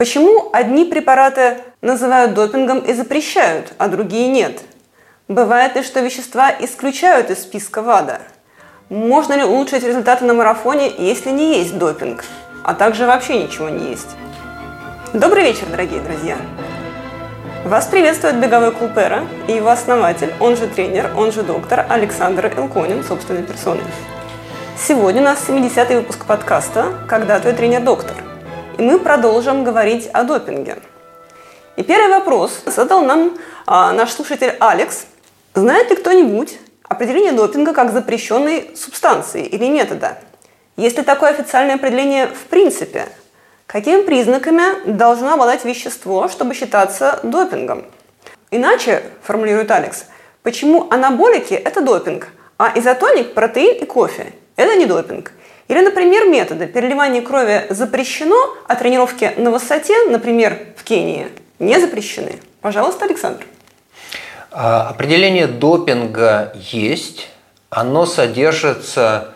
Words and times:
Почему 0.00 0.48
одни 0.54 0.86
препараты 0.86 1.58
называют 1.82 2.32
допингом 2.32 2.78
и 2.78 2.94
запрещают, 2.94 3.74
а 3.76 3.86
другие 3.86 4.28
нет? 4.28 4.62
Бывает 5.28 5.76
ли, 5.76 5.82
что 5.82 6.00
вещества 6.00 6.50
исключают 6.58 7.28
из 7.28 7.42
списка 7.42 7.82
ВАДА? 7.82 8.22
Можно 8.88 9.34
ли 9.34 9.44
улучшить 9.44 9.84
результаты 9.84 10.24
на 10.24 10.32
марафоне, 10.32 10.90
если 10.96 11.28
не 11.28 11.58
есть 11.58 11.76
допинг? 11.76 12.24
А 12.64 12.72
также 12.72 13.04
вообще 13.04 13.42
ничего 13.42 13.68
не 13.68 13.90
есть? 13.90 14.08
Добрый 15.12 15.44
вечер, 15.44 15.66
дорогие 15.70 16.00
друзья! 16.00 16.38
Вас 17.66 17.84
приветствует 17.84 18.36
беговой 18.36 18.72
клуб 18.72 18.96
«Эра» 18.96 19.26
и 19.48 19.52
его 19.52 19.68
основатель, 19.68 20.32
он 20.40 20.56
же 20.56 20.66
тренер, 20.66 21.10
он 21.14 21.30
же 21.30 21.42
доктор 21.42 21.84
Александр 21.90 22.50
Илконин, 22.56 23.04
собственной 23.04 23.42
персоной. 23.42 23.84
Сегодня 24.78 25.20
у 25.20 25.24
нас 25.26 25.46
70-й 25.46 25.96
выпуск 25.96 26.24
подкаста 26.24 26.86
«Когда 27.06 27.38
твой 27.38 27.52
тренер-доктор?» 27.52 28.29
И 28.80 28.82
мы 28.82 28.98
продолжим 28.98 29.62
говорить 29.62 30.08
о 30.10 30.24
допинге. 30.24 30.78
И 31.76 31.82
первый 31.82 32.08
вопрос 32.08 32.62
задал 32.64 33.02
нам 33.02 33.36
а, 33.66 33.92
наш 33.92 34.10
слушатель 34.10 34.56
Алекс. 34.58 35.04
Знает 35.52 35.90
ли 35.90 35.96
кто-нибудь 35.96 36.58
определение 36.88 37.32
допинга 37.32 37.74
как 37.74 37.92
запрещенной 37.92 38.70
субстанции 38.74 39.44
или 39.44 39.68
метода? 39.68 40.16
Есть 40.78 40.96
ли 40.96 41.02
такое 41.02 41.28
официальное 41.28 41.74
определение 41.74 42.28
в 42.28 42.44
принципе? 42.44 43.08
Какими 43.66 44.00
признаками 44.00 44.90
должно 44.90 45.34
обладать 45.34 45.66
вещество, 45.66 46.28
чтобы 46.28 46.54
считаться 46.54 47.20
допингом? 47.22 47.84
Иначе, 48.50 49.02
формулирует 49.22 49.70
Алекс, 49.72 50.06
почему 50.42 50.88
анаболики– 50.90 51.52
это 51.66 51.82
допинг, 51.82 52.28
а 52.56 52.72
изотоник, 52.76 53.34
протеин 53.34 53.82
и 53.82 53.84
кофе 53.84 54.32
это 54.56 54.74
не 54.76 54.86
допинг. 54.86 55.32
Или, 55.70 55.82
например, 55.82 56.26
методы. 56.26 56.66
Переливание 56.66 57.22
крови 57.22 57.66
запрещено, 57.70 58.56
а 58.66 58.74
тренировки 58.74 59.32
на 59.36 59.52
высоте, 59.52 59.94
например, 60.08 60.58
в 60.76 60.82
Кении, 60.82 61.28
не 61.60 61.78
запрещены. 61.78 62.40
Пожалуйста, 62.60 63.04
Александр. 63.04 63.46
А, 64.50 64.88
определение 64.88 65.46
допинга 65.46 66.52
есть. 66.56 67.28
Оно 67.70 68.04
содержится 68.04 69.28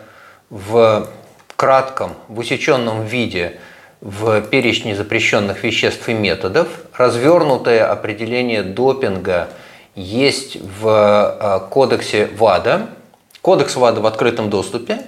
в 0.49 1.07
кратком, 1.55 2.15
в 2.27 2.39
усеченном 2.39 3.05
виде 3.05 3.57
в 4.01 4.41
перечне 4.41 4.93
запрещенных 4.93 5.63
веществ 5.63 6.09
и 6.09 6.13
методов. 6.13 6.67
Развернутое 6.97 7.89
определение 7.89 8.61
допинга 8.61 9.47
есть 9.95 10.57
в 10.57 10.85
а, 10.85 11.59
кодексе 11.59 12.27
ВАДА. 12.37 12.89
Кодекс 13.41 13.77
ВАДА 13.77 14.01
в 14.01 14.05
открытом 14.05 14.49
доступе. 14.49 14.99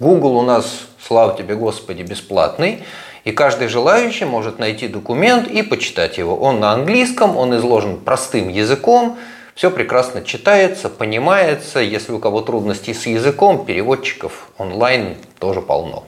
Google 0.00 0.36
у 0.36 0.42
нас, 0.42 0.86
слава 1.00 1.36
тебе 1.36 1.54
Господи, 1.54 2.02
бесплатный. 2.02 2.82
И 3.24 3.32
каждый 3.32 3.68
желающий 3.68 4.24
может 4.24 4.58
найти 4.58 4.88
документ 4.88 5.48
и 5.48 5.62
почитать 5.62 6.18
его. 6.18 6.36
Он 6.36 6.60
на 6.60 6.72
английском, 6.72 7.36
он 7.36 7.56
изложен 7.56 7.98
простым 7.98 8.48
языком, 8.48 9.16
все 9.54 9.70
прекрасно 9.70 10.22
читается, 10.22 10.88
понимается. 10.88 11.78
Если 11.78 12.12
у 12.12 12.18
кого 12.18 12.40
трудности 12.40 12.92
с 12.92 13.06
языком, 13.06 13.64
переводчиков 13.64 14.48
онлайн 14.58 15.16
тоже 15.38 15.62
полно. 15.62 16.04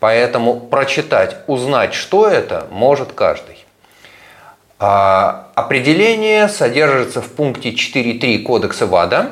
Поэтому 0.00 0.58
прочитать, 0.58 1.36
узнать, 1.46 1.94
что 1.94 2.28
это, 2.28 2.66
может 2.70 3.12
каждый. 3.12 3.64
А 4.78 5.52
определение 5.54 6.48
содержится 6.48 7.22
в 7.22 7.28
пункте 7.28 7.70
4.3 7.70 8.42
Кодекса 8.42 8.86
ВАДА. 8.86 9.30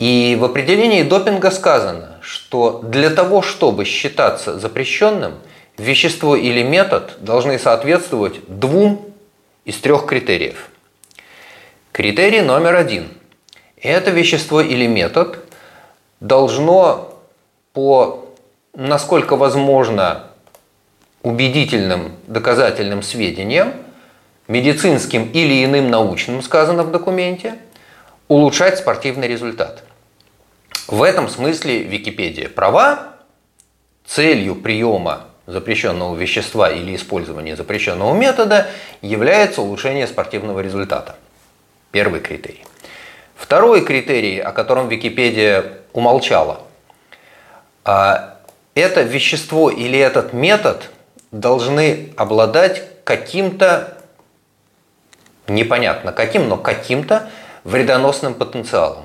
И 0.00 0.36
в 0.38 0.44
определении 0.44 1.04
допинга 1.04 1.52
сказано, 1.52 2.13
что 2.54 2.78
для 2.84 3.10
того, 3.10 3.42
чтобы 3.42 3.84
считаться 3.84 4.60
запрещенным, 4.60 5.34
вещество 5.76 6.36
или 6.36 6.62
метод 6.62 7.16
должны 7.18 7.58
соответствовать 7.58 8.36
двум 8.46 9.06
из 9.64 9.76
трех 9.78 10.06
критериев. 10.06 10.68
Критерий 11.90 12.42
номер 12.42 12.76
один. 12.76 13.08
Это 13.82 14.12
вещество 14.12 14.60
или 14.60 14.86
метод 14.86 15.40
должно 16.20 17.18
по, 17.72 18.24
насколько 18.72 19.34
возможно, 19.34 20.22
убедительным 21.22 22.12
доказательным 22.28 23.02
сведениям, 23.02 23.72
медицинским 24.46 25.28
или 25.32 25.64
иным 25.64 25.90
научным, 25.90 26.40
сказано 26.40 26.84
в 26.84 26.92
документе, 26.92 27.56
улучшать 28.28 28.78
спортивный 28.78 29.26
результат– 29.26 29.82
в 30.86 31.02
этом 31.02 31.28
смысле 31.28 31.82
Википедия 31.82 32.48
права. 32.48 33.14
Целью 34.06 34.56
приема 34.56 35.24
запрещенного 35.46 36.14
вещества 36.14 36.70
или 36.70 36.94
использования 36.94 37.56
запрещенного 37.56 38.14
метода 38.14 38.68
является 39.00 39.62
улучшение 39.62 40.06
спортивного 40.06 40.60
результата. 40.60 41.16
Первый 41.90 42.20
критерий. 42.20 42.64
Второй 43.34 43.84
критерий, 43.84 44.38
о 44.40 44.52
котором 44.52 44.88
Википедия 44.88 45.78
умолчала, 45.92 46.62
а, 47.84 48.38
это 48.74 49.02
вещество 49.02 49.70
или 49.70 49.98
этот 49.98 50.32
метод 50.32 50.90
должны 51.30 52.12
обладать 52.16 52.82
каким-то, 53.04 53.98
непонятно 55.46 56.12
каким, 56.12 56.48
но 56.48 56.56
каким-то 56.56 57.30
вредоносным 57.64 58.34
потенциалом 58.34 59.03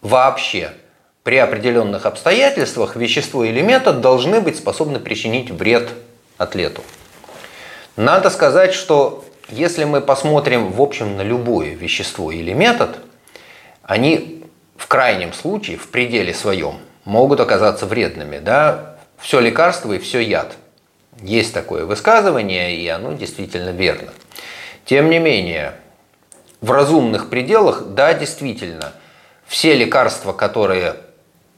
вообще 0.00 0.72
при 1.26 1.38
определенных 1.38 2.06
обстоятельствах 2.06 2.94
вещество 2.94 3.42
или 3.44 3.60
метод 3.60 4.00
должны 4.00 4.40
быть 4.40 4.56
способны 4.56 5.00
причинить 5.00 5.50
вред 5.50 5.88
атлету. 6.38 6.82
Надо 7.96 8.30
сказать, 8.30 8.72
что 8.72 9.24
если 9.48 9.82
мы 9.84 10.00
посмотрим 10.00 10.70
в 10.70 10.80
общем 10.80 11.16
на 11.16 11.22
любое 11.22 11.74
вещество 11.74 12.30
или 12.30 12.52
метод, 12.52 12.98
они 13.82 14.44
в 14.76 14.86
крайнем 14.86 15.32
случае, 15.32 15.78
в 15.78 15.88
пределе 15.88 16.32
своем, 16.32 16.78
могут 17.04 17.40
оказаться 17.40 17.86
вредными. 17.86 18.38
Да? 18.38 18.96
Все 19.18 19.40
лекарство 19.40 19.94
и 19.94 19.98
все 19.98 20.20
яд. 20.20 20.56
Есть 21.20 21.52
такое 21.52 21.86
высказывание, 21.86 22.76
и 22.76 22.86
оно 22.86 23.14
действительно 23.14 23.70
верно. 23.70 24.12
Тем 24.84 25.10
не 25.10 25.18
менее, 25.18 25.72
в 26.60 26.70
разумных 26.70 27.30
пределах, 27.30 27.82
да, 27.88 28.14
действительно– 28.14 28.92
все 29.46 29.74
лекарства, 29.74 30.32
которые 30.32 30.96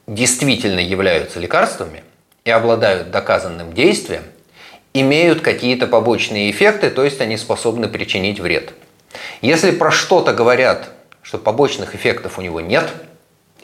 действительно 0.06 0.80
являются 0.80 1.40
лекарствами 1.40 2.02
и 2.44 2.50
обладают 2.50 3.10
доказанным 3.10 3.72
действием, 3.72 4.22
имеют 4.94 5.40
какие-то 5.40 5.86
побочные 5.86 6.50
эффекты, 6.50 6.90
то 6.90 7.04
есть 7.04 7.20
они 7.20 7.36
способны 7.36 7.88
причинить 7.88 8.40
вред. 8.40 8.72
Если 9.40 9.70
про 9.70 9.90
что-то 9.90 10.32
говорят, 10.32 10.90
что 11.22 11.38
побочных 11.38 11.94
эффектов 11.94 12.38
у 12.38 12.42
него 12.42 12.60
нет, 12.60 12.88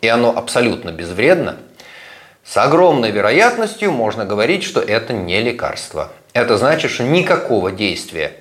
и 0.01 0.09
оно 0.09 0.37
абсолютно 0.37 0.91
безвредно, 0.91 1.57
с 2.45 2.57
огромной 2.59 3.11
вероятностью 3.11 3.91
можно 3.91 4.27
говорить, 4.27 4.65
что 4.65 4.81
это 4.81 5.15
не 5.15 5.41
лекарство. 5.41 6.13
Это 6.35 6.59
значит, 6.59 6.91
что 6.91 7.05
никакого 7.05 7.73
действия 7.73 8.35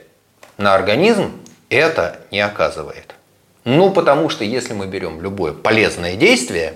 на 0.58 0.76
организм 0.76 1.32
это 1.70 2.20
не 2.32 2.42
оказывает. 2.42 3.16
Ну, 3.66 3.92
потому 3.92 4.30
что 4.30 4.44
если 4.44 4.74
мы 4.74 4.88
берем 4.88 5.22
любое 5.22 5.54
полезное 5.54 6.16
действие, 6.16 6.76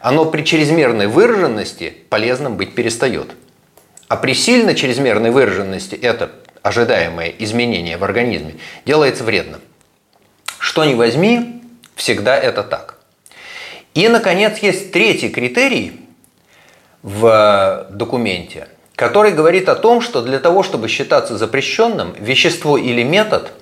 оно 0.00 0.24
при 0.24 0.42
чрезмерной 0.42 1.08
выраженности 1.08 1.94
полезным 2.08 2.56
быть 2.56 2.74
перестает. 2.74 3.32
А 4.08 4.16
при 4.16 4.34
сильно 4.34 4.74
чрезмерной 4.74 5.30
выраженности 5.30 5.94
это 5.94 6.30
ожидаемое 6.62 7.32
изменение 7.38 7.96
в 7.96 8.04
организме 8.04 8.56
делается 8.84 9.24
вредным. 9.24 9.60
Что 10.58 10.84
ни 10.84 10.94
возьми, 10.94 11.62
всегда 11.94 12.36
это 12.36 12.62
так. 12.62 12.96
И, 13.94 14.08
наконец, 14.08 14.58
есть 14.58 14.92
третий 14.92 15.30
критерий 15.30 16.00
в 17.02 17.86
документе, 17.90 18.68
который 18.94 19.32
говорит 19.32 19.68
о 19.68 19.74
том, 19.74 20.00
что 20.00 20.22
для 20.22 20.38
того, 20.38 20.62
чтобы 20.62 20.88
считаться 20.88 21.36
запрещенным, 21.36 22.14
вещество 22.18 22.76
или 22.78 23.02
метод 23.02 23.52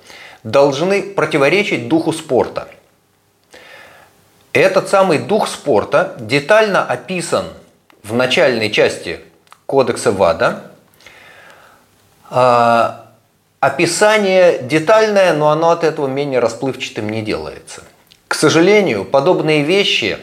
должны 0.43 1.01
противоречить 1.01 1.87
духу 1.87 2.13
спорта. 2.13 2.67
Этот 4.53 4.89
самый 4.89 5.19
дух 5.19 5.47
спорта 5.47 6.15
детально 6.19 6.83
описан 6.83 7.45
в 8.03 8.13
начальной 8.13 8.71
части 8.71 9.19
Кодекса 9.65 10.11
ВАДА. 10.11 10.71
А, 12.31 13.11
описание 13.59 14.59
детальное, 14.63 15.33
но 15.33 15.49
оно 15.49 15.69
от 15.69 15.83
этого 15.83 16.07
менее 16.07 16.39
расплывчатым 16.39 17.09
не 17.09 17.21
делается. 17.21 17.83
К 18.27 18.33
сожалению, 18.33 19.05
подобные 19.05 19.63
вещи 19.63 20.17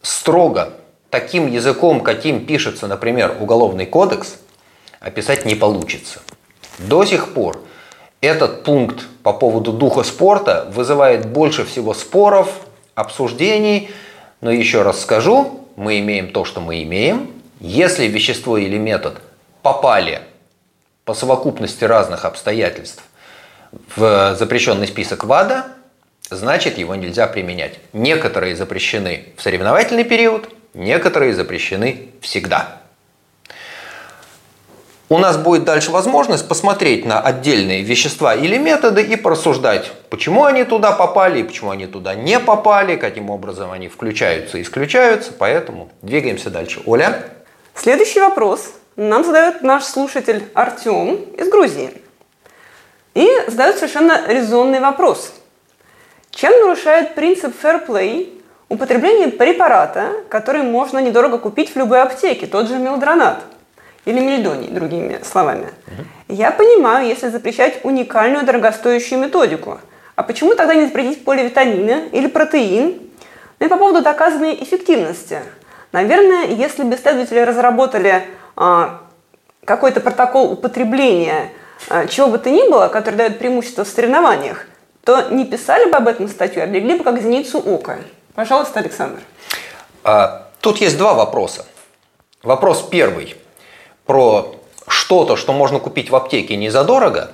строго 0.00 0.72
таким 1.10 1.46
языком, 1.46 2.00
каким 2.00 2.46
пишется, 2.46 2.86
например, 2.86 3.36
Уголовный 3.38 3.86
кодекс, 3.86 4.36
описать 4.98 5.44
не 5.44 5.54
получится. 5.54 6.20
До 6.78 7.04
сих 7.04 7.34
пор 7.34 7.62
этот 8.22 8.62
пункт 8.62 9.04
по 9.22 9.32
поводу 9.32 9.72
духа 9.72 10.04
спорта 10.04 10.70
вызывает 10.72 11.26
больше 11.26 11.64
всего 11.66 11.92
споров, 11.92 12.48
обсуждений. 12.94 13.90
Но 14.40 14.50
еще 14.50 14.82
раз 14.82 15.00
скажу, 15.00 15.66
мы 15.76 15.98
имеем 15.98 16.32
то, 16.32 16.44
что 16.44 16.60
мы 16.60 16.82
имеем. 16.84 17.30
Если 17.60 18.06
вещество 18.06 18.56
или 18.56 18.78
метод 18.78 19.20
попали 19.62 20.22
по 21.04 21.14
совокупности 21.14 21.84
разных 21.84 22.24
обстоятельств 22.24 23.02
в 23.96 24.36
запрещенный 24.36 24.86
список 24.86 25.24
ВАДА, 25.24 25.66
значит 26.30 26.78
его 26.78 26.94
нельзя 26.94 27.26
применять. 27.26 27.78
Некоторые 27.92 28.54
запрещены 28.54 29.26
в 29.36 29.42
соревновательный 29.42 30.04
период, 30.04 30.48
некоторые 30.74 31.34
запрещены 31.34 32.10
всегда. 32.20 32.81
У 35.12 35.18
нас 35.18 35.36
будет 35.36 35.64
дальше 35.64 35.90
возможность 35.90 36.48
посмотреть 36.48 37.04
на 37.04 37.20
отдельные 37.20 37.82
вещества 37.82 38.34
или 38.34 38.56
методы 38.56 39.02
и 39.02 39.16
порассуждать, 39.16 39.92
почему 40.08 40.46
они 40.46 40.64
туда 40.64 40.90
попали 40.92 41.40
и 41.40 41.42
почему 41.42 41.68
они 41.68 41.86
туда 41.86 42.14
не 42.14 42.40
попали, 42.40 42.96
каким 42.96 43.28
образом 43.28 43.70
они 43.72 43.88
включаются 43.88 44.56
и 44.56 44.62
исключаются. 44.62 45.34
Поэтому 45.38 45.90
двигаемся 46.00 46.48
дальше. 46.48 46.80
Оля? 46.86 47.24
Следующий 47.74 48.20
вопрос 48.20 48.72
нам 48.96 49.22
задает 49.22 49.60
наш 49.60 49.84
слушатель 49.84 50.44
Артем 50.54 51.16
из 51.36 51.50
Грузии. 51.50 51.92
И 53.12 53.28
задает 53.48 53.76
совершенно 53.76 54.18
резонный 54.26 54.80
вопрос. 54.80 55.30
Чем 56.30 56.58
нарушает 56.58 57.14
принцип 57.14 57.54
fair 57.62 57.86
play 57.86 58.40
употребление 58.70 59.28
препарата, 59.28 60.12
который 60.30 60.62
можно 60.62 61.00
недорого 61.00 61.36
купить 61.36 61.70
в 61.70 61.76
любой 61.76 62.00
аптеке, 62.00 62.46
тот 62.46 62.66
же 62.66 62.78
мелдронат 62.78 63.42
или 64.04 64.20
мельдоний, 64.20 64.68
другими 64.68 65.20
словами? 65.22 65.68
Угу. 65.86 66.34
Я 66.34 66.50
понимаю, 66.50 67.06
если 67.06 67.28
запрещать 67.28 67.84
уникальную 67.84 68.44
дорогостоящую 68.44 69.20
методику. 69.20 69.78
А 70.16 70.22
почему 70.22 70.54
тогда 70.54 70.74
не 70.74 70.86
запретить 70.86 71.24
поливитамины 71.24 72.08
или 72.12 72.26
протеин? 72.26 73.00
Ну 73.58 73.66
и 73.66 73.68
по 73.68 73.76
поводу 73.76 74.02
доказанной 74.02 74.54
эффективности. 74.62 75.40
Наверное, 75.92 76.46
если 76.46 76.84
бы 76.84 76.94
исследователи 76.94 77.38
разработали 77.40 78.24
а, 78.56 79.00
какой-то 79.64 80.00
протокол 80.00 80.52
употребления 80.52 81.50
а, 81.88 82.06
чего 82.06 82.28
бы 82.28 82.38
то 82.38 82.50
ни 82.50 82.68
было, 82.68 82.88
который 82.88 83.16
дает 83.16 83.38
преимущество 83.38 83.84
в 83.84 83.88
соревнованиях, 83.88 84.66
то 85.04 85.28
не 85.30 85.44
писали 85.44 85.90
бы 85.90 85.96
об 85.96 86.08
этом 86.08 86.28
статью, 86.28 86.62
а 86.62 86.66
легли 86.66 86.96
бы 86.96 87.04
как 87.04 87.20
зеницу 87.20 87.58
ока. 87.58 87.98
Пожалуйста, 88.34 88.80
Александр. 88.80 89.20
А, 90.04 90.48
тут 90.60 90.78
есть 90.78 90.96
два 90.96 91.14
вопроса. 91.14 91.66
Вопрос 92.42 92.86
первый 92.90 93.36
про 94.12 94.56
что-то, 94.88 95.36
что 95.36 95.54
можно 95.54 95.78
купить 95.78 96.10
в 96.10 96.16
аптеке 96.16 96.56
не 96.56 96.68
задорого. 96.68 97.30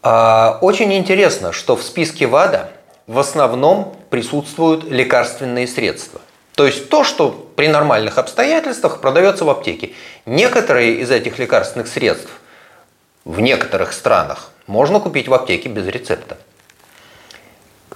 А, 0.00 0.58
очень 0.60 0.92
интересно, 0.94 1.50
что 1.50 1.74
в 1.74 1.82
списке 1.82 2.28
ВАДА 2.28 2.70
в 3.08 3.18
основном 3.18 3.96
присутствуют 4.10 4.84
лекарственные 4.84 5.66
средства. 5.66 6.20
То 6.54 6.66
есть 6.66 6.88
то, 6.88 7.02
что 7.02 7.30
при 7.56 7.66
нормальных 7.66 8.16
обстоятельствах 8.18 9.00
продается 9.00 9.44
в 9.44 9.50
аптеке. 9.50 9.90
Некоторые 10.24 11.00
из 11.00 11.10
этих 11.10 11.40
лекарственных 11.40 11.88
средств 11.88 12.30
в 13.24 13.40
некоторых 13.40 13.92
странах 13.92 14.50
можно 14.68 15.00
купить 15.00 15.26
в 15.26 15.34
аптеке 15.34 15.68
без 15.68 15.88
рецепта. 15.88 16.38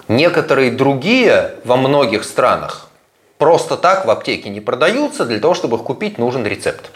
Некоторые 0.09 0.71
другие 0.71 1.55
во 1.63 1.77
многих 1.77 2.25
странах 2.25 2.89
просто 3.37 3.77
так 3.77 4.05
в 4.05 4.09
аптеке 4.09 4.49
не 4.49 4.59
продаются, 4.59 5.23
для 5.23 5.39
того, 5.39 5.53
чтобы 5.53 5.77
их 5.77 5.83
купить, 5.83 6.17
нужен 6.17 6.45
рецепт. 6.45 6.91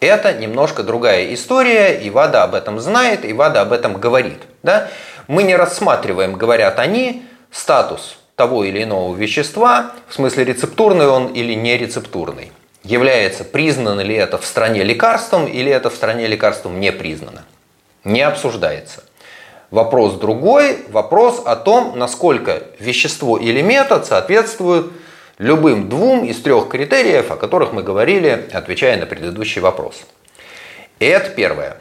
Это 0.00 0.32
немножко 0.32 0.82
другая 0.82 1.34
история, 1.34 2.00
и 2.00 2.10
ВАДА 2.10 2.44
об 2.44 2.54
этом 2.54 2.78
знает, 2.78 3.24
и 3.24 3.32
ВАДА 3.32 3.62
об 3.62 3.72
этом 3.72 3.94
говорит. 3.94 4.42
Да? 4.62 4.88
Мы 5.26 5.42
не 5.42 5.56
рассматриваем, 5.56 6.34
говорят 6.34 6.78
они, 6.78 7.24
статус 7.50 8.18
того 8.36 8.62
или 8.62 8.84
иного 8.84 9.16
вещества, 9.16 9.92
в 10.06 10.14
смысле 10.14 10.44
рецептурный 10.44 11.08
он 11.08 11.26
или 11.26 11.54
не 11.54 11.76
рецептурный. 11.76 12.52
Является, 12.84 13.42
признано 13.42 14.00
ли 14.00 14.14
это 14.14 14.38
в 14.38 14.46
стране 14.46 14.84
лекарством 14.84 15.46
или 15.46 15.72
это 15.72 15.90
в 15.90 15.94
стране 15.94 16.28
лекарством 16.28 16.78
не 16.78 16.92
признано. 16.92 17.44
Не 18.04 18.22
обсуждается. 18.22 19.02
Вопрос 19.72 20.14
другой, 20.14 20.84
вопрос 20.88 21.42
о 21.44 21.56
том, 21.56 21.98
насколько 21.98 22.62
вещество 22.78 23.36
или 23.36 23.60
метод 23.60 24.06
соответствуют 24.06 24.92
любым 25.38 25.88
двум 25.88 26.24
из 26.24 26.40
трех 26.40 26.68
критериев, 26.68 27.30
о 27.30 27.36
которых 27.36 27.72
мы 27.72 27.82
говорили, 27.82 28.48
отвечая 28.52 28.98
на 28.98 29.06
предыдущий 29.06 29.60
вопрос. 29.60 30.02
Это 30.98 31.30
первое. 31.30 31.78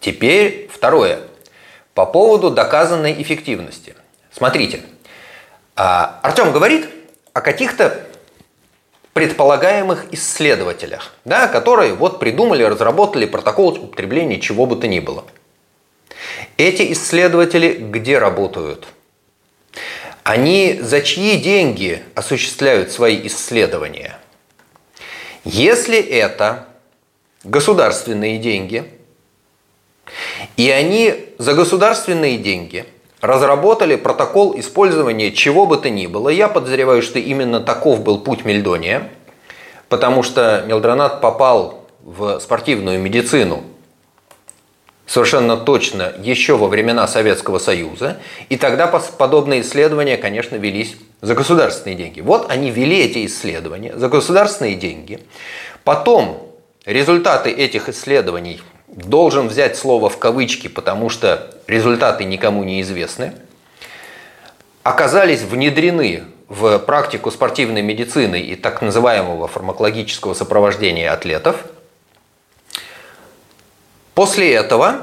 Теперь 0.00 0.68
второе. 0.72 1.20
По 1.94 2.06
поводу 2.06 2.50
доказанной 2.50 3.20
эффективности. 3.22 3.94
Смотрите, 4.32 4.82
а, 5.76 6.20
Артем 6.22 6.52
говорит 6.52 6.88
о 7.32 7.40
каких-то 7.40 8.06
предполагаемых 9.12 10.12
исследователях, 10.12 11.12
да, 11.24 11.48
которые 11.48 11.94
вот 11.94 12.18
придумали, 12.18 12.62
разработали 12.62 13.24
протокол 13.24 13.68
употребления 13.70 14.40
чего 14.40 14.66
бы 14.66 14.76
то 14.76 14.88
ни 14.88 15.00
было. 15.00 15.24
Эти 16.58 16.92
исследователи 16.92 17.76
где 17.76 18.18
работают? 18.18 18.86
Они 20.26 20.80
за 20.82 21.02
чьи 21.02 21.36
деньги 21.36 22.02
осуществляют 22.16 22.90
свои 22.90 23.28
исследования? 23.28 24.18
Если 25.44 25.98
это 25.98 26.66
государственные 27.44 28.38
деньги, 28.38 28.90
и 30.56 30.68
они 30.68 31.14
за 31.38 31.54
государственные 31.54 32.38
деньги– 32.38 32.84
разработали 33.20 33.94
протокол 33.94 34.58
использования 34.58 35.30
чего 35.30 35.64
бы 35.64 35.76
то 35.76 35.90
ни 35.90 36.08
было. 36.08 36.28
Я 36.28 36.48
подозреваю, 36.48 37.02
что 37.02 37.20
именно 37.20 37.60
таков 37.60 38.02
был 38.02 38.18
путь 38.18 38.44
Мельдония, 38.44 39.08
потому 39.88 40.24
что 40.24 40.64
Мелдронат 40.66 41.20
попал 41.20 41.86
в 42.02 42.40
спортивную 42.40 42.98
медицину 42.98 43.62
совершенно 45.06 45.56
точно 45.56 46.12
еще 46.20 46.56
во 46.56 46.68
времена 46.68 47.06
Советского 47.06 47.58
Союза, 47.58 48.18
и 48.48 48.56
тогда 48.56 48.86
подобные 48.86 49.62
исследования, 49.62 50.16
конечно, 50.16 50.56
велись 50.56 50.96
за 51.20 51.34
государственные 51.34 51.96
деньги. 51.96 52.20
Вот 52.20 52.50
они 52.50 52.70
вели 52.70 52.98
эти 52.98 53.24
исследования 53.26 53.96
за 53.96 54.08
государственные 54.08 54.74
деньги. 54.74 55.20
Потом 55.84 56.52
результаты 56.84 57.50
этих 57.50 57.88
исследований 57.88 58.60
должен 58.88 59.48
взять 59.48 59.76
слово 59.76 60.08
в 60.10 60.18
кавычки, 60.18 60.68
потому 60.68 61.08
что 61.10 61.54
результаты 61.66 62.24
никому 62.24 62.64
не 62.64 62.80
известны, 62.82 63.32
оказались 64.82 65.42
внедрены 65.42 66.24
в 66.48 66.78
практику 66.78 67.30
спортивной 67.30 67.82
медицины 67.82 68.40
и 68.40 68.54
так 68.54 68.82
называемого 68.82 69.48
фармакологического 69.48 70.34
сопровождения 70.34 71.12
атлетов. 71.12 71.64
После 74.16 74.54
этого 74.54 75.02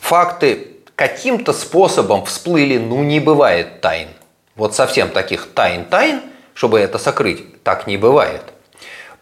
факты 0.00 0.76
каким-то 0.94 1.54
способом 1.54 2.26
всплыли, 2.26 2.76
ну 2.76 3.02
не 3.02 3.20
бывает 3.20 3.80
тайн. 3.80 4.08
Вот 4.54 4.74
совсем 4.74 5.08
таких 5.08 5.48
тайн-тайн, 5.54 6.20
чтобы 6.52 6.78
это 6.78 6.98
сокрыть, 6.98 7.62
так 7.62 7.86
не 7.86 7.96
бывает. 7.96 8.42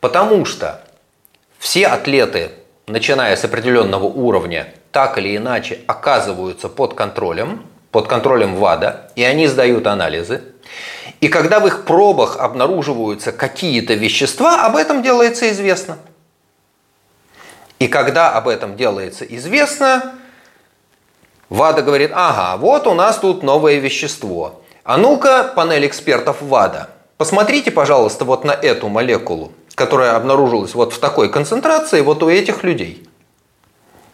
Потому 0.00 0.44
что 0.44 0.82
все 1.60 1.86
атлеты, 1.86 2.50
начиная 2.88 3.36
с 3.36 3.44
определенного 3.44 4.06
уровня, 4.06 4.74
так 4.90 5.16
или 5.18 5.36
иначе 5.36 5.82
оказываются 5.86 6.68
под 6.68 6.94
контролем, 6.94 7.64
под 7.92 8.08
контролем 8.08 8.56
ВАДА, 8.56 9.12
и 9.14 9.22
они 9.22 9.46
сдают 9.46 9.86
анализы. 9.86 10.42
И 11.20 11.28
когда 11.28 11.60
в 11.60 11.68
их 11.68 11.84
пробах 11.84 12.38
обнаруживаются 12.38 13.30
какие-то 13.30 13.94
вещества, 13.94 14.66
об 14.66 14.74
этом 14.74 15.00
делается 15.00 15.48
известно. 15.52 15.98
И 17.82 17.88
когда 17.88 18.30
об 18.30 18.46
этом 18.46 18.76
делается 18.76 19.24
известно, 19.24 20.12
ВАДА 21.48 21.82
говорит, 21.82 22.12
ага, 22.14 22.56
вот 22.56 22.86
у 22.86 22.94
нас 22.94 23.18
тут 23.18 23.42
новое 23.42 23.78
вещество. 23.78 24.62
А 24.84 24.96
ну-ка, 24.98 25.52
панель 25.56 25.88
экспертов 25.88 26.42
ВАДА, 26.42 26.90
посмотрите, 27.16 27.72
пожалуйста, 27.72 28.24
вот 28.24 28.44
на 28.44 28.52
эту 28.52 28.88
молекулу 28.88 29.50
которая 29.74 30.14
обнаружилась 30.14 30.74
вот 30.74 30.92
в 30.92 31.00
такой 31.00 31.28
концентрации 31.28 32.02
вот 32.02 32.22
у 32.22 32.28
этих 32.28 32.62
людей. 32.62 33.08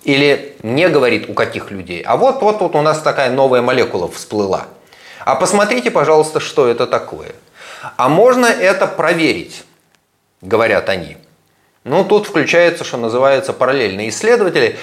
Или 0.04 0.56
не 0.62 0.88
говорит 0.88 1.28
у 1.28 1.34
каких 1.34 1.70
людей, 1.70 2.00
а 2.00 2.16
вот, 2.16 2.40
вот, 2.40 2.62
вот 2.62 2.74
у 2.74 2.80
нас 2.80 3.00
такая 3.02 3.30
новая 3.30 3.60
молекула 3.60 4.08
всплыла. 4.10 4.64
А 5.26 5.34
посмотрите, 5.34 5.90
пожалуйста, 5.90 6.40
что 6.40 6.68
это 6.68 6.86
такое. 6.86 7.32
А 7.98 8.08
можно 8.08 8.46
это 8.46 8.86
проверить, 8.86 9.64
говорят 10.40 10.88
они. 10.88 11.18
Ну, 11.84 12.04
тут 12.04 12.26
включается, 12.26 12.84
что 12.84 12.96
называется, 12.96 13.52
параллельные 13.52 14.08
исследователи, 14.08 14.76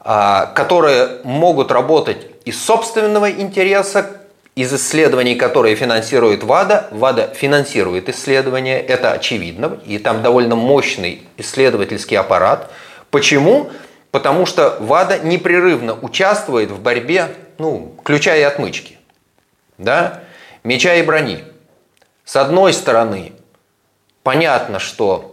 а, 0.00 0.46
которые 0.46 1.20
могут 1.24 1.70
работать 1.70 2.26
из 2.44 2.62
собственного 2.62 3.30
интереса, 3.30 4.22
из 4.54 4.72
исследований, 4.74 5.34
которые 5.34 5.76
финансирует 5.76 6.42
ВАДА, 6.42 6.88
ВАДА 6.90 7.32
финансирует 7.34 8.08
исследования, 8.08 8.80
это 8.80 9.12
очевидно, 9.12 9.78
и 9.86 9.98
там 9.98 10.22
довольно 10.22 10.56
мощный 10.56 11.26
исследовательский 11.38 12.18
аппарат. 12.18 12.70
Почему? 13.10 13.70
Потому 14.10 14.44
что 14.44 14.76
ВАДА 14.80 15.20
непрерывно 15.20 15.96
участвует 15.98 16.70
в 16.70 16.80
борьбе, 16.80 17.34
ну, 17.58 17.94
ключа 18.04 18.36
и 18.36 18.42
отмычки, 18.42 18.98
да, 19.78 20.20
меча 20.64 20.94
и 20.96 21.02
брони. 21.02 21.44
С 22.24 22.36
одной 22.36 22.72
стороны, 22.72 23.32
понятно, 24.22 24.78
что 24.78 25.31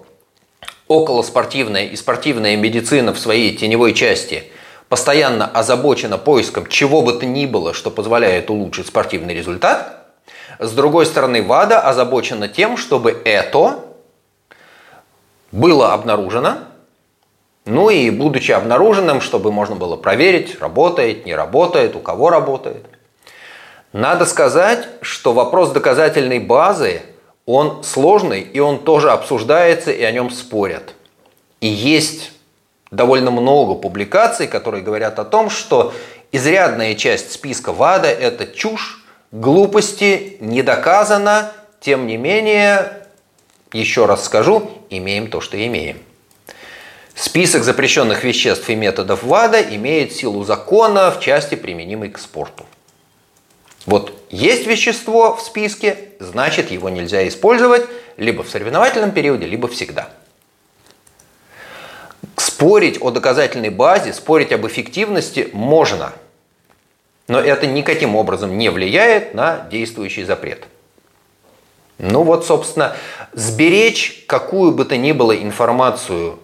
околоспортивная 0.89 1.85
и 1.85 1.95
спортивная 1.95 2.57
медицина 2.57 3.13
в 3.13 3.19
своей 3.19 3.55
теневой 3.55 3.93
части 3.93 4.43
постоянно 4.89 5.45
озабочена 5.45 6.17
поиском 6.17 6.65
чего 6.65 7.01
бы 7.03 7.13
то 7.13 7.25
ни 7.25 7.45
было, 7.45 7.73
что 7.73 7.91
позволяет 7.91 8.49
улучшить 8.49 8.87
спортивный 8.87 9.35
результат, 9.35 10.07
с 10.57 10.71
другой 10.71 11.05
стороны, 11.05 11.43
ВАДА 11.43 11.79
озабочена 11.79 12.49
тем, 12.49 12.75
чтобы 12.75 13.21
это 13.23 13.85
было 15.51 15.93
обнаружено, 15.93 16.57
ну 17.65 17.91
и 17.91 18.09
будучи 18.09 18.51
обнаруженным, 18.51 19.21
чтобы 19.21 19.51
можно 19.51 19.75
было 19.75 19.95
проверить, 19.95 20.59
работает, 20.59 21.25
не 21.25 21.35
работает, 21.35 21.95
у 21.95 21.99
кого 21.99 22.31
работает. 22.31 22.83
Надо 23.93 24.25
сказать, 24.25 24.87
что 25.01 25.33
вопрос 25.33 25.69
доказательной 25.69 26.39
базы 26.39 27.03
он 27.51 27.83
сложный, 27.83 28.41
и 28.41 28.59
он 28.59 28.83
тоже 28.83 29.09
обсуждается, 29.09 29.91
и 29.91 30.03
о 30.03 30.11
нем 30.11 30.29
спорят. 30.29 30.93
И 31.61 31.67
есть 31.67 32.31
довольно 32.91 33.31
много 33.31 33.73
публикаций, 33.73 34.47
которые 34.47 34.83
говорят 34.83 35.17
о 35.17 35.25
том, 35.25 35.49
что 35.49 35.91
изрядная 36.31 36.93
часть 36.93 37.31
списка 37.31 37.73
ВАДА– 37.73 38.07
это 38.07 38.45
чушь, 38.45 39.03
глупости, 39.31 40.37
не 40.41 40.61
доказано, 40.61 41.51
тем 41.79 42.05
не 42.05 42.17
менее, 42.17 43.07
еще 43.73 44.05
раз 44.05 44.25
скажу, 44.25 44.69
имеем 44.91 45.31
то, 45.31 45.41
что 45.41 45.57
имеем. 45.65 45.97
Список 47.15 47.63
запрещенных 47.63 48.23
веществ 48.23 48.69
и 48.69 48.75
методов 48.75 49.23
ВАДА 49.23 49.59
имеет 49.75 50.13
силу 50.13 50.43
закона 50.43 51.09
в 51.09 51.19
части, 51.19 51.55
применимой 51.55 52.09
к 52.11 52.19
спорту. 52.19 52.67
Вот 53.87 54.13
есть 54.29 54.67
вещество 54.67 55.35
в 55.35 55.41
списке, 55.41 56.08
значит 56.19 56.71
его 56.71 56.89
нельзя 56.89 57.27
использовать 57.27 57.85
либо 58.17 58.43
в 58.43 58.49
соревновательном 58.49 59.11
периоде, 59.11 59.47
либо 59.47 59.67
всегда. 59.67 60.09
Спорить 62.37 63.01
о 63.01 63.11
доказательной 63.11 63.69
базе, 63.69 64.13
спорить 64.13 64.51
об 64.51 64.67
эффективности 64.67 65.49
можно, 65.53 66.13
но 67.27 67.39
это 67.39 67.67
никаким 67.67 68.15
образом 68.15 68.57
не 68.57 68.69
влияет 68.69 69.33
на 69.33 69.67
действующий 69.71 70.25
запрет. 70.25 70.67
Ну 71.97 72.23
вот, 72.23 72.45
собственно, 72.45 72.95
сберечь 73.33 74.23
какую 74.27 74.71
бы 74.71 74.85
то 74.85 74.97
ни 74.97 75.11
было 75.11 75.35
информацию 75.35 76.39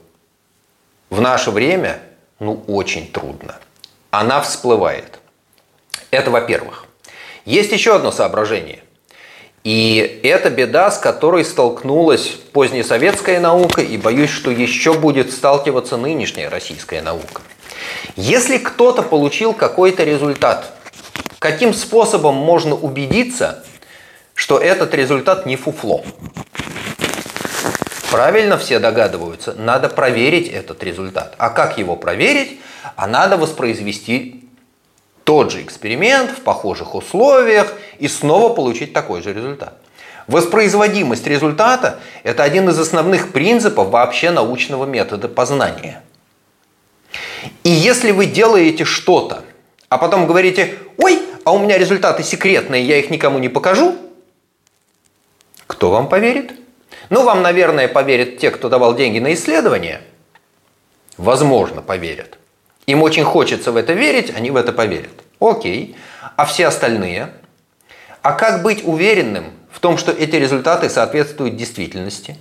в 1.09 1.21
наше 1.21 1.51
время, 1.51 2.01
ну, 2.39 2.63
очень 2.67 3.11
трудно. 3.11 3.57
Она 4.11 4.41
всплывает. 4.41 5.19
Это 6.11 6.29
во-первых. 6.29 6.85
Есть 7.45 7.71
еще 7.71 7.95
одно 7.95 8.11
соображение. 8.11 8.84
И 9.65 10.19
это 10.21 10.51
беда, 10.51 10.91
с 10.91 10.99
которой 10.99 11.43
столкнулась 11.43 12.27
поздняя 12.53 12.83
советская 12.83 13.39
наука, 13.39 13.81
и 13.81 13.97
боюсь, 13.97 14.29
что 14.29 14.51
еще 14.51 14.93
будет 14.93 15.33
сталкиваться 15.33 15.97
нынешняя 15.97 16.51
российская 16.51 17.01
наука. 17.01 17.41
Если 18.15 18.59
кто-то 18.59 19.01
получил 19.01 19.53
какой-то 19.53 20.03
результат, 20.03 20.71
каким 21.39 21.73
способом 21.73 22.35
можно 22.35 22.75
убедиться, 22.75 23.65
что 24.35 24.59
этот 24.59 24.93
результат 24.93 25.47
не 25.47 25.55
фуфло? 25.55 26.05
Правильно 28.11 28.59
все 28.59 28.77
догадываются, 28.77 29.55
надо 29.57 29.89
проверить 29.89 30.47
этот 30.47 30.83
результат. 30.83 31.33
А 31.39 31.49
как 31.49 31.79
его 31.79 31.95
проверить? 31.95 32.59
А 32.95 33.07
надо 33.07 33.35
воспроизвести 33.35 34.44
тот 35.25 35.51
же 35.51 35.63
эксперимент 35.63 36.29
в 36.31 36.41
похожих 36.41 36.95
условиях 36.95 37.73
и 37.99 38.07
снова 38.07 38.53
получить 38.53 38.93
такой 38.93 39.21
же 39.21 39.33
результат. 39.33 39.75
Воспроизводимость 40.27 41.27
результата– 41.27 41.99
это 42.23 42.43
один 42.43 42.69
из 42.69 42.79
основных 42.79 43.31
принципов 43.31 43.89
вообще 43.89 44.31
научного 44.31 44.85
метода 44.85 45.27
познания. 45.27 46.03
И 47.63 47.69
если 47.69 48.11
вы 48.11 48.27
делаете 48.27 48.85
что-то, 48.85 49.43
а 49.89 49.97
потом 49.97 50.27
говорите, 50.27 50.77
ой, 50.97 51.19
а 51.43 51.53
у 51.53 51.59
меня 51.59 51.77
результаты 51.77 52.23
секретные, 52.23 52.83
я 52.83 52.97
их 52.97 53.09
никому 53.09 53.39
не 53.39 53.49
покажу, 53.49 53.95
кто 55.67 55.89
вам 55.89 56.07
поверит? 56.07 56.53
Ну, 57.09 57.23
вам, 57.23 57.41
наверное, 57.41 57.87
поверят 57.87 58.37
те, 58.37 58.51
кто 58.51 58.69
давал 58.69 58.95
деньги 58.95 59.19
на 59.19 59.33
исследование. 59.33 60.01
Возможно, 61.17 61.81
поверят. 61.81 62.37
Им 62.87 63.01
очень 63.01 63.23
хочется 63.23 63.71
в 63.71 63.77
это 63.77 63.93
верить, 63.93 64.31
они 64.35 64.51
в 64.51 64.55
это 64.55 64.71
поверят. 64.71 65.11
Окей. 65.39 65.95
А 66.35 66.45
все 66.45 66.67
остальные? 66.67 67.31
А 68.21 68.33
как 68.33 68.63
быть 68.63 68.81
уверенным 68.83 69.45
в 69.71 69.79
том, 69.79 69.97
что 69.97 70.11
эти 70.11 70.35
результаты 70.35 70.89
соответствуют 70.89 71.55
действительности? 71.55 72.37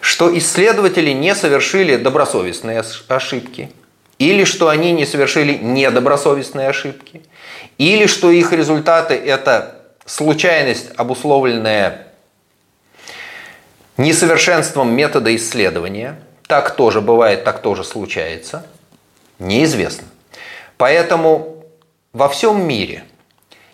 Что 0.00 0.36
исследователи 0.36 1.10
не 1.10 1.34
совершили 1.34 1.96
добросовестные 1.96 2.82
ошибки? 3.08 3.70
Или 4.18 4.44
что 4.44 4.68
они 4.68 4.92
не 4.92 5.04
совершили 5.04 5.54
недобросовестные 5.54 6.68
ошибки? 6.68 7.22
Или 7.78 8.06
что 8.06 8.30
их 8.30 8.52
результаты– 8.52 9.14
это 9.26 9.82
случайность, 10.06 10.90
обусловленная 10.96 12.08
несовершенством 13.96 14.94
метода 14.94 15.34
исследования? 15.36 16.18
Так 16.46 16.76
тоже 16.76 17.00
бывает, 17.00 17.44
так 17.44 17.60
тоже 17.60 17.84
случается– 17.84 18.66
Неизвестно. 19.38 20.06
Поэтому 20.76 21.64
во 22.12 22.28
всем 22.28 22.66
мире, 22.66 23.04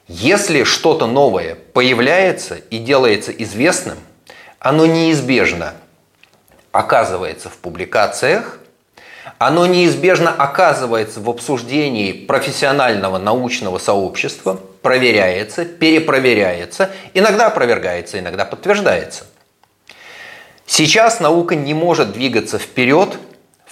если 0.09 0.65
что-то 0.65 1.07
новое 1.07 1.55
появляется 1.55 2.57
и 2.57 2.79
делается 2.79 3.33
известным, 3.33 3.99
оно 4.59 4.87
неизбежно 4.87 5.75
оказывается 6.73 7.49
в 7.49 7.57
публикациях, 7.57 8.59
оно 9.39 9.67
неизбежно 9.67 10.31
оказывается 10.31 11.21
в 11.21 11.29
обсуждении 11.31 12.13
профессионального 12.13 13.19
научного 13.19 13.79
сообщества, 13.79 14.61
проверяется, 14.83 15.65
перепроверяется, 15.65 16.91
иногда 17.15 17.47
опровергается, 17.47 18.19
иногда 18.19 18.45
подтверждается. 18.45 19.27
Сейчас 20.67 21.21
наука 21.21 21.55
не 21.55 21.75
может 21.75 22.13
двигаться 22.13 22.59
вперед 22.59 23.19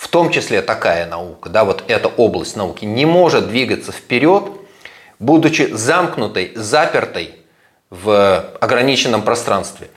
в 0.00 0.08
том 0.08 0.30
числе 0.30 0.62
такая 0.62 1.06
наука, 1.06 1.50
да, 1.50 1.62
вот 1.64 1.84
эта 1.86 2.08
область 2.08 2.56
науки, 2.56 2.86
не 2.86 3.04
может 3.04 3.48
двигаться 3.48 3.92
вперед, 3.92 4.44
будучи 5.18 5.68
замкнутой, 5.70 6.52
запертой 6.54 7.34
в 7.90 8.46
ограниченном 8.62 9.20
пространстве. 9.20 9.90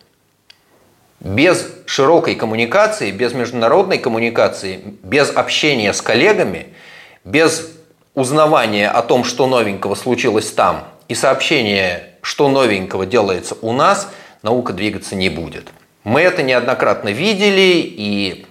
Без 1.22 1.66
широкой 1.86 2.36
коммуникации, 2.36 3.12
без 3.12 3.32
международной 3.32 3.98
коммуникации, 3.98 4.82
без 5.04 5.30
общения 5.30 5.94
с 5.94 6.02
коллегами, 6.02 6.74
без 7.24 7.72
узнавания 8.14 8.90
о 8.90 9.04
том, 9.04 9.24
что 9.24 9.48
новенького 9.48 9.96
случилось 9.96 10.52
там, 10.52 10.84
и 11.08 11.16
сообщения, 11.16 12.10
что 12.22 12.50
новенького 12.50 13.06
делается 13.06 13.56
у 13.62 13.72
нас, 13.72 14.10
наука 14.42 14.74
двигаться 14.74 15.16
не 15.16 15.30
будет. 15.30 15.70
Мы 16.04 16.20
это 16.20 16.44
неоднократно 16.44 17.08
видели, 17.08 17.82
и 17.86 18.46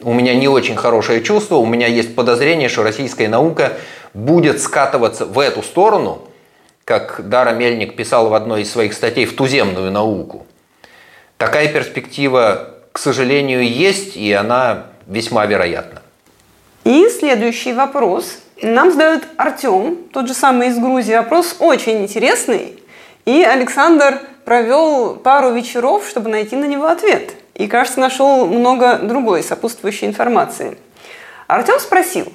у 0.00 0.12
меня 0.12 0.34
не 0.34 0.48
очень 0.48 0.76
хорошее 0.76 1.22
чувство, 1.22 1.56
у 1.56 1.66
меня 1.66 1.86
есть 1.86 2.14
подозрение, 2.14 2.68
что 2.68 2.82
российская 2.82 3.28
наука 3.28 3.72
будет 4.14 4.60
скатываться 4.60 5.26
в 5.26 5.38
эту 5.38 5.62
сторону, 5.62 6.22
как 6.84 7.28
Дара 7.28 7.50
Мельник 7.50 7.96
писал 7.96 8.28
в 8.28 8.34
одной 8.34 8.62
из 8.62 8.70
своих 8.70 8.94
статей, 8.94 9.26
в 9.26 9.34
туземную 9.34 9.90
науку. 9.90 10.46
Такая 11.36 11.68
перспектива, 11.72 12.74
к 12.92 12.98
сожалению, 12.98 13.68
есть, 13.68 14.16
и 14.16 14.32
она 14.32 14.86
весьма 15.06 15.46
вероятна. 15.46 16.02
И 16.84 17.08
следующий 17.08 17.72
вопрос. 17.72 18.38
Нам 18.62 18.90
задает 18.90 19.24
Артем, 19.36 19.98
тот 20.12 20.26
же 20.26 20.34
самый 20.34 20.68
из 20.68 20.78
Грузии. 20.78 21.14
Вопрос 21.14 21.56
очень 21.58 22.02
интересный. 22.02 22.82
И 23.24 23.42
Александр 23.42 24.20
провел 24.44 25.16
пару 25.16 25.52
вечеров, 25.52 26.08
чтобы 26.08 26.30
найти 26.30 26.56
на 26.56 26.64
него 26.64 26.86
ответ 26.86 27.34
и, 27.58 27.66
кажется, 27.66 28.00
нашел 28.00 28.46
много 28.46 28.98
другой 28.98 29.42
сопутствующей 29.42 30.06
информации. 30.06 30.78
Артем 31.48 31.80
спросил, 31.80 32.32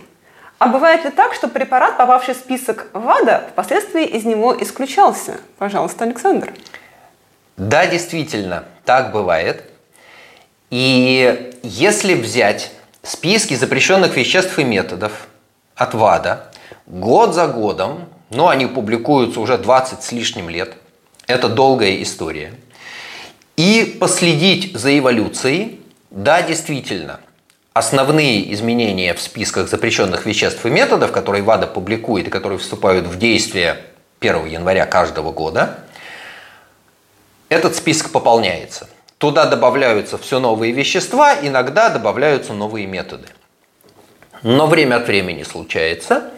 а 0.60 0.68
бывает 0.68 1.06
ли 1.06 1.12
так, 1.12 1.34
что 1.34 1.48
препарат, 1.48 1.98
попавший 1.98 2.34
в 2.34 2.38
список 2.38 2.88
ВАДА, 2.94 3.46
впоследствии 3.52 4.06
из 4.06 4.26
него 4.26 4.56
исключался? 4.62 5.40
Пожалуйста, 5.58 6.04
Александр. 6.04 6.54
Да, 7.56 7.88
действительно, 7.88 8.66
так 8.84 9.12
бывает. 9.12 9.64
И 10.70 11.54
если 11.64 12.16
взять 12.16 12.72
списки 13.02 13.54
запрещенных 13.54 14.18
веществ 14.18 14.60
и 14.60 14.64
методов 14.64 15.28
от 15.76 15.94
ВАДА 15.94 16.52
год 16.86 17.34
за 17.34 17.48
годом, 17.48 18.10
ну, 18.30 18.50
они 18.50 18.66
публикуются 18.66 19.40
уже 19.40 19.58
20 19.58 20.04
с 20.04 20.12
лишним 20.12 20.50
лет, 20.50 20.76
это 21.28 21.48
долгая 21.48 22.02
история– 22.02 22.54
и 23.58 23.98
последить 24.00 24.76
за 24.76 24.98
эволюцией, 24.98 25.82
да, 26.10 26.42
действительно, 26.42 27.20
основные 27.74 28.54
изменения 28.54 29.14
в 29.14 29.22
списках 29.22 29.68
запрещенных 29.68 30.26
веществ 30.26 30.66
и 30.66 30.70
методов, 30.70 31.12
которые 31.12 31.44
ВАДА 31.44 31.68
публикует 31.68 32.28
и 32.28 32.32
которые 32.32 32.60
вступают 32.60 33.08
в 33.08 33.18
действие 33.18 33.78
1 34.20 34.46
января 34.46 34.86
каждого 34.86 35.32
года, 35.32 35.80
этот 37.50 37.76
список 37.76 38.12
пополняется. 38.12 38.90
Туда 39.18 39.46
добавляются 39.46 40.18
все 40.18 40.40
новые 40.40 40.74
вещества, 40.74 41.36
иногда 41.42 41.90
добавляются 41.90 42.54
новые 42.54 42.88
методы. 42.88 43.28
Но 44.42 44.68
время 44.68 44.98
от 44.98 45.08
времени 45.08 45.44
случается, 45.44 46.32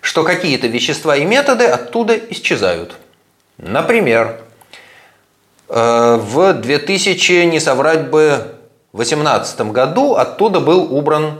что 0.00 0.24
какие-то 0.24 0.66
вещества 0.66 1.16
и 1.16 1.24
методы 1.24 1.64
оттуда 1.64 2.16
исчезают. 2.16 2.96
Например, 3.58 4.41
в 5.72 6.52
2000, 6.52 7.44
не 7.46 7.58
соврать 7.58 8.10
бы, 8.10 8.54
2018 8.92 9.72
году 9.72 10.16
оттуда 10.16 10.60
был 10.60 10.94
убран 10.94 11.38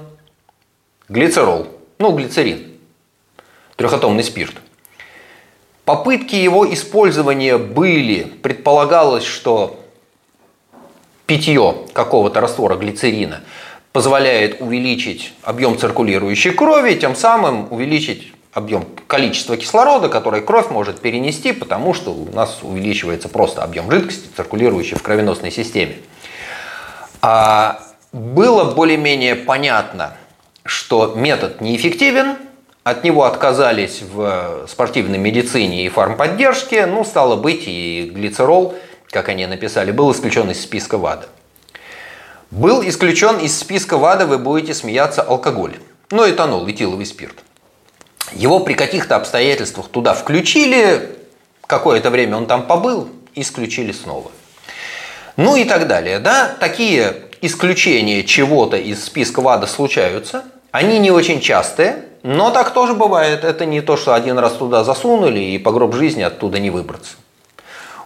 глицерол, 1.10 1.66
ну, 1.98 2.16
глицерин, 2.16 2.72
трехатомный 3.76 4.24
спирт. 4.24 4.54
Попытки 5.84 6.34
его 6.34 6.72
использования 6.72 7.58
были, 7.58 8.22
предполагалось, 8.22 9.24
что 9.24 9.78
питье 11.26 11.76
какого-то 11.92 12.40
раствора 12.40 12.76
глицерина 12.76 13.42
позволяет 13.92 14.62
увеличить 14.62 15.34
объем 15.42 15.76
циркулирующей 15.78 16.52
крови, 16.52 16.94
тем 16.94 17.14
самым 17.14 17.70
увеличить 17.70 18.31
объем 18.52 18.86
количества 19.06 19.56
кислорода, 19.56 20.08
который 20.08 20.42
кровь 20.42 20.70
может 20.70 21.00
перенести, 21.00 21.52
потому 21.52 21.94
что 21.94 22.12
у 22.12 22.30
нас 22.32 22.58
увеличивается 22.62 23.28
просто 23.28 23.62
объем 23.62 23.90
жидкости, 23.90 24.28
циркулирующей 24.36 24.96
в 24.96 25.02
кровеносной 25.02 25.50
системе. 25.50 25.96
А 27.20 27.80
было 28.12 28.72
более-менее 28.72 29.36
понятно, 29.36 30.14
что 30.64 31.14
метод 31.16 31.60
неэффективен, 31.60 32.36
от 32.84 33.04
него 33.04 33.24
отказались 33.24 34.02
в 34.02 34.66
спортивной 34.68 35.18
медицине 35.18 35.86
и 35.86 35.88
фармподдержке, 35.88 36.86
ну, 36.86 37.04
стало 37.04 37.36
быть, 37.36 37.64
и 37.66 38.10
глицерол– 38.12 38.74
как 39.12 39.28
они 39.28 39.46
написали, 39.46 39.92
был 39.92 40.10
исключен 40.10 40.50
из 40.50 40.62
списка 40.62 40.96
ВАДА. 40.96 41.28
Был 42.50 42.82
исключен 42.82 43.38
из 43.38 43.56
списка 43.58 43.98
ВАДА, 43.98 44.26
вы 44.26 44.38
будете 44.38 44.72
смеяться, 44.72 45.22
алкоголь. 45.22 45.76
Ну, 46.10 46.28
этанол, 46.28 46.68
этиловый 46.68 47.04
спирт. 47.04 47.36
Его 48.32 48.60
при 48.60 48.74
каких-то 48.74 49.16
обстоятельствах 49.16 49.88
туда 49.88 50.14
включили, 50.14 51.16
какое-то 51.66 52.10
время 52.10 52.36
он 52.36 52.46
там 52.46 52.66
побыл, 52.66 53.08
исключили 53.34 53.92
снова. 53.92 54.30
Ну 55.36 55.56
и 55.56 55.64
так 55.64 55.86
далее. 55.86 56.18
Да? 56.18 56.54
Такие 56.60 57.14
исключения 57.40 58.22
чего-то 58.22 58.76
из 58.76 59.04
списка 59.04 59.40
ВАДА 59.40 59.66
случаются. 59.66 60.44
Они 60.70 60.98
не 60.98 61.10
очень 61.10 61.40
частые, 61.40 62.04
но 62.22 62.50
так 62.50 62.72
тоже 62.72 62.94
бывает. 62.94 63.44
Это 63.44 63.66
не 63.66 63.80
то, 63.80 63.96
что 63.96 64.14
один 64.14 64.38
раз 64.38 64.54
туда 64.54 64.84
засунули 64.84 65.40
и 65.40 65.58
по 65.58 65.72
гроб 65.72 65.94
жизни 65.94 66.22
оттуда 66.22 66.58
не 66.58 66.70
выбраться. 66.70 67.16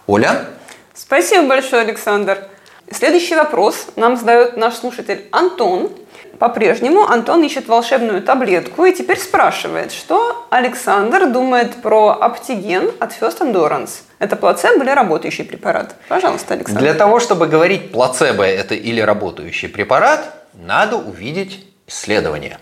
Оля? 0.07 0.45
Спасибо 0.93 1.47
большое, 1.47 1.83
Александр. 1.83 2.47
Следующий 2.91 3.35
вопрос 3.35 3.87
нам 3.97 4.15
задает 4.15 4.55
наш 4.55 4.75
слушатель 4.75 5.27
Антон. 5.31 5.91
По-прежнему 6.39 7.03
Антон 7.03 7.43
ищет 7.43 7.67
волшебную 7.67 8.21
таблетку 8.21 8.85
и 8.85 8.93
теперь 8.93 9.19
спрашивает, 9.19 9.91
что 9.91 10.45
Александр 10.49 11.27
думает 11.27 11.81
про 11.81 12.11
аптиген 12.11 12.91
от 12.99 13.11
First 13.11 13.39
Endurance. 13.39 14.03
Это 14.19 14.35
плацебо 14.35 14.83
или 14.83 14.91
работающий 14.91 15.43
препарат? 15.43 15.95
Пожалуйста, 16.07 16.53
Александр. 16.53 16.79
Для 16.79 16.93
того, 16.93 17.19
чтобы 17.19 17.47
говорить, 17.47 17.91
плацебо 17.91 18.45
это 18.45 18.75
или 18.75 19.01
работающий 19.01 19.67
препарат, 19.67 20.45
надо 20.53 20.95
увидеть 20.95 21.65
исследование. 21.87 22.59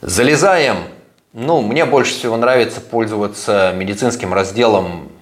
Залезаем, 0.00 0.78
ну, 1.32 1.62
мне 1.62 1.84
больше 1.84 2.14
всего 2.14 2.36
нравится 2.36 2.80
пользоваться 2.80 3.72
медицинским 3.76 4.34
разделом 4.34 5.12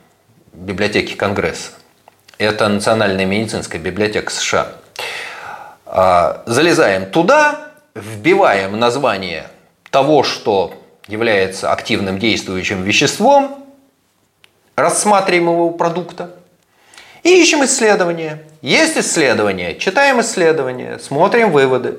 библиотеки 0.53 1.15
Конгресса. 1.15 1.73
Это 2.43 2.67
Национальная 2.67 3.25
медицинская 3.25 3.81
библиотека 3.81 4.33
США. 4.33 4.73
А, 5.87 6.43
залезаем 6.47 7.09
туда, 7.09 7.69
вбиваем 7.95 8.81
название 8.81 9.47
того, 9.91 10.25
что 10.25 10.75
является 11.07 11.71
активным 11.71 12.19
действующим 12.19 12.83
веществом 12.83 13.65
рассматриваемого 14.75 15.71
продукта 15.71 16.35
и 17.23 17.41
ищем 17.41 17.65
исследования. 17.65 18.43
Есть 18.61 18.99
исследования, 18.99 19.77
читаем 19.77 20.21
исследования, 20.21 20.99
смотрим 20.99 21.53
выводы. 21.53 21.99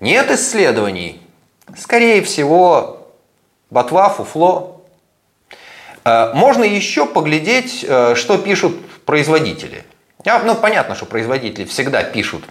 Нет 0.00 0.30
исследований, 0.30 1.20
скорее 1.76 2.22
всего, 2.22 3.06
ботва, 3.68 4.08
фуфло, 4.08 4.77
можно 6.34 6.64
еще 6.64 7.06
поглядеть, 7.06 7.84
э, 7.86 8.14
что 8.14 8.38
пишут 8.38 8.76
производители. 9.04 9.84
Ну, 10.44 10.54
понятно, 10.54 10.94
что 10.94 11.06
производители 11.06 11.64
всегда 11.64 12.02
пишут 12.02 12.44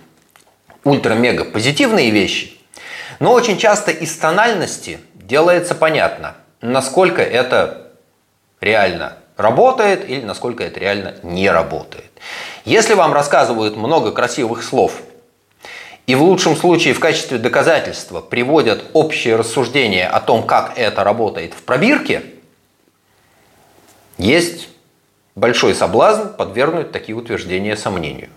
ультра-мега 0.83 1.45
позитивные 1.45 2.09
вещи, 2.11 2.57
но 3.19 3.33
очень 3.33 3.57
часто 3.57 3.91
из 3.91 4.15
тональности 4.15 4.99
делается 5.15 5.75
понятно, 5.75 6.35
насколько 6.61 7.21
это 7.21 7.91
реально 8.61 9.17
работает 9.35 10.09
или 10.09 10.23
насколько 10.23 10.63
это 10.63 10.79
реально 10.79 11.15
не 11.23 11.49
работает. 11.49 12.11
Если 12.65 12.93
вам 12.93 13.13
рассказывают 13.13 13.75
много 13.75 14.11
красивых 14.11 14.63
слов 14.63 15.01
и 16.05 16.15
в 16.15 16.23
лучшем 16.23 16.55
случае 16.55 16.93
в 16.93 16.99
качестве 16.99 17.37
доказательства 17.37 18.21
приводят 18.21 18.85
общее 18.93 19.35
рассуждение 19.35 20.07
о 20.07 20.19
том, 20.19 20.43
как 20.43 20.73
это 20.77 21.03
работает 21.03 21.53
в 21.53 21.63
пробирке– 21.63 22.23
есть 24.17 24.69
большой 25.35 25.75
соблазн 25.75 26.29
подвергнуть 26.35 26.91
такие 26.91 27.15
утверждения 27.15 27.77
сомнению. 27.77 28.29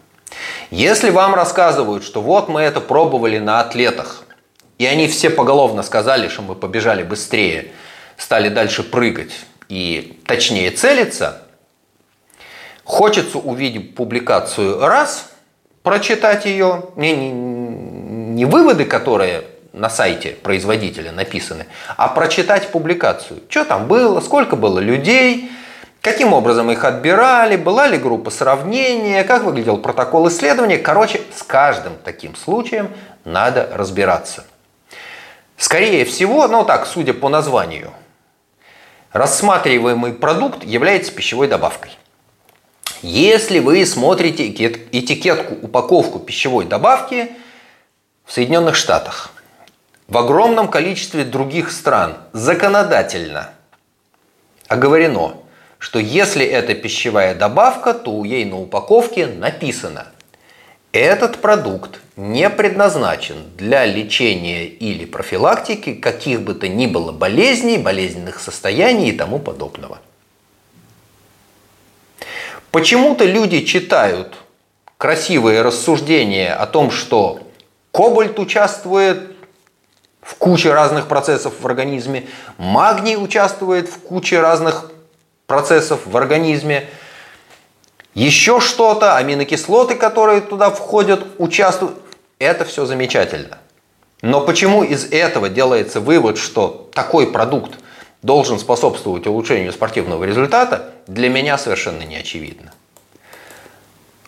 Если 0.71 1.11
вам 1.11 1.35
рассказывают, 1.35 2.05
что 2.05 2.23
вот 2.23 2.49
мы 2.49 2.61
это 2.61 2.81
пробовали 2.81 3.39
на 3.39 3.61
атлетах, 3.61 4.25
и 4.79 4.87
они 4.87 5.09
все 5.09 5.31
поголовно 5.31 5.83
сказали, 5.83 6.29
что 6.29 6.43
мы 6.43 6.55
побежали 6.55 7.03
быстрее, 7.03 7.73
стали 8.17 8.49
дальше 8.49 8.83
прыгать 8.83 9.33
и 9.69 10.21
точнее 10.27 10.71
целиться, 10.71 11.43
хочется 12.85 13.39
увидеть 13.39 13.95
публикацию 13.95 14.81
раз, 14.81 15.31
прочитать 15.83 16.45
ее, 16.45 16.85
не, 16.97 17.17
не, 17.17 17.31
не 17.31 18.45
выводы, 18.45 18.85
которые 18.85 19.45
на 19.73 19.89
сайте 19.89 20.31
производителя 20.31 21.13
написаны, 21.13 21.67
а 21.97 22.09
прочитать 22.09 22.69
публикацию. 22.69 23.41
Что 23.49 23.65
там 23.65 23.87
было, 23.87 24.21
сколько 24.21 24.57
было 24.57 24.79
людей, 24.79 25.51
Каким 26.01 26.33
образом 26.33 26.71
их 26.71 26.85
отбирали, 26.85 27.57
была 27.57 27.87
ли 27.87 27.99
группа 27.99 28.31
сравнения, 28.31 29.23
как 29.23 29.45
выглядел 29.45 29.77
протокол 29.77 30.29
исследования. 30.29 30.79
Короче, 30.79 31.21
с 31.35 31.43
каждым 31.43 31.95
таким 32.03 32.35
случаем 32.37 32.91
надо 33.25 33.69
разбираться. 33.75 34.45
Скорее 35.59 36.07
всего, 36.07 36.49
ну 36.49 36.65
так, 36.65 36.87
судя 36.87 37.13
по 37.13 37.29
названию, 37.29 37.93
рассматриваемый 39.13 40.15
продукт 40.15 40.65
является 40.65 41.13
пищевой 41.13 41.49
добавкой. 41.49 41.91
Если 43.03 43.59
вы 43.59 43.85
смотрите 43.85 44.49
этикетку, 44.49 45.55
упаковку 45.55 46.19
пищевой 46.19 46.65
добавки 46.65 47.31
в 48.25 48.33
Соединенных 48.33 48.75
Штатах, 48.75 49.33
в 50.09 50.17
огромном 50.17 50.69
количестве 50.69 51.25
других 51.25 51.71
стран 51.71 52.17
законодательно 52.33 53.51
оговорено– 54.67 55.35
что 55.81 55.99
если 55.99 56.45
это 56.45 56.75
пищевая 56.75 57.35
добавка, 57.35 57.95
то 57.95 58.13
у 58.13 58.25
ей 58.25 58.45
на 58.45 58.61
упаковке 58.61 59.27
написано 59.27 60.07
этот 60.93 61.39
продукт 61.39 62.01
не 62.17 62.51
предназначен 62.51 63.37
для 63.57 63.87
лечения 63.87 64.67
или 64.67 65.07
профилактики 65.07 65.95
каких 65.95 66.43
бы 66.43 66.55
то 66.55 66.69
ни 66.69 66.87
было 66.87 67.13
болезней, 67.13 67.79
болезненных 67.79 68.41
состояний 68.41 69.09
и 69.09 69.17
тому 69.17 69.39
подобного. 69.39 70.01
Почему-то 72.71 73.25
люди 73.25 73.63
читают 73.65 74.35
красивые 74.99 75.63
рассуждения 75.63 76.53
о 76.53 76.67
том, 76.67 76.91
что 76.91 77.41
кобальт 77.91 78.39
участвует 78.39 79.35
в 80.21 80.35
куче 80.35 80.75
разных 80.75 81.09
процессов 81.09 81.55
в 81.59 81.67
организме, 81.67 82.27
магний 82.59 83.17
участвует 83.17 83.89
в 83.89 83.99
куче 84.01 84.41
разных 84.41 84.91
процессов 85.51 86.03
в 86.07 86.17
организме, 86.17 86.89
еще 88.15 88.61
что-то, 88.61 89.17
аминокислоты, 89.17 89.97
которые 89.97 90.43
туда 90.43 90.71
входят, 90.71 91.27
участвуют. 91.39 91.97
Это 92.39 92.65
все 92.65 92.87
замечательно. 92.87 93.59
Но 94.23 94.43
почему 94.43 94.85
из 94.85 95.07
этого 95.11 95.49
делается 95.49 95.99
вывод, 95.99 96.39
что 96.39 96.89
такой 96.95 97.33
продукт 97.33 97.73
должен 98.23 98.61
способствовать 98.61 99.27
улучшению 99.27 99.73
спортивного 99.73 100.23
результата, 100.23 100.95
для 101.09 101.29
меня 101.29 101.59
совершенно 101.59 102.05
не 102.05 102.15
очевидно. 102.15 102.73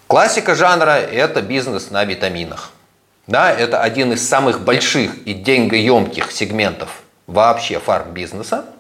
Классика 0.09 0.57
жанра– 0.57 0.99
это 1.13 1.41
бизнес 1.41 1.93
на 1.93 2.03
витаминах. 2.05 2.73
Да, 3.29 3.53
это 3.53 3.81
один 3.81 4.13
из 4.13 4.29
самых 4.29 4.63
больших 4.63 5.19
и 5.25 5.35
деньгоемких 5.35 6.33
сегментов 6.33 7.03
вообще 7.29 7.79
фарм-бизнеса– 7.79 8.65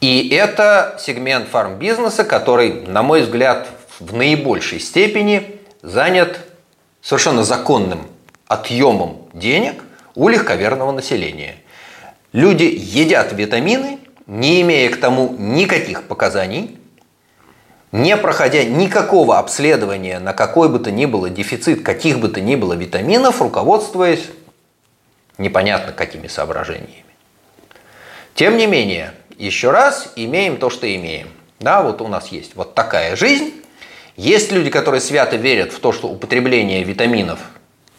и 0.00 0.28
это 0.28 0.96
сегмент 1.00 1.48
фармбизнеса, 1.48 2.24
который, 2.24 2.86
на 2.86 3.02
мой 3.02 3.22
взгляд, 3.22 3.68
в 3.98 4.14
наибольшей 4.14 4.78
степени 4.78 5.60
занят 5.82 6.38
совершенно 7.02 7.42
законным 7.42 8.06
отъемом 8.46 9.28
денег 9.32 9.82
у 10.14 10.28
легковерного 10.28 10.92
населения. 10.92 11.56
Люди 12.32 12.64
едят 12.64 13.32
витамины, 13.32 13.98
не 14.26 14.60
имея 14.62 14.90
к 14.90 14.98
тому 14.98 15.34
никаких 15.38 16.04
показаний, 16.04 16.78
не 17.90 18.16
проходя 18.16 18.64
никакого 18.64 19.38
обследования 19.38 20.18
на 20.18 20.34
какой 20.34 20.68
бы 20.68 20.78
то 20.78 20.90
ни 20.90 21.06
было 21.06 21.30
дефицит 21.30 21.82
каких 21.82 22.20
бы 22.20 22.28
то 22.28 22.40
ни 22.40 22.54
было 22.54 22.74
витаминов, 22.74 23.40
руководствуясь 23.40 24.28
непонятно 25.38 25.92
какими 25.92 26.26
соображениями. 26.26 27.04
Тем 28.34 28.56
не 28.56 28.66
менее, 28.66 29.14
еще 29.46 29.70
раз 29.70 30.12
имеем 30.16 30.56
то, 30.56 30.68
что 30.68 30.92
имеем. 30.94 31.28
Да, 31.60 31.82
вот 31.82 32.00
у 32.00 32.08
нас 32.08 32.28
есть 32.28 32.54
вот 32.56 32.74
такая 32.74 33.16
жизнь. 33.16 33.52
Есть 34.16 34.50
люди, 34.50 34.68
которые 34.68 35.00
свято 35.00 35.36
верят 35.36 35.72
в 35.72 35.78
то, 35.78 35.92
что 35.92 36.08
употребление 36.08 36.82
витаминов, 36.82 37.38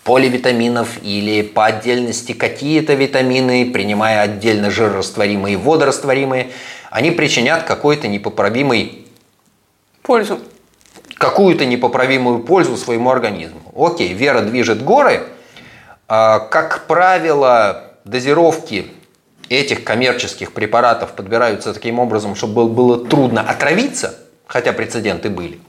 поливитаминов 0.03 1.01
или 1.01 1.41
по 1.41 1.65
отдельности 1.65 2.33
какие-то 2.33 2.93
витамины, 2.93 3.71
принимая 3.71 4.21
отдельно 4.21 4.69
жирорастворимые 4.69 5.53
и 5.53 5.57
водорастворимые, 5.57 6.49
они 6.89 7.11
причинят 7.11 7.63
какой-то 7.63 8.07
непоправимый 8.07 9.05
пользу. 10.01 10.39
Какую-то 11.15 11.65
непоправимую 11.65 12.39
пользу 12.39 12.75
своему 12.75 13.09
организму. 13.11 13.61
Окей, 13.75 14.13
вера 14.13 14.41
движет 14.41 14.83
горы. 14.83 15.23
А, 16.07 16.39
как 16.39 16.87
правило, 16.87 17.83
дозировки 18.05 18.87
этих 19.49 19.83
коммерческих 19.83 20.53
препаратов 20.53 21.13
подбираются 21.13 21.73
таким 21.73 21.99
образом, 21.99 22.35
чтобы 22.35 22.67
было 22.67 23.05
трудно 23.05 23.41
отравиться, 23.41 24.17
хотя 24.47 24.73
прецеденты 24.73 25.29
были. 25.29 25.59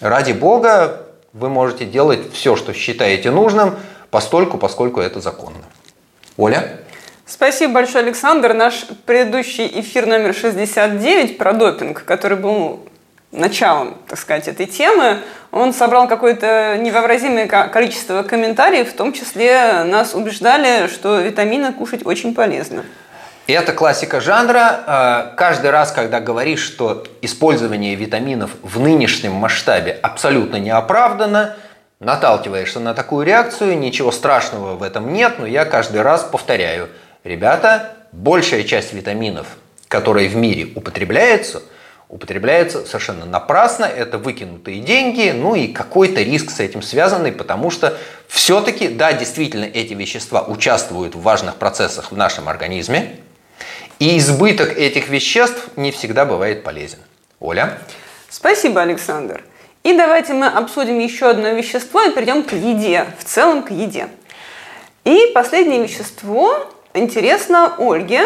Ради 0.00 0.32
бога, 0.32 1.06
вы 1.32 1.48
можете 1.48 1.84
делать 1.84 2.32
все, 2.32 2.56
что 2.56 2.72
считаете 2.72 3.30
нужным, 3.30 3.76
постольку, 4.10 4.58
поскольку 4.58 5.00
это 5.00 5.20
законно. 5.20 5.64
Оля? 6.36 6.80
Спасибо 7.26 7.74
большое, 7.74 8.04
Александр. 8.04 8.54
Наш 8.54 8.86
предыдущий 9.06 9.70
эфир 9.80 10.06
номер 10.06 10.34
69 10.34 11.38
про 11.38 11.52
допинг, 11.52 12.04
который 12.04 12.36
был 12.36 12.80
началом, 13.30 13.98
так 14.08 14.18
сказать, 14.18 14.48
этой 14.48 14.66
темы, 14.66 15.20
он 15.52 15.74
собрал 15.74 16.06
какое-то 16.06 16.78
невообразимое 16.78 17.46
количество 17.46 18.22
комментариев, 18.22 18.90
в 18.90 18.96
том 18.96 19.12
числе 19.12 19.82
нас 19.84 20.14
убеждали, 20.14 20.86
что 20.86 21.20
витамины 21.20 21.72
кушать 21.72 22.06
очень 22.06 22.34
полезно. 22.34 22.84
И 23.46 23.52
это 23.52 23.72
классика 23.72 24.20
жанра. 24.20 24.80
Э, 24.86 25.36
каждый 25.36 25.70
раз, 25.70 25.90
когда 25.90 26.20
говоришь, 26.20 26.62
что 26.62 27.04
использование 27.20 27.96
витаминов 27.96 28.52
в 28.62 28.78
нынешнем 28.78 29.32
масштабе 29.32 29.98
абсолютно 30.02 30.56
не 30.56 30.70
оправдано, 30.70 31.56
наталкиваешься 31.98 32.78
на 32.78 32.94
такую 32.94 33.26
реакцию, 33.26 33.76
ничего 33.76 34.12
страшного 34.12 34.76
в 34.76 34.84
этом 34.84 35.12
нет, 35.12 35.40
но 35.40 35.46
я 35.46 35.64
каждый 35.64 36.02
раз 36.02 36.22
повторяю. 36.22 36.90
Ребята, 37.24 37.90
большая 38.12 38.62
часть 38.62 38.92
витаминов, 38.92 39.48
которые 39.88 40.28
в 40.28 40.36
мире 40.36 40.68
употребляются– 40.76 41.60
употребляется 42.10 42.84
совершенно 42.84 43.24
напрасно, 43.24 43.84
это 43.84 44.18
выкинутые 44.18 44.80
деньги, 44.80 45.30
ну 45.30 45.54
и 45.54 45.68
какой-то 45.68 46.20
риск 46.22 46.50
с 46.50 46.58
этим 46.58 46.82
связанный, 46.82 47.30
потому 47.30 47.70
что 47.70 47.96
все-таки, 48.26 48.88
да, 48.88 49.12
действительно, 49.12 49.64
эти 49.64 49.94
вещества 49.94 50.42
участвуют 50.42 51.14
в 51.14 51.22
важных 51.22 51.54
процессах 51.56 52.10
в 52.10 52.16
нашем 52.16 52.48
организме, 52.48 53.16
и 54.00 54.18
избыток 54.18 54.76
этих 54.76 55.08
веществ 55.08 55.68
не 55.76 55.92
всегда 55.92 56.24
бывает 56.24 56.64
полезен. 56.64 56.98
Оля? 57.38 57.78
Спасибо, 58.28 58.82
Александр. 58.82 59.42
И 59.84 59.96
давайте 59.96 60.32
мы 60.32 60.46
обсудим 60.46 60.98
еще 60.98 61.30
одно 61.30 61.50
вещество 61.50 62.02
и 62.02 62.10
перейдем 62.10 62.42
к 62.42 62.52
еде, 62.52 63.06
в 63.18 63.24
целом 63.24 63.62
к 63.62 63.70
еде. 63.70 64.08
И 65.04 65.30
последнее 65.32 65.82
вещество 65.82 66.66
интересно 66.92 67.74
Ольге, 67.78 68.22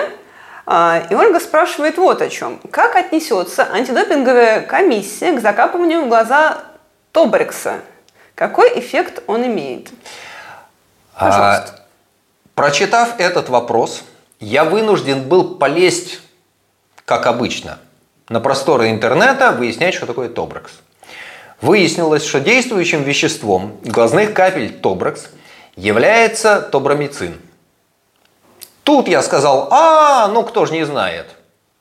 и 0.66 1.14
Ольга 1.14 1.40
спрашивает 1.40 1.98
вот 1.98 2.22
о 2.22 2.28
чем. 2.30 2.58
Как 2.70 2.96
отнесется 2.96 3.70
антидопинговая 3.70 4.62
комиссия 4.62 5.32
к 5.32 5.40
закапыванию 5.40 6.04
в 6.04 6.08
глаза 6.08 6.64
Тобрекса? 7.12 7.80
Какой 8.34 8.78
эффект 8.78 9.22
он 9.26 9.46
имеет? 9.46 9.90
Пожалуйста. 11.14 11.74
А, 11.76 11.80
прочитав 12.54 13.20
этот 13.20 13.48
вопрос, 13.48 14.04
я 14.40 14.64
вынужден 14.64 15.22
был 15.28 15.56
полезть, 15.56 16.20
как 17.04 17.26
обычно, 17.26 17.78
на 18.28 18.40
просторы 18.40 18.90
интернета, 18.90 19.52
выяснять, 19.52 19.94
что 19.94 20.06
такое 20.06 20.28
Тобрекс. 20.28 20.72
Выяснилось, 21.60 22.24
что 22.24 22.40
действующим 22.40 23.02
веществом 23.02 23.78
глазных 23.84 24.32
капель 24.32 24.72
Тобрекс 24.72 25.28
является 25.76 26.60
тобромицин– 26.60 27.38
Тут 28.84 29.08
я 29.08 29.22
сказал, 29.22 29.68
а, 29.70 30.28
ну 30.28 30.42
кто 30.44 30.66
же 30.66 30.74
не 30.74 30.84
знает 30.84 31.26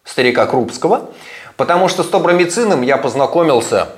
старика 0.05 0.45
Крупского, 0.45 1.11
потому 1.57 1.89
что 1.89 2.01
с 2.03 2.09
тобромицином 2.09 2.81
я 2.81 2.97
познакомился, 2.97 3.89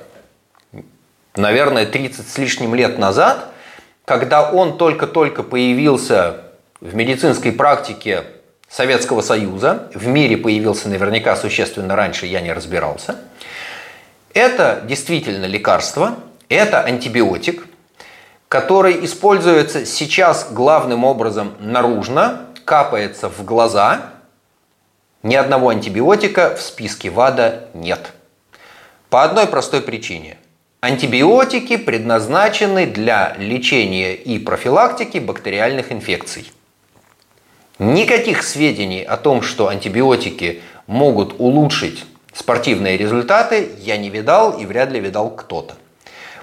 наверное, 1.36 1.86
30 1.86 2.28
с 2.28 2.36
лишним 2.36 2.74
лет 2.74 2.98
назад, 2.98 3.48
когда 4.04 4.50
он 4.50 4.76
только-только 4.76 5.44
появился 5.44 6.42
в 6.80 6.94
медицинской 6.96 7.52
практике 7.52 8.24
Советского 8.68 9.20
Союза, 9.20 9.88
в 9.94 10.06
мире 10.08 10.36
появился 10.36 10.88
наверняка 10.88 11.36
существенно 11.36 11.94
раньше, 11.94 12.26
я 12.26 12.40
не 12.40 12.52
разбирался. 12.52 13.16
Это 14.34 14.82
действительно 14.84 15.46
лекарство, 15.46 16.16
это 16.48 16.82
антибиотик, 16.82 17.66
который 18.48 19.04
используется 19.04 19.86
сейчас 19.86 20.48
главным 20.50 21.04
образом 21.04 21.54
наружно, 21.60 22.46
капается 22.66 23.30
в 23.30 23.44
глаза, 23.44 24.10
ни 25.22 25.34
одного 25.34 25.70
антибиотика 25.70 26.54
в 26.56 26.60
списке 26.60 27.08
ВАДА 27.08 27.68
нет. 27.72 28.12
По 29.08 29.22
одной 29.22 29.46
простой 29.46 29.80
причине. 29.80 30.36
Антибиотики 30.80 31.76
предназначены 31.76 32.86
для 32.86 33.34
лечения 33.38 34.14
и 34.14 34.38
профилактики 34.38 35.18
бактериальных 35.18 35.90
инфекций. 35.90 36.52
Никаких 37.78 38.42
сведений 38.42 39.02
о 39.02 39.16
том, 39.16 39.42
что 39.42 39.68
антибиотики 39.68 40.60
могут 40.86 41.36
улучшить 41.38 42.04
спортивные 42.34 42.96
результаты, 42.96 43.70
я 43.78 43.96
не 43.96 44.10
видал 44.10 44.58
и 44.58 44.66
вряд 44.66 44.90
ли 44.90 44.98
видал 44.98 45.30
кто-то. 45.30 45.74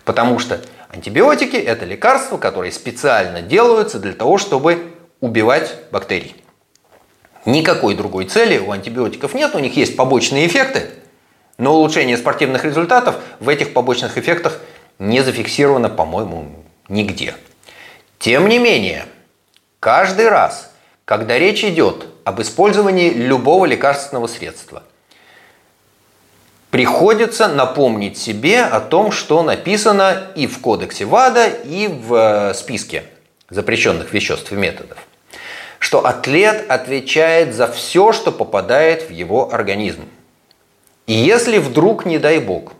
Потому 0.05 0.39
что 0.39 0.62
антибиотики– 0.89 1.55
это 1.57 1.86
лекарства, 1.86 2.38
которые 2.38 2.71
специально 2.71 3.41
делаются 3.41 3.99
для 3.99 4.13
того, 4.13 4.38
чтобы 4.38 4.92
убивать 5.23 5.73
бактерий. 5.89 6.36
Никакой 7.45 7.95
другой 7.95 8.25
цели 8.25 8.57
у 8.57 8.71
антибиотиков 8.71 9.33
нет, 9.33 9.55
у 9.55 9.59
них 9.59 9.77
есть 9.77 9.95
побочные 9.95 10.47
эффекты, 10.47 10.89
но 11.57 11.73
улучшение 11.73 12.17
спортивных 12.17 12.65
результатов 12.65 13.15
в 13.39 13.47
этих 13.47 13.71
побочных 13.71 14.17
эффектах 14.17 14.59
не 14.99 15.21
зафиксировано, 15.21 15.88
по-моему, 15.88 16.65
нигде. 16.89 17.36
Тем 18.19 18.49
не 18.49 18.59
менее, 18.59 19.05
каждый 19.79 20.27
раз, 20.27 20.73
когда 21.05 21.39
речь 21.39 21.63
идет 21.63 22.05
об 22.25 22.41
использовании 22.41 23.09
любого 23.09 23.65
лекарственного 23.65 24.27
средства, 24.27 24.83
приходится 26.69 27.47
напомнить 27.47 28.17
себе 28.17 28.62
о 28.62 28.81
том, 28.81 29.13
что 29.13 29.41
написано 29.41 30.31
и 30.36 30.47
в 30.47 30.59
кодексе 30.59 31.05
ВАДА, 31.05 31.47
и 31.47 31.88
в 31.88 32.13
э, 32.13 32.53
списке 32.53 33.05
запрещенных 33.49 34.12
веществ 34.12 34.51
и 34.51 34.55
методов 34.55 34.97
что 35.83 36.05
атлет 36.05 36.71
отвечает 36.71 37.53
за 37.53 37.67
все, 37.67 38.13
что 38.13 38.31
попадает 38.31 39.09
в 39.09 39.11
его 39.11 39.53
организм. 39.53 40.07
И 41.07 41.13
если 41.13 41.57
вдруг, 41.57 42.05
не 42.05 42.19
дай 42.19 42.39
бог, 42.39 42.71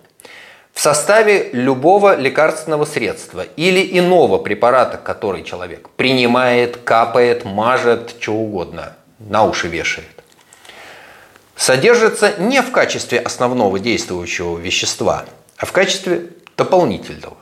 в 0.72 0.80
составе 0.80 1.50
любого 1.52 2.16
лекарственного 2.16 2.86
средства 2.86 3.44
или 3.58 4.00
иного 4.00 4.38
препарата, 4.38 4.98
который 4.98 5.44
человек 5.44 5.90
принимает, 5.98 6.78
капает, 6.78 7.44
мажет, 7.44 8.16
что 8.22 8.36
угодно, 8.36 8.96
на 9.20 9.44
уши 9.44 9.68
вешает, 9.68 10.24
содержится 11.58 12.36
не 12.40 12.62
в 12.62 12.72
качестве 12.72 13.20
основного 13.20 13.80
действующего 13.80 14.58
вещества, 14.58 15.26
а 15.58 15.66
в 15.66 15.74
качестве 15.74 16.28
дополнительного, 16.56 17.36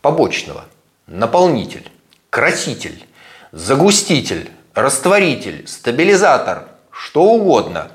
побочного, 0.00 0.66
наполнитель, 1.08 1.90
краситель, 2.30 3.04
загуститель, 3.50 4.48
растворитель, 4.76 5.66
стабилизатор, 5.66 6.68
что 6.92 7.24
угодно. 7.24 7.90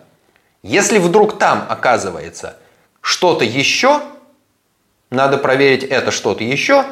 Если 0.64 0.98
вдруг 0.98 1.40
там 1.40 1.66
оказывается 1.70 2.58
что-то 3.00 3.46
еще, 3.46 4.02
надо 5.10 5.38
проверить 5.38 5.84
это 5.84 6.12
что-то 6.12 6.44
еще 6.44 6.86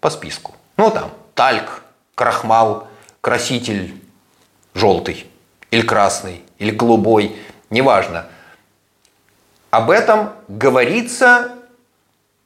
по 0.00 0.10
списку. 0.10 0.54
Ну 0.76 0.90
там 0.90 1.10
тальк, 1.34 1.82
крахмал, 2.14 2.88
краситель 3.20 3.94
желтый 4.74 5.26
или 5.70 5.82
красный 5.82 6.42
или 6.58 6.70
голубой, 6.70 7.36
неважно. 7.70 8.26
Об 9.70 9.90
этом 9.90 10.32
говорится 10.48 11.52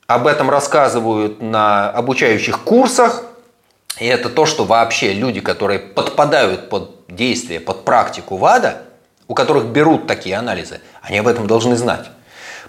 об 0.06 0.26
этом 0.26 0.50
рассказывают 0.50 1.40
на 1.40 1.88
обучающих 1.88 2.60
курсах. 2.60 3.24
И 3.98 4.06
это 4.06 4.28
то, 4.28 4.46
что 4.46 4.64
вообще 4.64 5.12
люди, 5.12 5.40
которые 5.40 5.78
подпадают 5.78 6.68
под 6.68 7.06
действие, 7.08 7.60
под 7.60 7.84
практику 7.84 8.36
ВАДА, 8.36 8.82
у 9.28 9.34
которых 9.34 9.66
берут 9.66 10.06
такие 10.06 10.36
анализы, 10.36 10.80
они 11.02 11.18
об 11.18 11.28
этом 11.28 11.46
должны 11.46 11.76
знать. 11.76 12.06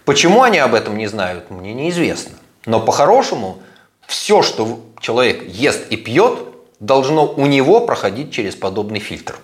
Почему 0.05 0.43
они 0.43 0.59
об 0.59 0.73
этом 0.73 0.97
не 0.97 1.07
знают, 1.07 1.49
мне 1.49 1.73
неизвестно. 1.73 2.33
Но 2.65 2.79
по-хорошему, 2.79 3.59
все, 4.05 4.41
что 4.41 4.81
человек 4.99 5.43
ест 5.47 5.87
и 5.89 5.97
пьет, 5.97 6.39
должно 6.79 7.25
у 7.25 7.45
него 7.45 7.81
проходить 7.81 8.31
через 8.31 8.55
подобный 8.55 8.99
фильтр. 8.99 9.37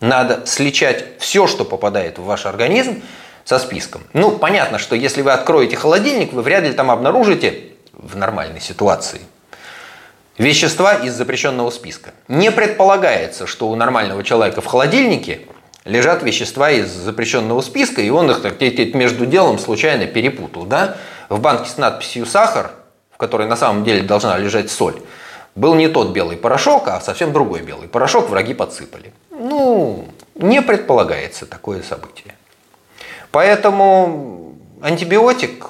Надо 0.00 0.46
сличать 0.46 1.18
все, 1.18 1.46
что 1.46 1.64
попадает 1.64 2.18
в 2.18 2.24
ваш 2.24 2.46
организм, 2.46 3.02
со 3.44 3.58
списком. 3.58 4.02
Ну, 4.12 4.32
понятно, 4.32 4.78
что 4.78 4.94
если 4.94 5.22
вы 5.22 5.32
откроете 5.32 5.76
холодильник, 5.76 6.32
вы 6.32 6.42
вряд 6.42 6.62
ли 6.62 6.72
там 6.72 6.90
обнаружите 6.90 7.72
в 7.92 8.16
нормальной 8.16 8.60
ситуации 8.60 9.20
вещества 10.38 10.94
из 10.94 11.14
запрещенного 11.14 11.70
списка. 11.70 12.12
Не 12.28 12.50
предполагается, 12.50 13.46
что 13.46 13.68
у 13.68 13.76
нормального 13.76 14.22
человека 14.22 14.60
в 14.60 14.66
холодильнике 14.66 15.42
лежат 15.84 16.22
вещества 16.22 16.70
из 16.70 16.88
запрещенного 16.90 17.60
списка, 17.60 18.00
и 18.00 18.10
он 18.10 18.30
их 18.30 18.42
так, 18.42 18.60
между 18.94 19.26
делом 19.26 19.58
случайно 19.58 20.06
перепутал. 20.06 20.64
Да? 20.64 20.96
В 21.28 21.40
банке 21.40 21.68
с 21.70 21.76
надписью 21.76 22.26
«сахар», 22.26 22.72
в 23.10 23.16
которой 23.16 23.46
на 23.46 23.56
самом 23.56 23.84
деле 23.84 24.02
должна 24.02 24.36
лежать 24.38 24.70
соль, 24.70 25.00
был 25.54 25.74
не 25.74 25.88
тот 25.88 26.12
белый 26.12 26.36
порошок, 26.36 26.88
а 26.88 27.00
совсем 27.00 27.32
другой 27.32 27.62
белый 27.62 27.88
порошок 27.88 28.28
враги 28.30 28.54
подсыпали. 28.54 29.12
Ну, 29.30 30.06
не 30.34 30.62
предполагается 30.62 31.46
такое 31.46 31.82
событие. 31.82 32.34
Поэтому 33.30 34.54
антибиотик, 34.82 35.66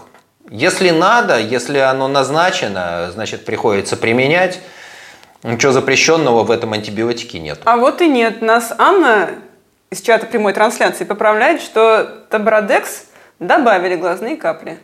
если 0.51 0.91
надо, 0.91 1.39
если 1.39 1.79
оно 1.79 2.09
назначено, 2.09 3.11
значит 3.13 3.45
приходится 3.45 3.97
применять. 3.97 4.61
Ничего 5.43 5.73
запрещенного 5.73 6.43
в 6.43 6.51
этом 6.51 6.75
антибиотике 6.75 7.39
нет. 7.39 7.61
А 7.65 7.77
вот 7.77 8.03
и 8.03 8.09
нет. 8.09 8.43
Нас 8.43 8.75
Анна 8.77 9.31
из 9.91 10.03
чата 10.03 10.27
прямой 10.27 10.53
трансляции 10.53 11.05
поправляет, 11.05 11.63
что 11.63 12.05
Табрадекс 12.29 13.07
добавили 13.39 13.97
глазные 13.97 14.37
капли. 14.37 14.79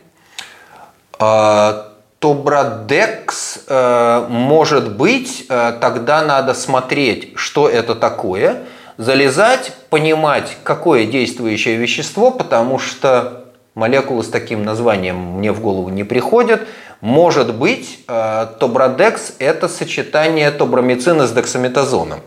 А, 1.19 1.93
Тобрадекс 2.19 3.65
э, 3.67 4.25
может 4.29 4.95
быть, 4.97 5.45
э, 5.47 5.73
тогда 5.79 6.23
надо 6.23 6.55
смотреть, 6.55 7.33
что 7.35 7.69
это 7.69 7.93
такое– 7.93 8.63
залезать, 8.97 9.73
понимать, 9.89 10.57
какое 10.63 11.05
действующее 11.05 11.77
вещество, 11.77 12.31
потому 12.31 12.79
что 12.79 13.45
молекулы 13.77 14.23
с 14.23 14.29
таким 14.29 14.65
названием 14.65 15.37
мне 15.37 15.51
в 15.51 15.61
голову 15.61 15.89
не 15.89 16.03
приходят. 16.03 16.67
Может 16.99 17.53
быть, 17.53 17.99
э, 18.07 18.47
тобродекс– 18.59 19.35
это 19.39 19.67
сочетание 19.67 20.49
тобромицина 20.49 21.27
с 21.27 21.31
дексаметазоном. 21.31 22.21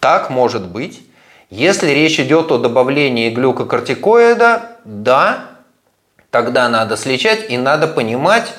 Так 0.00 0.30
может 0.30 0.66
быть. 0.66 1.00
Если 1.48 1.90
речь 1.90 2.18
идет 2.18 2.50
о 2.50 2.58
добавлении 2.58 3.30
глюкокортикоида, 3.30 4.78
да, 4.84 5.44
тогда 6.30 6.68
надо 6.68 6.96
сличать 6.96 7.48
и 7.48 7.56
надо 7.56 7.86
понимать, 7.86 8.52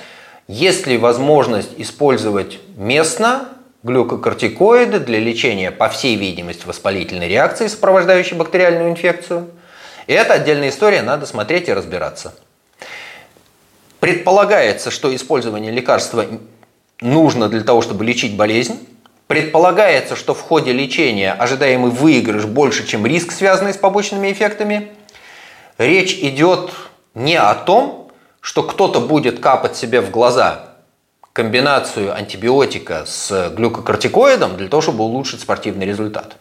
есть 0.47 0.87
ли 0.87 0.97
возможность 0.97 1.71
использовать 1.75 2.59
местно 2.77 3.49
глюкокортикоиды 3.83 5.01
для 5.01 5.19
лечения, 5.19 5.71
по 5.71 5.89
всей 5.89 6.15
видимости, 6.15 6.65
воспалительной 6.65 7.27
реакции, 7.27 7.67
сопровождающей 7.67 8.37
бактериальную 8.37 8.89
инфекцию. 8.89 9.49
И 10.07 10.13
это 10.13 10.33
отдельная 10.33 10.69
история, 10.69 11.01
надо 11.01 11.25
смотреть 11.25 11.67
и 11.67 11.73
разбираться. 11.73 12.33
Предполагается, 13.99 14.91
что 14.91 15.13
использование 15.15 15.71
лекарства 15.71 16.25
нужно 17.01 17.49
для 17.49 17.61
того, 17.61 17.81
чтобы 17.81 18.05
лечить 18.05 18.35
болезнь. 18.35 18.87
Предполагается, 19.27 20.15
что 20.15 20.35
в 20.35 20.41
ходе 20.41 20.71
лечения 20.71 21.33
ожидаемый 21.33 21.89
выигрыш 21.89 22.45
больше, 22.45 22.85
чем 22.85 23.05
риск, 23.05 23.31
связанный 23.31 23.73
с 23.73 23.77
побочными 23.77 24.31
эффектами. 24.31 24.91
Речь 25.79 26.13
идет 26.13 26.71
не 27.15 27.35
о 27.35 27.55
том, 27.55 28.11
что 28.41 28.61
кто-то 28.61 28.99
будет 28.99 29.39
капать 29.39 29.75
себе 29.75 30.01
в 30.01 30.11
глаза 30.11 30.75
комбинацию 31.33 32.15
антибиотика 32.15 33.05
с 33.05 33.49
глюкокортикоидом 33.49 34.55
для 34.55 34.69
того, 34.69 34.81
чтобы 34.81 35.03
улучшить 35.03 35.41
спортивный 35.41 35.85
результат. 35.85 36.37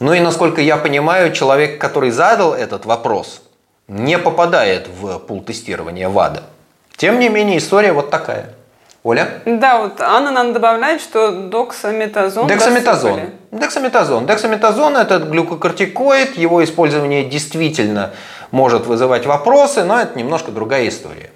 Ну 0.00 0.14
и 0.14 0.20
насколько 0.20 0.62
я 0.62 0.78
понимаю, 0.78 1.32
человек, 1.32 1.78
который 1.78 2.10
задал 2.10 2.54
этот 2.54 2.86
вопрос, 2.86 3.42
не 3.86 4.18
попадает 4.18 4.88
в 4.88 5.18
пул 5.18 5.42
тестирования 5.42 6.08
ВАДА. 6.08 6.44
Тем 6.96 7.18
не 7.18 7.28
менее, 7.28 7.58
история 7.58 7.92
вот 7.92 8.10
такая. 8.10 8.54
Оля? 9.02 9.40
Да, 9.44 9.78
вот 9.78 10.00
Анна 10.00 10.30
нам 10.30 10.52
добавляет, 10.52 11.00
что 11.00 11.30
доксаметазон. 11.30 12.46
Дексаметазон. 12.46 13.16
Досыпали. 13.16 13.34
Дексаметазон. 13.50 14.26
Дексаметазон– 14.26 14.96
это 14.98 15.18
глюкокортикоид. 15.18 16.36
Его 16.36 16.62
использование 16.64 17.24
действительно 17.24 18.12
может 18.50 18.86
вызывать 18.86 19.26
вопросы, 19.26 19.84
но 19.84 20.00
это 20.00 20.18
немножко 20.18 20.50
другая 20.50 20.88
история. 20.88 21.30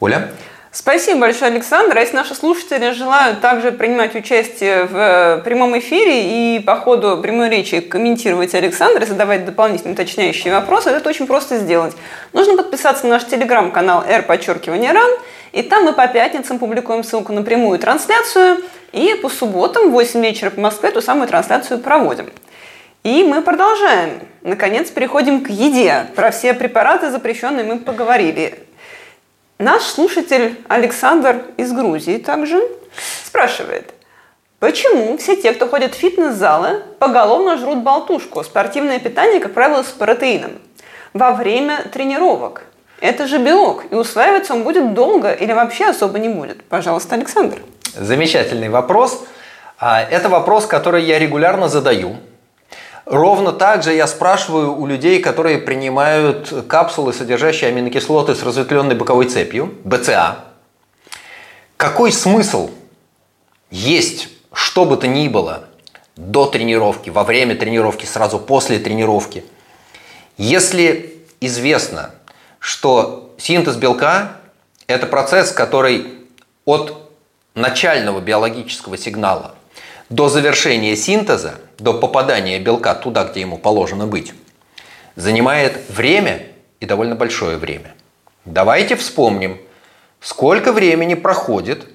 Оля? 0.00 0.30
Спасибо 0.70 1.20
большое, 1.20 1.50
Александр. 1.50 1.96
А 1.96 2.00
если 2.00 2.14
наши 2.14 2.34
слушатели 2.34 2.90
желают 2.90 3.40
также 3.40 3.72
принимать 3.72 4.14
участие 4.14 4.84
в 4.84 4.94
э, 4.94 5.42
прямом 5.42 5.78
эфире 5.78 6.56
и 6.56 6.60
по 6.60 6.76
ходу 6.76 7.18
прямой 7.22 7.48
речи 7.48 7.80
комментировать 7.80 8.54
Александра, 8.54 9.06
задавать 9.06 9.46
дополнительные 9.46 9.94
уточняющие 9.94 10.52
вопросы, 10.52 10.90
это 10.90 11.08
очень 11.08 11.26
просто 11.26 11.58
сделать. 11.58 11.94
Нужно 12.34 12.54
подписаться 12.56 13.04
на 13.04 13.14
наш 13.14 13.24
телеграм-канал 13.24 14.04
R 14.06 14.22
подчеркивание 14.24 14.92
РАН, 14.92 15.10
и 15.52 15.62
там 15.62 15.84
мы 15.84 15.94
по 15.94 16.06
пятницам 16.06 16.58
публикуем 16.58 17.02
ссылку 17.02 17.32
на 17.32 17.42
прямую 17.42 17.78
трансляцию, 17.78 18.58
и 18.92 19.14
по 19.22 19.30
субботам 19.30 19.88
в 19.88 19.92
8 19.92 20.22
вечера 20.22 20.50
по 20.50 20.60
Москве 20.60 20.90
ту 20.90 21.00
самую 21.00 21.28
трансляцию 21.28 21.80
проводим. 21.80 22.28
И 23.04 23.24
мы 23.24 23.40
продолжаем. 23.40 24.20
Наконец 24.42 24.90
переходим 24.90 25.42
к 25.42 25.48
еде. 25.48 26.06
Про 26.14 26.30
все 26.30 26.52
препараты 26.52 27.10
запрещенные 27.10 27.64
мы 27.64 27.78
поговорили. 27.78 28.67
Наш 29.58 29.82
слушатель 29.82 30.56
Александр 30.68 31.42
из 31.56 31.72
Грузии 31.72 32.18
также 32.18 32.62
спрашивает, 33.24 33.92
почему 34.60 35.18
все 35.18 35.34
те, 35.34 35.52
кто 35.52 35.66
ходит 35.66 35.96
в 35.96 35.98
фитнес-залы, 35.98 36.80
поголовно 37.00 37.56
жрут 37.56 37.78
болтушку, 37.78 38.44
спортивное 38.44 39.00
питание, 39.00 39.40
как 39.40 39.54
правило, 39.54 39.82
с 39.82 39.86
протеином, 39.86 40.52
во 41.12 41.32
время 41.32 41.82
тренировок? 41.92 42.66
Это 43.00 43.26
же 43.26 43.38
белок, 43.38 43.86
и 43.90 43.96
усваиваться 43.96 44.54
он 44.54 44.62
будет 44.62 44.94
долго 44.94 45.32
или 45.32 45.52
вообще 45.52 45.86
особо 45.86 46.20
не 46.20 46.28
будет. 46.28 46.62
Пожалуйста, 46.62 47.16
Александр. 47.16 47.58
Замечательный 47.96 48.68
вопрос. 48.68 49.24
А, 49.80 50.02
это 50.02 50.28
вопрос, 50.28 50.66
который 50.66 51.02
я 51.02 51.18
регулярно 51.18 51.68
задаю 51.68 52.16
Ровно 53.10 53.52
так 53.52 53.82
же 53.82 53.94
я 53.94 54.06
спрашиваю 54.06 54.76
у 54.76 54.86
людей, 54.86 55.20
которые 55.20 55.58
принимают 55.58 56.52
капсулы, 56.68 57.14
содержащие 57.14 57.68
аминокислоты 57.68 58.34
с 58.34 58.42
разветвленной 58.42 58.94
боковой 58.94 59.26
цепью, 59.26 59.74
БЦА. 59.84 60.44
Какой 61.78 62.12
смысл 62.12 62.70
есть 63.70 64.28
что 64.52 64.84
бы 64.84 64.96
то 64.96 65.06
ни 65.06 65.28
было 65.28 65.64
до 66.16 66.46
тренировки, 66.46 67.10
во 67.10 67.24
время 67.24 67.54
тренировки, 67.54 68.04
сразу 68.04 68.38
после 68.38 68.78
тренировки, 68.78 69.44
если 70.36 71.22
известно, 71.40 72.10
что 72.58 73.34
синтез 73.38 73.76
белка– 73.76 74.32
это 74.86 75.06
процесс, 75.06 75.52
который 75.52 76.12
от 76.64 77.10
начального 77.54 78.20
биологического 78.20 78.98
сигнала 78.98 79.54
до 80.10 80.28
завершения 80.28 80.96
синтеза, 80.96 81.60
до 81.78 81.94
попадания 81.94 82.58
белка 82.58 82.94
туда, 82.94 83.24
где 83.24 83.40
ему 83.40 83.58
положено 83.58 84.06
быть, 84.06 84.34
занимает 85.16 85.88
время 85.88 86.46
и 86.80 86.86
довольно 86.86 87.14
большое 87.14 87.56
время. 87.56 87.94
Давайте 88.44 88.96
вспомним, 88.96 89.60
сколько 90.20 90.72
времени 90.72 91.14
проходит 91.14 91.86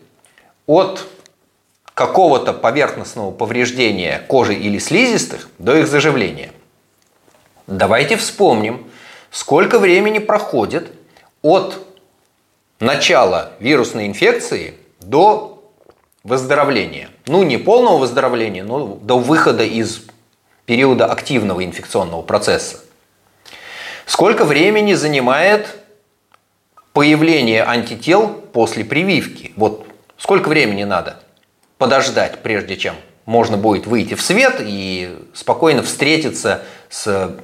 от 0.65 1.05
какого-то 1.93 2.53
поверхностного 2.53 3.31
повреждения 3.31 4.23
кожи 4.27 4.55
или 4.55 4.77
слизистых 4.79 5.49
до 5.59 5.77
их 5.77 5.87
заживления. 5.87 6.51
Давайте 7.67 8.17
вспомним, 8.17 8.89
сколько 9.31 9.79
времени 9.79 10.19
проходит 10.19 10.91
от 11.41 11.85
начала 12.79 13.53
вирусной 13.59 14.07
инфекции 14.07 14.75
до 14.99 15.52
выздоровления. 16.23 17.09
Ну, 17.27 17.43
не 17.43 17.57
полного 17.57 17.97
выздоровления, 17.97 18.63
но 18.63 18.95
до 19.01 19.19
выхода 19.19 19.63
из 19.63 20.05
периода 20.65 21.05
активного 21.05 21.63
инфекционного 21.63 22.21
процесса. 22.21 22.79
Сколько 24.05 24.45
времени 24.45 24.93
занимает 24.93 25.67
появление 26.93 27.63
антител 27.63 28.29
после 28.29 28.85
прививки? 28.85 29.53
Вот 29.55 29.85
сколько 30.17 30.49
времени 30.49 30.83
надо 30.83 31.19
подождать, 31.77 32.41
прежде 32.41 32.77
чем 32.77 32.95
можно 33.25 33.57
будет 33.57 33.87
выйти 33.87 34.15
в 34.15 34.21
свет 34.21 34.57
и 34.59 35.17
спокойно 35.33 35.83
встретиться 35.83 36.63
с 36.89 37.37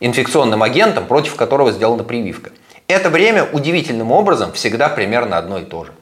инфекционным 0.00 0.62
агентом, 0.62 1.06
против 1.06 1.36
которого 1.36 1.72
сделана 1.72 2.04
прививка. 2.04 2.50
Это 2.88 3.10
время 3.10 3.44
удивительным 3.44 4.12
образом 4.12 4.52
всегда 4.52 4.88
примерно 4.88 5.38
одно 5.38 5.58
и 5.58 5.64
то 5.64 5.84
же. 5.84 5.92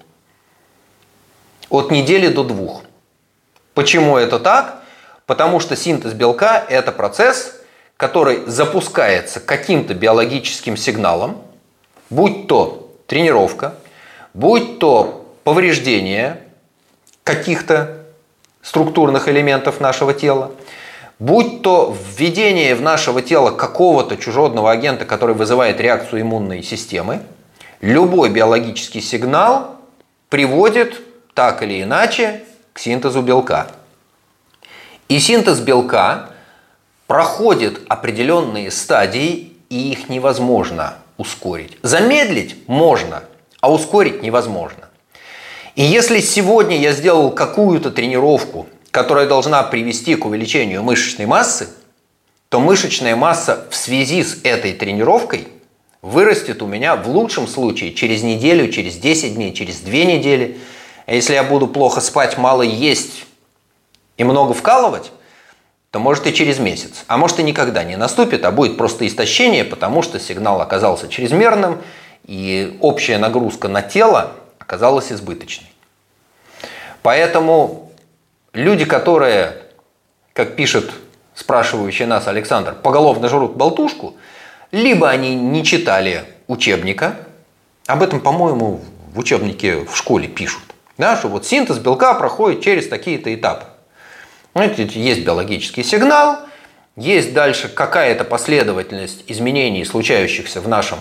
От 1.71 1.91
недели 1.91 2.29
до 2.29 2.45
двух. 2.45 2.83
Почему 3.75 4.17
это 4.17 4.39
так? 4.39 4.83
Потому 5.27 5.61
что 5.61 5.77
синтез 5.77 6.15
белка– 6.15 6.65
это 6.69 6.91
процесс, 6.93 7.61
который 7.97 8.47
запускается 8.47 9.41
каким-то 9.41 9.93
биологическим 9.93 10.77
сигналом, 10.77 11.43
будь 12.09 12.47
то 12.47 12.91
тренировка, 13.07 13.75
будь 14.33 14.79
то 14.79 15.35
повреждение 15.45 16.43
каких-то 17.25 18.05
структурных 18.63 19.29
элементов 19.29 19.81
нашего 19.81 20.15
тела, 20.15 20.53
будь 21.19 21.63
то 21.63 21.95
введение 22.17 22.75
в 22.75 22.81
нашего 22.81 23.21
тела 23.21 23.51
какого-то 23.51 24.17
чужеродного 24.17 24.71
агента, 24.71 25.05
который 25.05 25.35
вызывает 25.35 25.81
реакцию 25.81 26.23
иммунной 26.23 26.63
системы, 26.63 27.21
любой 27.81 28.31
биологический 28.31 29.01
сигнал 29.03 29.77
приводит 30.31 31.01
так 31.38 31.62
или 31.62 31.85
иначе 31.85 32.40
к 32.72 32.81
синтезу 32.81 33.22
белка. 33.22 33.68
И 35.09 35.20
синтез 35.20 35.61
белка 35.61 36.31
проходит 37.07 37.81
определенные 37.88 38.72
стадии, 38.72 39.53
и 39.70 39.92
их 39.92 40.09
невозможно 40.09 40.94
ускорить. 41.16 41.79
Замедлить 41.83 42.57
можно, 42.66 43.22
а 43.61 43.72
ускорить 43.72 44.20
невозможно. 44.20 44.88
И 45.77 45.85
если 45.85 46.18
сегодня 46.18 46.77
я 46.77 46.90
сделал 46.90 47.31
какую-то 47.31 47.92
тренировку, 47.92 48.66
которая 48.90 49.29
должна 49.29 49.62
привести 49.62 50.16
к 50.16 50.27
увеличению 50.27 50.83
мышечной 50.83 51.27
массы, 51.27 51.68
то 52.48 52.59
мышечная 52.59 53.14
масса 53.14 53.64
в 53.70 53.77
связи 53.77 54.24
с 54.24 54.40
этой 54.42 54.72
тренировкой 54.72 55.46
вырастет 56.03 56.62
у 56.62 56.66
меня 56.66 56.96
в 56.96 57.09
лучшем 57.09 57.46
случае 57.46 57.94
через 57.94 58.24
неделю, 58.24 58.72
через 58.72 58.96
10 58.96 59.37
дней, 59.37 59.55
через 59.55 59.77
2 59.79 59.92
недели. 59.92 60.59
А 61.09 61.14
если 61.14 61.33
я 61.33 61.42
буду 61.42 61.66
плохо 61.68 62.03
спать, 62.03 62.37
мало 62.37 62.61
есть 62.61 63.25
и 64.18 64.25
много 64.25 64.53
вкалывать, 64.53 65.11
то 65.90 66.01
может 66.01 66.27
и 66.27 66.35
через 66.35 66.59
месяц. 66.59 67.05
А 67.07 67.16
может 67.16 67.38
и 67.38 67.42
никогда 67.42 67.83
не 67.83 67.97
наступит, 67.97 68.44
а 68.44 68.51
будет 68.51 68.77
просто 68.77 69.07
истощение, 69.07 69.64
потому 69.64 70.03
что 70.03 70.21
сигнал 70.21 70.61
оказался 70.61 71.09
чрезмерным, 71.09 71.81
и 72.27 72.77
общая 72.83 73.16
нагрузка 73.16 73.68
на 73.68 73.81
тело 73.81 74.33
оказалась 74.59 75.11
избыточной. 75.11 75.73
Поэтому 77.01 77.90
люди, 78.53 78.85
которые, 78.85 79.62
как 80.35 80.57
пишет 80.57 80.92
спрашивающий 81.35 82.05
нас 82.05 82.29
Александр, 82.29 82.75
поголовно 82.75 83.31
жрут 83.31 83.57
болтушку, 83.57 84.16
либо 84.73 85.09
они 85.09 85.35
не 85.35 85.64
читали 85.64 86.25
учебника, 86.49 87.16
об 87.87 88.03
этом, 88.03 88.21
по-моему, 88.21 88.83
в 89.14 89.18
учебнике 89.18 89.87
в 89.87 89.97
школе 89.97 90.29
пишут, 90.29 90.68
да, 90.99 91.17
что 91.17 91.29
вот 91.29 91.47
синтез 91.47 91.79
белка 91.79 92.15
проходит 92.15 92.61
через 92.61 92.89
такие-то 92.89 93.35
этапы. 93.35 93.65
Есть 94.55 95.25
биологический 95.25 95.85
сигнал, 95.85 96.41
есть 96.97 97.33
дальше 97.33 97.69
какая-то 97.69 98.25
последовательность 98.25 99.23
изменений, 99.29 99.85
случающихся 99.85 100.61
в 100.61 100.69
нашем 100.69 100.99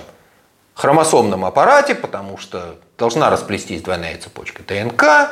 хромосомном 0.75 1.43
аппарате, 1.43 1.95
потому 1.95 2.37
что 2.37 2.75
должна 2.99 3.31
расплестись 3.31 3.81
двойная 3.81 4.17
цепочка 4.17 4.61
ДНК, 4.61 5.31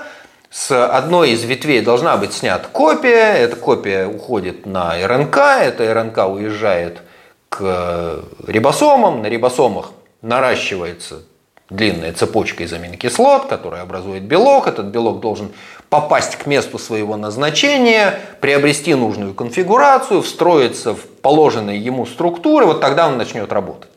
с 0.50 0.88
одной 0.88 1.32
из 1.32 1.44
ветвей 1.44 1.82
должна 1.82 2.18
быть 2.18 2.34
снята 2.34 2.68
копия, 2.72 3.34
эта 3.34 3.56
копия 3.56 4.08
уходит 4.08 4.66
на 4.66 4.96
РНК, 5.08 5.38
эта 5.38 5.94
РНК 5.94 6.18
уезжает 6.30 7.02
к 7.50 8.24
рибосомам, 8.48 9.22
на 9.22 9.28
рибосомах 9.28 9.92
наращивается 10.22 11.24
длинная 11.70 12.14
цепочка 12.14 12.64
из 12.64 12.74
аминокислот, 12.74 13.48
которая 13.48 13.82
образует 13.82 14.24
белок. 14.24 14.68
Этот 14.68 14.88
белок 14.88 15.20
должен 15.20 15.52
попасть 15.90 16.36
к 16.36 16.46
месту 16.46 16.78
своего 16.78 17.18
назначения, 17.18 18.20
приобрести 18.42 18.94
нужную 18.96 19.34
конфигурацию, 19.34 20.22
встроиться 20.22 20.94
в 20.94 21.08
положенные 21.22 21.80
ему 21.80 22.06
структуры, 22.06 22.66
вот 22.66 22.82
тогда 22.82 23.08
он 23.08 23.18
начнет 23.18 23.52
работать. 23.52 23.90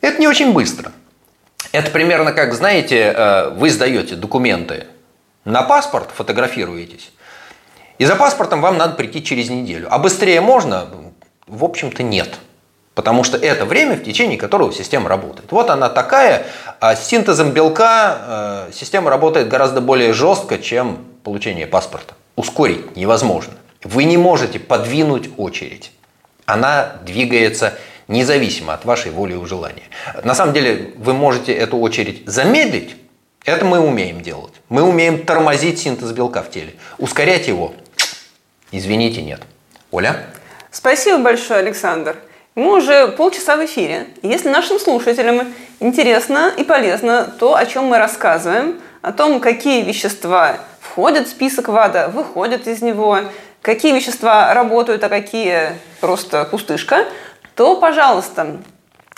Это 0.00 0.18
не 0.18 0.28
очень 0.28 0.52
быстро. 0.52 0.92
Это 1.72 1.90
примерно 1.90 2.32
как, 2.32 2.52
знаете, 2.54 3.14
э, 3.14 3.50
вы 3.50 3.70
сдаете 3.70 4.16
документы 4.16 4.86
на 5.44 5.62
паспорт, 5.62 6.10
фотографируетесь, 6.14 7.12
и 7.98 8.04
за 8.06 8.16
паспортом 8.16 8.60
вам 8.60 8.78
надо 8.78 8.94
прийти 8.94 9.22
через 9.22 9.50
неделю. 9.50 9.88
А 9.90 9.98
быстрее 9.98 10.40
можно? 10.40 10.88
В 11.46 11.64
общем-то 11.64 12.02
нет. 12.02 12.38
Потому 12.94 13.24
что 13.24 13.36
это 13.36 13.64
время, 13.64 13.96
в 13.96 14.02
течение 14.02 14.36
которого 14.36 14.72
система 14.72 15.08
работает. 15.08 15.52
Вот 15.52 15.70
она 15.70 15.88
такая. 15.88 16.46
А 16.80 16.96
с 16.96 17.06
синтезом 17.06 17.52
белка 17.52 18.66
э, 18.68 18.72
система 18.72 19.10
работает 19.10 19.48
гораздо 19.48 19.80
более 19.80 20.12
жестко, 20.12 20.58
чем 20.58 21.04
получение 21.22 21.66
паспорта. 21.66 22.14
Ускорить 22.36 22.96
невозможно. 22.96 23.54
Вы 23.84 24.04
не 24.04 24.16
можете 24.16 24.58
подвинуть 24.58 25.30
очередь. 25.36 25.92
Она 26.46 26.96
двигается 27.06 27.74
независимо 28.08 28.74
от 28.74 28.84
вашей 28.84 29.12
воли 29.12 29.40
и 29.40 29.46
желания. 29.46 29.84
На 30.24 30.34
самом 30.34 30.52
деле 30.52 30.92
вы 30.96 31.14
можете 31.14 31.54
эту 31.54 31.78
очередь 31.78 32.26
замедлить, 32.26 32.96
это 33.44 33.64
мы 33.64 33.80
умеем 33.80 34.20
делать. 34.20 34.52
Мы 34.68 34.82
умеем 34.82 35.24
тормозить 35.24 35.78
синтез 35.78 36.12
белка 36.12 36.42
в 36.42 36.50
теле. 36.50 36.74
Ускорять 36.98 37.48
его, 37.48 37.72
извините, 38.72 39.22
нет. 39.22 39.40
Оля? 39.90 40.26
Спасибо 40.70 41.18
большое, 41.18 41.60
Александр. 41.60 42.16
Мы 42.56 42.76
уже 42.76 43.06
полчаса 43.06 43.54
в 43.56 43.64
эфире. 43.64 44.08
Если 44.22 44.48
нашим 44.48 44.80
слушателям 44.80 45.54
интересно 45.78 46.52
и 46.56 46.64
полезно 46.64 47.32
то, 47.38 47.54
о 47.54 47.64
чем 47.64 47.84
мы 47.84 47.98
рассказываем, 47.98 48.80
о 49.02 49.12
том, 49.12 49.38
какие 49.38 49.82
вещества 49.82 50.56
входят 50.80 51.28
в 51.28 51.30
список 51.30 51.68
ВАДА, 51.68 52.08
выходят 52.08 52.66
из 52.66 52.82
него, 52.82 53.18
какие 53.62 53.94
вещества 53.94 54.52
работают, 54.52 55.04
а 55.04 55.08
какие 55.08 55.74
просто 56.00 56.44
пустышка, 56.44 57.04
то, 57.54 57.76
пожалуйста, 57.76 58.56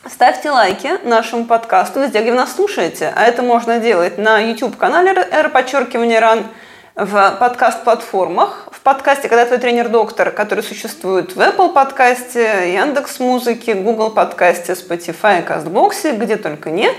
ставьте 0.06 0.50
лайки 0.50 0.90
нашему 1.02 1.46
подкасту 1.46 2.00
везде, 2.00 2.20
где 2.20 2.32
вы 2.32 2.36
нас 2.36 2.54
слушаете. 2.54 3.14
А 3.16 3.24
это 3.24 3.40
можно 3.40 3.78
делать 3.78 4.18
на 4.18 4.40
YouTube-канале 4.40 5.12
R, 5.12 5.48
подчеркивание 5.48 6.18
РАН, 6.18 6.44
в 6.94 7.36
подкаст-платформах, 7.40 8.68
в 8.70 8.80
подкасте 8.80 9.28
«Когда 9.28 9.46
твой 9.46 9.58
тренер-доктор», 9.58 10.30
который 10.30 10.62
существует 10.62 11.34
в 11.34 11.40
Apple 11.40 11.72
подкасте, 11.72 12.74
Яндекс 12.74 13.18
Музыке, 13.18 13.74
Google 13.74 14.10
подкасте, 14.10 14.74
Spotify, 14.74 15.42
Кастбоксе, 15.42 16.12
где 16.12 16.36
только 16.36 16.70
нет. 16.70 16.94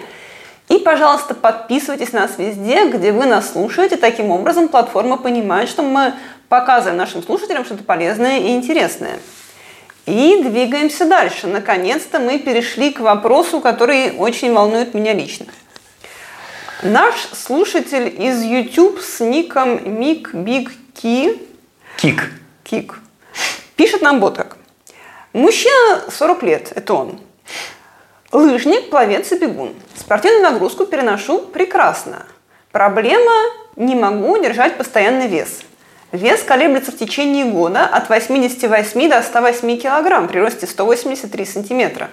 И, 0.69 0.79
пожалуйста, 0.79 1.35
подписывайтесь 1.35 2.11
на 2.11 2.21
нас 2.21 2.31
везде, 2.39 2.89
где 2.89 3.11
вы 3.11 3.25
нас 3.25 3.51
слушаете. 3.51 3.97
Таким 3.97 4.31
образом, 4.31 4.67
платформа 4.67 5.17
понимает, 5.17 5.69
что 5.69 5.83
мы 5.83 6.13
показываем 6.49 6.97
нашим 6.97 7.21
слушателям 7.21 7.63
что-то 7.63 7.83
полезное 7.83 8.39
и 8.39 8.55
интересное. 8.55 9.19
И 10.07 10.41
двигаемся 10.43 11.05
дальше. 11.05 11.45
Наконец-то 11.45 12.19
мы 12.19 12.39
перешли 12.39 12.91
к 12.91 12.99
вопросу, 12.99 13.59
который 13.59 14.15
очень 14.17 14.53
волнует 14.53 14.95
меня 14.95 15.13
лично. 15.13 15.45
Наш 16.83 17.29
слушатель 17.31 18.13
из 18.21 18.43
YouTube 18.43 18.99
с 18.99 19.21
ником 19.21 19.99
Мик 19.99 20.33
Биг 20.33 20.69
Ки 20.93 21.41
Кик. 21.95 22.29
Кик 22.65 22.99
пишет 23.77 24.01
нам 24.01 24.19
вот 24.19 24.35
как. 24.35 24.57
Мужчина 25.31 26.01
40 26.09 26.43
лет, 26.43 26.73
это 26.75 26.93
он. 26.93 27.21
Лыжник, 28.33 28.89
пловец 28.89 29.31
и 29.31 29.37
бегун. 29.37 29.73
Спортивную 29.95 30.43
нагрузку 30.43 30.85
переношу 30.85 31.39
прекрасно. 31.39 32.25
Проблема– 32.73 33.31
не 33.77 33.95
могу 33.95 34.37
держать 34.37 34.77
постоянный 34.77 35.27
вес– 35.27 35.61
Вес 36.13 36.43
колеблется 36.43 36.91
в 36.91 36.95
течение 36.95 37.45
года 37.45 37.87
от 37.87 38.07
88 38.07 39.09
до 39.09 39.23
108 39.23 39.79
кг 39.79 40.27
при 40.27 40.37
росте 40.37 40.67
183 40.67 41.43
сантиметра. 41.43 42.07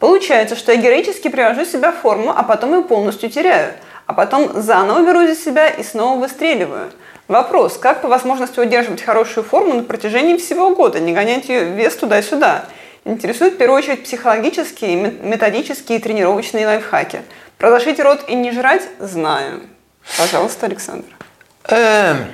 Получается, 0.00 0.56
что 0.56 0.72
я 0.72 0.78
героически 0.78 1.28
привожу 1.28 1.64
себя 1.64 1.92
в 1.92 1.98
форму, 1.98 2.34
а 2.36 2.42
потом 2.42 2.74
ее 2.74 2.82
полностью 2.82 3.30
теряю. 3.30 3.74
А 4.06 4.12
потом 4.12 4.62
заново 4.62 5.06
беру 5.06 5.26
за 5.26 5.34
себя 5.34 5.68
и 5.68 5.82
снова 5.82 6.20
выстреливаю. 6.20 6.90
Вопрос, 7.26 7.78
как 7.78 8.02
по 8.02 8.08
возможности 8.08 8.60
удерживать 8.60 9.02
хорошую 9.02 9.44
форму 9.44 9.74
на 9.74 9.82
протяжении 9.82 10.36
всего 10.36 10.74
года, 10.74 11.00
не 11.00 11.12
гонять 11.12 11.48
ее 11.48 11.64
вес 11.64 11.96
туда-сюда? 11.96 12.66
Интересует 13.04 13.54
в 13.54 13.56
первую 13.56 13.78
очередь 13.78 14.04
психологические, 14.04 14.96
методические 14.96 15.98
и 15.98 16.02
тренировочные 16.02 16.66
лайфхаки. 16.66 17.22
Продолжите 17.58 18.02
рот 18.02 18.24
и 18.28 18.34
не 18.34 18.52
жрать? 18.52 18.82
Знаю. 18.98 19.62
Пожалуйста, 20.18 20.66
Александр. 20.66 21.06
Эм, 21.68 22.26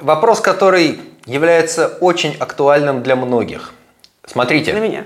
Вопрос, 0.00 0.40
который 0.40 1.00
является 1.24 1.88
очень 2.00 2.36
актуальным 2.38 3.02
для 3.02 3.16
многих. 3.16 3.72
Смотрите. 4.26 4.72
Для 4.72 4.80
меня. 4.80 5.04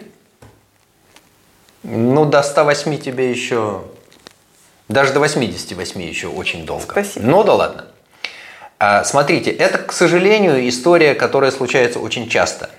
Ну, 1.82 2.24
до 2.24 2.42
108 2.42 2.98
тебе 2.98 3.30
еще... 3.30 3.82
Даже 4.88 5.12
до 5.12 5.20
88 5.20 6.02
еще 6.02 6.28
очень 6.28 6.64
долго. 6.64 6.84
Спасибо. 6.90 7.26
Ну 7.26 7.44
да 7.44 7.54
ладно. 7.54 7.84
А, 8.78 9.04
смотрите, 9.04 9.50
это, 9.50 9.78
к 9.78 9.92
сожалению, 9.92 10.66
история, 10.68 11.14
которая 11.14 11.50
случается 11.50 11.98
очень 11.98 12.28
часто. 12.28 12.70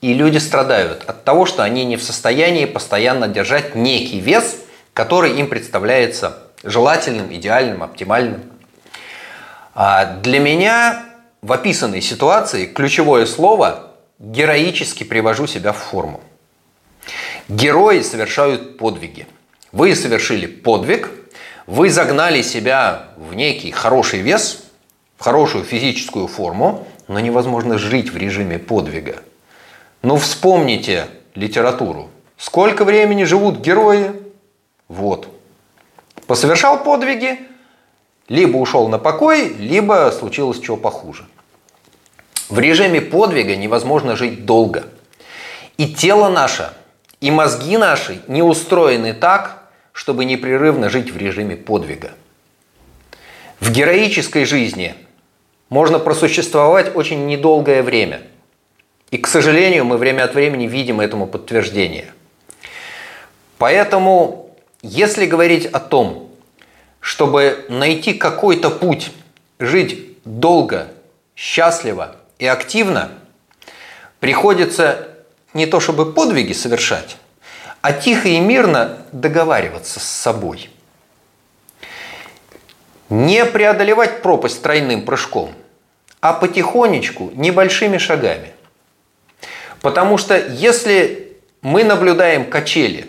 И 0.00 0.12
люди 0.12 0.38
страдают 0.38 1.02
от 1.06 1.24
того, 1.24 1.46
что 1.46 1.62
они 1.62 1.84
не 1.84 1.96
в 1.96 2.02
состоянии 2.02 2.66
постоянно 2.66 3.26
держать 3.26 3.74
некий 3.74 4.20
вес, 4.20 4.58
который 4.92 5.38
им 5.38 5.48
представляется 5.48 6.38
желательным, 6.62 7.34
идеальным, 7.34 7.82
оптимальным. 7.82 8.42
А 9.74 10.04
для 10.04 10.38
меня 10.38 11.04
в 11.42 11.52
описанной 11.52 12.02
ситуации 12.02 12.66
ключевое 12.66 13.26
слово 13.26 13.92
«героически 14.18 15.04
привожу 15.04 15.46
себя 15.46 15.72
в 15.72 15.78
форму». 15.78 16.20
Герои 17.48 18.00
совершают 18.00 18.78
подвиги. 18.78 19.26
Вы 19.72 19.94
совершили 19.94 20.46
подвиг, 20.46 21.10
вы 21.66 21.90
загнали 21.90 22.42
себя 22.42 23.08
в 23.16 23.34
некий 23.34 23.70
хороший 23.70 24.20
вес, 24.20 24.64
в 25.16 25.24
хорошую 25.24 25.64
физическую 25.64 26.28
форму, 26.28 26.86
но 27.08 27.20
невозможно 27.20 27.78
жить 27.78 28.10
в 28.10 28.16
режиме 28.16 28.58
подвига. 28.58 29.16
Ну 30.02 30.16
вспомните 30.16 31.06
литературу. 31.34 32.10
Сколько 32.36 32.84
времени 32.84 33.24
живут 33.24 33.58
герои? 33.58 34.12
Вот. 34.88 35.28
Посовершал 36.26 36.82
подвиги, 36.82 37.38
либо 38.28 38.56
ушел 38.58 38.88
на 38.88 38.98
покой, 38.98 39.54
либо 39.54 40.12
случилось 40.16 40.60
чего 40.60 40.76
похуже. 40.76 41.26
В 42.48 42.58
режиме 42.58 43.00
подвига 43.00 43.56
невозможно 43.56 44.16
жить 44.16 44.44
долго. 44.44 44.84
И 45.78 45.92
тело 45.92 46.28
наше, 46.28 46.72
и 47.20 47.30
мозги 47.30 47.76
наши 47.76 48.20
не 48.28 48.42
устроены 48.42 49.14
так, 49.14 49.65
чтобы 49.96 50.26
непрерывно 50.26 50.90
жить 50.90 51.10
в 51.10 51.16
режиме 51.16 51.56
подвига. 51.56 52.12
В 53.60 53.72
героической 53.72 54.44
жизни 54.44 54.94
можно 55.70 55.98
просуществовать 55.98 56.94
очень 56.94 57.24
недолгое 57.24 57.82
время. 57.82 58.20
И, 59.10 59.16
к 59.16 59.26
сожалению, 59.26 59.86
мы 59.86 59.96
время 59.96 60.24
от 60.24 60.34
времени 60.34 60.66
видим 60.66 61.00
этому 61.00 61.26
подтверждение. 61.26 62.12
Поэтому, 63.56 64.54
если 64.82 65.24
говорить 65.24 65.64
о 65.64 65.80
том, 65.80 66.30
чтобы 67.00 67.64
найти 67.70 68.12
какой-то 68.12 68.68
путь 68.68 69.10
жить 69.58 70.18
долго, 70.26 70.88
счастливо 71.34 72.16
и 72.38 72.44
активно, 72.44 73.12
приходится 74.20 75.08
не 75.54 75.64
то 75.64 75.80
чтобы 75.80 76.12
подвиги 76.12 76.52
совершать, 76.52 77.16
а 77.86 77.92
тихо 77.92 78.26
и 78.26 78.40
мирно 78.40 78.98
договариваться 79.12 80.00
с 80.00 80.02
собой. 80.02 80.70
Не 83.10 83.44
преодолевать 83.44 84.22
пропасть 84.22 84.60
тройным 84.60 85.02
прыжком, 85.02 85.52
а 86.20 86.32
потихонечку, 86.32 87.30
небольшими 87.34 87.98
шагами. 87.98 88.54
Потому 89.82 90.18
что 90.18 90.36
если 90.36 91.38
мы 91.62 91.84
наблюдаем 91.84 92.50
качели 92.50 93.06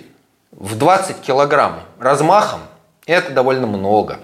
в 0.52 0.78
20 0.78 1.22
килограмм 1.22 1.80
размахом, 1.98 2.60
это 3.08 3.32
довольно 3.32 3.66
много. 3.66 4.20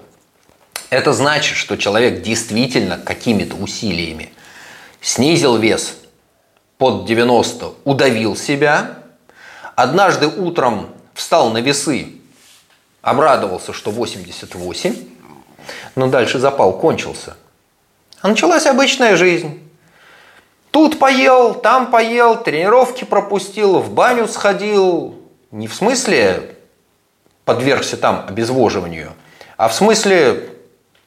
Это 0.91 1.13
значит, 1.13 1.57
что 1.57 1.77
человек 1.77 2.21
действительно 2.21 2.99
какими-то 2.99 3.55
усилиями 3.55 4.31
снизил 5.01 5.57
вес 5.57 5.95
под 6.77 7.05
90, 7.05 7.73
удавил 7.85 8.35
себя, 8.35 8.99
однажды 9.75 10.27
утром 10.27 10.89
встал 11.13 11.49
на 11.51 11.59
весы, 11.59 12.13
обрадовался, 13.01 13.73
что 13.73 13.91
88, 13.91 14.95
но 15.95 16.07
дальше 16.07 16.39
запал 16.39 16.77
кончился. 16.77 17.35
А 18.21 18.29
началась 18.29 18.65
обычная 18.65 19.15
жизнь. 19.15 19.59
Тут 20.71 20.97
поел, 20.97 21.53
там 21.53 21.91
поел, 21.91 22.41
тренировки 22.41 23.03
пропустил, 23.03 23.79
в 23.79 23.91
баню 23.93 24.27
сходил. 24.27 25.19
Не 25.51 25.67
в 25.67 25.75
смысле 25.75 26.55
подвергся 27.45 27.97
там 27.97 28.25
обезвоживанию, 28.27 29.13
а 29.57 29.67
в 29.67 29.73
смысле 29.73 30.49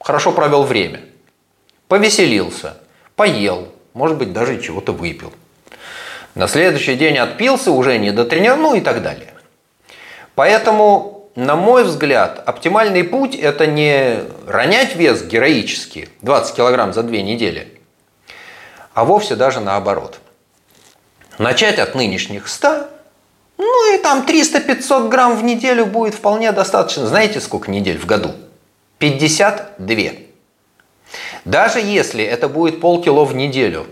хорошо 0.00 0.32
провел 0.32 0.62
время. 0.62 1.00
Повеселился, 1.88 2.76
поел, 3.16 3.68
может 3.94 4.18
быть, 4.18 4.32
даже 4.32 4.60
чего-то 4.60 4.92
выпил. 4.92 5.32
На 6.36 6.48
следующий 6.48 6.96
день 6.96 7.16
отпился, 7.16 7.72
уже 7.72 7.96
не 7.96 8.10
дотренировал, 8.10 8.60
ну 8.60 8.74
и 8.74 8.82
так 8.82 9.02
далее. 9.02 9.32
Поэтому, 10.34 11.30
на 11.34 11.56
мой 11.56 11.82
взгляд, 11.82 12.42
оптимальный 12.44 13.04
путь– 13.04 13.34
это 13.40 13.66
не 13.66 14.18
ронять 14.46 14.96
вес 14.96 15.22
героически, 15.22 16.10
20 16.20 16.54
килограмм 16.54 16.92
за 16.92 17.02
две 17.04 17.22
недели, 17.22 17.80
а 18.92 19.06
вовсе 19.06 19.34
даже 19.34 19.60
наоборот. 19.60 20.20
Начать 21.38 21.78
от 21.78 21.94
нынешних 21.94 22.48
100, 22.48 22.86
ну 23.56 23.94
и 23.94 23.98
там 23.98 24.26
300-500 24.28 25.08
грамм 25.08 25.38
в 25.38 25.42
неделю 25.42 25.86
будет 25.86 26.14
вполне 26.14 26.52
достаточно. 26.52 27.06
Знаете, 27.06 27.40
сколько 27.40 27.70
недель 27.70 27.96
в 27.96 28.04
году? 28.04 28.32
52. 28.98 29.96
Даже 31.46 31.80
если 31.80 32.22
это 32.22 32.50
будет 32.50 32.82
полкило 32.82 33.24
в 33.24 33.34
неделю, 33.34 33.86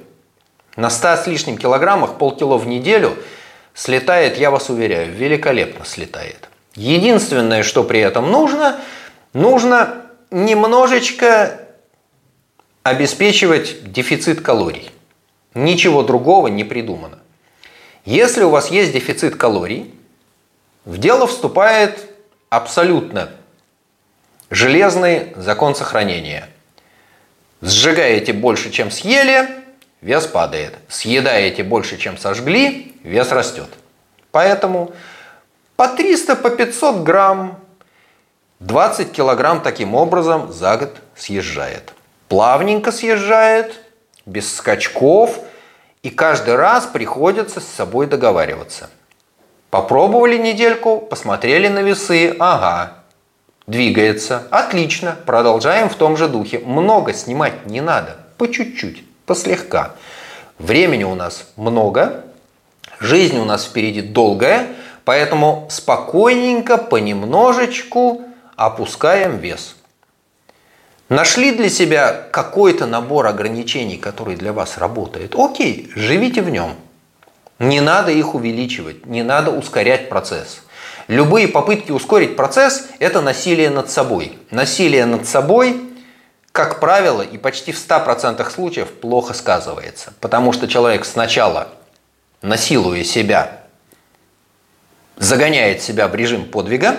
на 0.77 0.91
100 0.91 1.17
с 1.17 1.27
лишним 1.27 1.59
килограммах 1.59 2.19
полкило 2.19 2.57
в 2.57 2.67
неделю 2.67 3.17
слетает, 3.75 4.39
я 4.39 4.51
вас 4.51 4.71
уверяю, 4.71 5.13
великолепно 5.13 5.85
слетает. 5.85 6.49
Единственное, 6.75 7.63
что 7.63 7.85
при 7.85 8.01
этом 8.01 8.31
нужно, 8.31 8.81
нужно 9.33 10.03
немножечко 10.31 11.61
обеспечивать 12.83 13.93
дефицит 13.93 14.41
калорий. 14.41 14.91
Ничего 15.55 16.03
другого 16.03 16.49
не 16.49 16.65
придумано. 16.65 17.19
Если 18.05 18.43
у 18.43 18.51
вас 18.51 18.71
есть 18.71 18.93
дефицит 18.93 19.37
калорий, 19.37 19.95
в 20.85 20.99
дело 20.99 21.27
вступает 21.27 22.11
абсолютно 22.51 23.31
железный 24.51 25.33
закон 25.37 25.75
сохранения. 25.75 26.49
Сжигаете 27.63 28.33
больше, 28.33 28.71
чем 28.71 28.91
съели, 28.91 29.64
вес 30.05 30.27
падает. 30.27 30.75
Съедаете 30.89 31.65
больше, 31.65 31.97
чем 31.97 32.19
сожгли, 32.19 32.95
вес 33.03 33.33
растет. 33.33 33.69
Поэтому 34.31 34.93
по 35.77 35.89
300, 35.89 36.37
по 36.37 36.51
500 36.51 37.03
грамм, 37.03 37.59
20 38.61 39.13
килограмм 39.13 39.63
таким 39.63 39.95
образом 39.95 40.53
за 40.53 40.77
год 40.77 40.97
съезжает. 41.17 41.95
Плавненько 42.29 42.93
съезжает, 42.93 43.81
без 44.27 44.55
скачков, 44.55 45.39
и 46.03 46.11
каждый 46.11 46.57
раз 46.57 46.85
приходится 46.87 47.61
с 47.61 47.67
собой 47.67 48.07
договариваться. 48.07 48.91
Попробовали 49.71 50.37
недельку, 50.37 50.99
посмотрели 51.01 51.69
на 51.69 51.81
весы, 51.81 52.37
ага, 52.39 52.99
двигается, 53.67 54.47
отлично, 54.51 55.17
продолжаем 55.25 55.89
в 55.89 55.95
том 55.95 56.17
же 56.17 56.29
духе. 56.29 56.59
Много 56.59 57.15
снимать 57.15 57.67
не 57.67 57.81
надо, 57.81 58.19
по 58.37 58.47
чуть-чуть 58.47 59.03
послегка. 59.27 59.95
Времени 60.59 61.05
у 61.05 61.15
нас 61.15 61.49
много, 61.57 62.25
жизнь 63.01 63.39
у 63.39 63.45
нас 63.45 63.65
впереди 63.65 64.03
долгая, 64.03 64.69
поэтому 65.05 65.67
спокойненько, 65.71 66.79
понемножечку 66.79 68.23
опускаем 68.57 69.39
вес. 69.39 69.77
Нашли 71.09 71.53
для 71.53 71.69
себя 71.69 72.13
какой-то 72.31 72.87
набор 72.87 73.27
ограничений, 73.27 73.99
который 73.99 74.37
для 74.37 74.53
вас 74.53 74.79
работает. 74.79 75.35
Окей, 75.37 75.91
живите 75.95 76.41
в 76.41 76.51
нем. 76.51 76.75
Не 77.59 77.81
надо 77.81 78.11
их 78.11 78.35
увеличивать, 78.35 79.07
не 79.07 79.23
надо 79.23 79.51
ускорять 79.51 80.09
процесс. 80.09 80.63
Любые 81.07 81.49
попытки 81.49 81.93
ускорить 81.93 82.37
процесс– 82.37 82.89
это 82.99 83.21
насилие 83.21 83.69
над 83.71 83.91
собой. 83.91 84.39
Насилие 84.51 85.05
над 85.05 85.29
собой 85.29 85.94
как 86.55 86.79
правило, 86.79 87.23
и 87.23 87.37
почти 87.37 87.73
в 87.73 87.77
100% 87.77 88.49
случаев 88.49 88.89
плохо 88.89 89.35
сказывается. 89.35 90.13
Потому 90.21 90.53
что 90.53 90.69
человек 90.69 91.05
сначала, 91.05 91.67
насилуя 92.43 93.03
себя, 93.03 93.63
загоняет 95.17 95.83
себя 95.83 96.07
в 96.07 96.15
режим 96.15 96.45
подвига, 96.45 96.95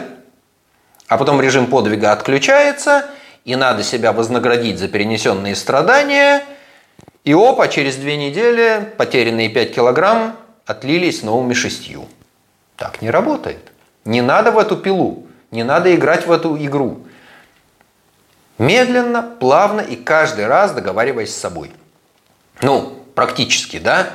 а 1.08 1.18
потом 1.18 1.39
режим 1.39 1.68
подвига 1.68 2.12
отключается, 2.12 3.06
и 3.45 3.56
надо 3.56 3.82
себя 3.84 4.12
вознаградить 4.12 4.78
за 4.78 4.89
перенесенные 4.89 5.56
страдания, 5.56 6.43
и 7.24 7.32
опа, 7.34 7.70
через 7.70 7.95
две 7.95 8.18
недели 8.18 8.91
потерянные 8.97 9.47
5 9.47 9.74
килограмм 9.74 10.36
отлились 10.66 11.24
новыми 11.24 11.53
шестью. 11.53 12.10
Так 12.76 13.01
не 13.01 13.10
работает. 13.10 13.72
Не 14.03 14.22
надо 14.22 14.51
в 14.51 14.58
эту 14.58 14.76
пилу, 14.76 15.28
не 15.51 15.64
надо 15.64 15.95
играть 15.95 16.28
в 16.28 16.32
эту 16.34 16.58
игру. 16.58 17.05
Медленно, 18.58 19.22
плавно 19.22 19.82
и 19.82 19.95
каждый 19.95 20.47
раз 20.47 20.72
договариваясь 20.72 21.34
с 21.34 21.38
собой. 21.38 21.72
Ну, 22.62 22.93
практически, 23.14 23.80
да. 23.80 24.10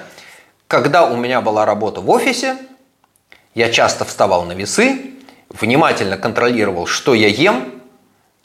Когда 0.67 1.07
у 1.07 1.17
меня 1.17 1.41
была 1.41 1.67
работа 1.67 2.01
в 2.01 2.09
офисе, 2.09 2.57
я 3.55 3.71
часто 3.71 4.05
вставал 4.05 4.45
на 4.45 4.53
весы, 4.53 5.13
внимательно 5.51 6.17
контролировал, 6.17 6.87
что 6.87 7.13
я 7.15 7.29
ем, 7.29 7.81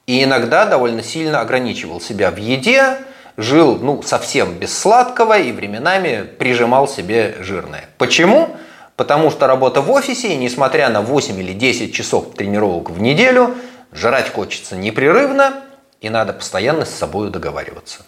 и 0.08 0.24
иногда 0.24 0.66
довольно 0.66 1.04
сильно 1.04 1.40
ограничивал 1.40 2.02
себя 2.02 2.32
в 2.32 2.38
еде, 2.38 2.98
жил 3.38 3.78
ну, 3.78 4.02
совсем 4.02 4.54
без 4.56 4.78
сладкого 4.78 5.38
и 5.38 5.52
временами 5.52 6.24
прижимал 6.24 6.88
себе 6.88 7.38
жирное. 7.40 7.86
Почему? 7.98 8.56
Потому 8.96 9.30
что 9.30 9.48
работа 9.48 9.82
в 9.82 9.92
офисе, 9.92 10.36
несмотря 10.36 10.90
на 10.90 11.02
8 11.02 11.40
или 11.40 11.54
10 11.54 11.94
часов 11.94 12.34
тренировок 12.36 12.90
в 12.90 13.02
неделю, 13.02 13.56
жрать 13.92 14.32
хочется 14.32 14.76
непрерывно, 14.76 15.64
и 16.02 16.10
надо 16.10 16.34
постоянно 16.34 16.86
с 16.86 16.90
собой 16.90 17.30
договариваться. 17.30 18.06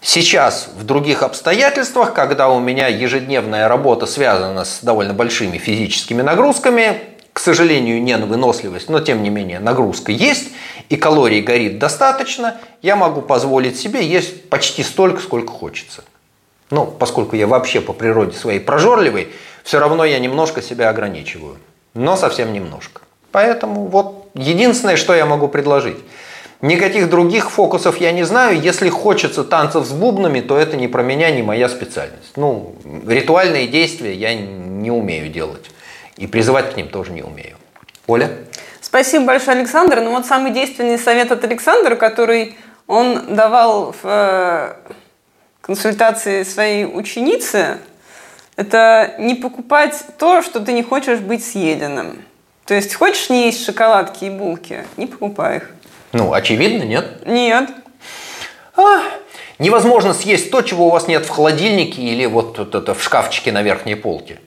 Сейчас 0.00 0.68
в 0.76 0.84
других 0.84 1.22
обстоятельствах, 1.22 2.14
когда 2.14 2.48
у 2.48 2.60
меня 2.60 2.86
ежедневная 2.86 3.68
работа 3.68 4.06
связана 4.06 4.64
с 4.64 4.78
довольно 4.80 5.12
большими 5.12 5.58
физическими 5.58 6.22
нагрузками, 6.22 7.00
к 7.32 7.40
сожалению, 7.40 8.02
не 8.02 8.16
выносливость, 8.16 8.88
но 8.88 9.00
тем 9.00 9.22
не 9.22 9.30
менее 9.30 9.60
нагрузка 9.60 10.12
есть, 10.12 10.50
и 10.88 10.96
калорий 10.96 11.40
горит 11.40 11.78
достаточно, 11.78 12.56
я 12.82 12.96
могу 12.96 13.22
позволить 13.22 13.78
себе 13.78 14.04
есть 14.04 14.48
почти 14.48 14.82
столько, 14.82 15.20
сколько 15.20 15.52
хочется. 15.52 16.04
Но 16.70 16.86
поскольку 16.86 17.36
я 17.36 17.46
вообще 17.46 17.80
по 17.80 17.92
природе 17.92 18.36
своей 18.36 18.60
прожорливый, 18.60 19.28
все 19.64 19.78
равно 19.78 20.04
я 20.04 20.18
немножко 20.18 20.62
себя 20.62 20.90
ограничиваю. 20.90 21.58
Но 21.94 22.16
совсем 22.16 22.52
немножко. 22.52 23.02
Поэтому 23.32 23.86
вот 23.86 24.30
единственное, 24.34 24.96
что 24.96 25.14
я 25.14 25.26
могу 25.26 25.48
предложить. 25.48 25.98
Никаких 26.60 27.08
других 27.08 27.50
фокусов 27.50 27.98
я 27.98 28.10
не 28.10 28.24
знаю. 28.24 28.60
Если 28.60 28.88
хочется 28.88 29.44
танцев 29.44 29.86
с 29.86 29.90
бубнами, 29.90 30.40
то 30.40 30.58
это 30.58 30.76
не 30.76 30.88
про 30.88 31.02
меня, 31.02 31.30
не 31.30 31.42
моя 31.42 31.68
специальность. 31.68 32.32
Ну, 32.36 32.74
ритуальные 33.06 33.68
действия 33.68 34.12
я 34.12 34.34
не 34.34 34.90
умею 34.90 35.28
делать. 35.28 35.70
И 36.16 36.26
призывать 36.26 36.74
к 36.74 36.76
ним 36.76 36.88
тоже 36.88 37.12
не 37.12 37.22
умею. 37.22 37.56
Оля? 38.08 38.30
Спасибо 38.80 39.26
большое, 39.26 39.58
Александр. 39.58 40.00
Ну 40.00 40.10
вот 40.10 40.26
самый 40.26 40.50
действенный 40.50 40.98
совет 40.98 41.30
от 41.30 41.44
Александра, 41.44 41.94
который 41.94 42.56
он 42.88 43.36
давал 43.36 43.92
в 43.92 44.04
э, 44.04 44.74
консультации 45.60 46.42
своей 46.42 46.86
ученицы, 46.86 47.78
это 48.56 49.14
не 49.18 49.36
покупать 49.36 50.02
то, 50.18 50.42
что 50.42 50.58
ты 50.58 50.72
не 50.72 50.82
хочешь 50.82 51.20
быть 51.20 51.44
съеденным. 51.44 52.24
То 52.64 52.74
есть 52.74 52.94
хочешь 52.94 53.30
не 53.30 53.46
есть 53.46 53.64
шоколадки 53.64 54.24
и 54.24 54.30
булки, 54.30 54.84
не 54.96 55.06
покупай 55.06 55.58
их. 55.58 55.70
Ну, 56.12 56.32
очевидно, 56.32 56.84
нет? 56.84 57.26
Нет. 57.26 57.70
А, 58.76 59.02
невозможно 59.58 60.14
съесть 60.14 60.50
то, 60.50 60.62
чего 60.62 60.86
у 60.86 60.90
вас 60.90 61.08
нет 61.08 61.26
в 61.26 61.28
холодильнике 61.28 62.02
или 62.02 62.26
вот 62.26 62.58
это 62.74 62.94
в 62.94 63.02
шкафчике 63.02 63.52
на 63.52 63.62
верхней 63.62 63.94
полке. 63.94 64.38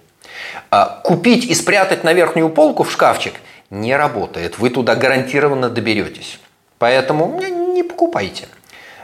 А, 0.69 1.01
купить 1.03 1.45
и 1.45 1.53
спрятать 1.53 2.03
на 2.03 2.13
верхнюю 2.13 2.49
полку 2.49 2.83
в 2.83 2.91
шкафчик 2.91 3.33
не 3.69 3.95
работает. 3.95 4.57
Вы 4.57 4.69
туда 4.69 4.95
гарантированно 4.95 5.69
доберетесь. 5.69 6.39
Поэтому 6.77 7.39
не 7.39 7.83
покупайте. 7.83 8.47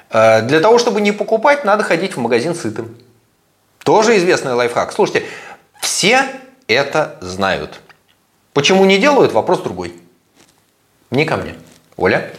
А, 0.10 0.42
для 0.42 0.60
того, 0.60 0.80
чтобы 0.80 1.02
не 1.02 1.12
покупать, 1.12 1.64
надо 1.66 1.84
ходить 1.84 2.16
в 2.16 2.20
магазин 2.20 2.56
сытым. 2.56 2.98
Тоже 3.84 4.18
известный 4.18 4.54
лайфхак. 4.54 4.92
Слушайте, 4.92 5.26
все 5.82 6.26
это 6.68 7.18
знают. 7.22 7.80
Почему 8.54 8.86
не 8.86 8.98
делают, 8.98 9.32
вопрос 9.34 9.62
другой. 9.62 9.94
Не 11.12 11.26
ко 11.26 11.38
мне. 11.38 11.56
Оля? 11.96 12.32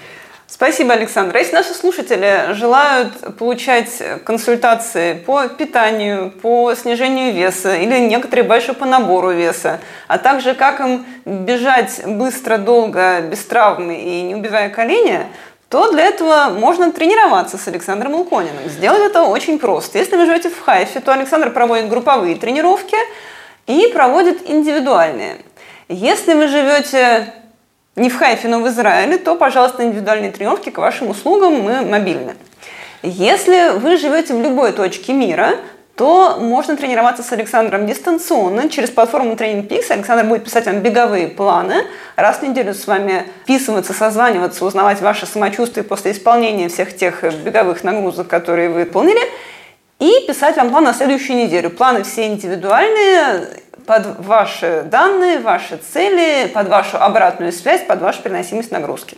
Спасибо, 0.50 0.94
Александр. 0.94 1.36
Если 1.36 1.54
наши 1.54 1.74
слушатели 1.74 2.54
желают 2.54 3.36
получать 3.36 4.02
консультации 4.24 5.12
по 5.12 5.46
питанию, 5.46 6.30
по 6.30 6.74
снижению 6.74 7.34
веса 7.34 7.76
или 7.76 7.98
некоторые 7.98 8.44
больше 8.48 8.72
по 8.72 8.86
набору 8.86 9.30
веса, 9.30 9.78
а 10.06 10.16
также 10.16 10.54
как 10.54 10.80
им 10.80 11.04
бежать 11.26 12.00
быстро, 12.06 12.56
долго, 12.56 13.20
без 13.20 13.44
травмы 13.44 13.96
и 13.96 14.22
не 14.22 14.34
убивая 14.36 14.70
колени, 14.70 15.26
то 15.68 15.92
для 15.92 16.06
этого 16.06 16.48
можно 16.48 16.92
тренироваться 16.92 17.58
с 17.58 17.68
Александром 17.68 18.14
Улкониным. 18.14 18.70
Сделать 18.70 19.02
это 19.02 19.24
очень 19.24 19.58
просто. 19.58 19.98
Если 19.98 20.16
вы 20.16 20.24
живете 20.24 20.48
в 20.48 20.58
Хайфе, 20.58 21.00
то 21.00 21.12
Александр 21.12 21.50
проводит 21.50 21.90
групповые 21.90 22.36
тренировки 22.36 22.96
и 23.66 23.90
проводит 23.92 24.48
индивидуальные. 24.48 25.36
Если 25.90 26.32
вы 26.32 26.48
живете 26.48 27.34
не 27.98 28.08
в 28.08 28.16
Хайфе, 28.16 28.48
но 28.48 28.60
в 28.60 28.68
Израиле, 28.68 29.18
то, 29.18 29.34
пожалуйста, 29.34 29.84
индивидуальные 29.84 30.30
тренировки 30.30 30.70
к 30.70 30.78
вашим 30.78 31.10
услугам, 31.10 31.62
мы 31.62 31.82
мобильны. 31.82 32.34
Если 33.02 33.76
вы 33.78 33.96
живете 33.96 34.34
в 34.34 34.42
любой 34.42 34.72
точке 34.72 35.12
мира, 35.12 35.56
то 35.98 36.36
можно 36.38 36.76
тренироваться 36.76 37.24
с 37.24 37.32
Александром 37.32 37.86
дистанционно 37.86 38.68
через 38.68 38.90
платформу 38.90 39.34
Training 39.34 39.66
Peaks. 39.66 39.90
Александр 39.90 40.24
будет 40.24 40.44
писать 40.44 40.66
вам 40.66 40.78
беговые 40.78 41.26
планы, 41.26 41.84
раз 42.14 42.38
в 42.38 42.42
неделю 42.42 42.72
с 42.72 42.86
вами 42.86 43.24
вписываться, 43.42 43.92
созваниваться, 43.92 44.64
узнавать 44.64 45.00
ваше 45.00 45.26
самочувствие 45.26 45.82
после 45.82 46.12
исполнения 46.12 46.68
всех 46.68 46.96
тех 46.96 47.24
беговых 47.42 47.82
нагрузок, 47.82 48.28
которые 48.28 48.68
вы 48.68 48.84
выполнили, 48.84 49.20
и 49.98 50.24
писать 50.28 50.56
вам 50.56 50.70
план 50.70 50.84
на 50.84 50.94
следующую 50.94 51.36
неделю. 51.36 51.70
Планы 51.70 52.04
все 52.04 52.28
индивидуальные, 52.28 53.48
под 53.88 54.18
ваши 54.18 54.82
данные, 54.84 55.38
ваши 55.38 55.78
цели, 55.78 56.46
под 56.48 56.68
вашу 56.68 56.98
обратную 56.98 57.52
связь, 57.52 57.80
под 57.86 58.02
вашу 58.02 58.20
переносимость 58.20 58.70
нагрузки. 58.70 59.16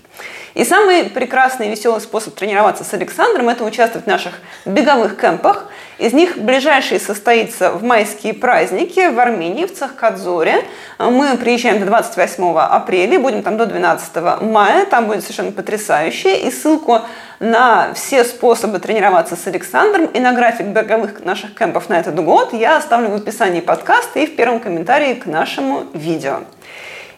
И 0.54 0.64
самый 0.64 1.10
прекрасный 1.10 1.66
и 1.66 1.70
веселый 1.70 2.00
способ 2.00 2.36
тренироваться 2.36 2.84
с 2.84 2.94
Александром– 2.94 3.48
это 3.50 3.64
участвовать 3.64 4.04
в 4.04 4.08
наших 4.08 4.34
беговых 4.64 5.20
кемпах. 5.20 5.66
Из 6.01 6.14
них 6.14 6.38
ближайший 6.38 6.98
состоится 6.98 7.72
в 7.72 7.82
майские 7.84 8.32
праздники 8.32 9.11
в 9.11 9.20
Армении, 9.20 9.66
в 9.66 9.74
Цахкадзоре. 9.74 10.64
Мы 10.98 11.36
приезжаем 11.36 11.78
до 11.78 11.84
28 11.84 12.57
апреля, 12.57 13.18
будем 13.18 13.42
там 13.42 13.59
до 13.59 13.66
12 13.66 14.40
мая. 14.40 14.86
Там 14.86 15.09
будет 15.09 15.20
совершенно 15.20 15.53
потрясающе. 15.53 16.40
И 16.40 16.51
ссылку 16.51 17.01
на 17.38 17.92
все 17.92 18.24
способы 18.24 18.78
тренироваться 18.78 19.36
с 19.36 19.46
Александром 19.46 20.07
и 20.07 20.20
на 20.20 20.32
график 20.32 20.68
беговых 20.68 21.22
наших 21.22 21.55
кемпов 21.55 21.90
на 21.90 22.01
этот 22.01 22.18
год 22.24 22.55
я 22.55 22.78
оставлю 22.78 23.11
в 23.11 23.16
описании 23.16 23.61
подкаста 23.61 24.20
и 24.20 24.26
в 24.26 24.36
первом 24.36 24.61
комментарии 24.61 25.12
к 25.12 25.26
нашему 25.26 25.84
видео. 25.92 26.40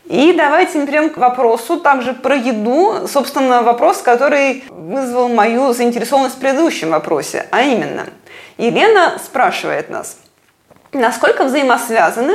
И 0.07 0.33
давайте 0.33 0.85
перейдем 0.85 1.11
к 1.11 1.19
вопросу 1.19 1.79
также 1.79 2.15
про 2.15 2.35
еду. 2.35 3.07
Собственно, 3.07 3.63
вопрос, 3.63 3.99
который 3.99 4.65
вызвал 4.69 5.29
мою 5.29 5.73
заинтересованность 5.73 6.35
в 6.35 6.41
предыдущем 6.41 6.91
вопросе. 6.91 7.47
А 7.53 7.63
именно, 7.63 8.07
Елена 8.59 9.19
спрашивает 9.23 9.91
нас, 9.91 10.19
насколько 10.93 11.45
взаимосвязаны 11.45 12.35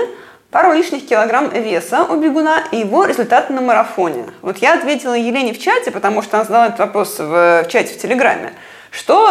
пару 0.51 0.74
лишних 0.74 1.07
килограмм 1.07 1.49
веса 1.49 2.03
у 2.03 2.15
бегуна 2.18 2.63
и 2.72 2.78
его 2.78 3.05
результаты 3.05 3.53
на 3.53 3.61
марафоне. 3.61 4.26
Вот 4.41 4.57
я 4.57 4.74
ответила 4.74 5.13
Елене 5.13 5.53
в 5.53 5.59
чате, 5.59 5.91
потому 5.91 6.22
что 6.22 6.38
она 6.38 6.45
задала 6.45 6.68
этот 6.68 6.80
вопрос 6.80 7.20
в, 7.20 7.63
в 7.63 7.68
чате 7.70 7.93
в 7.93 8.01
Телеграме, 8.01 8.53
что 8.91 9.30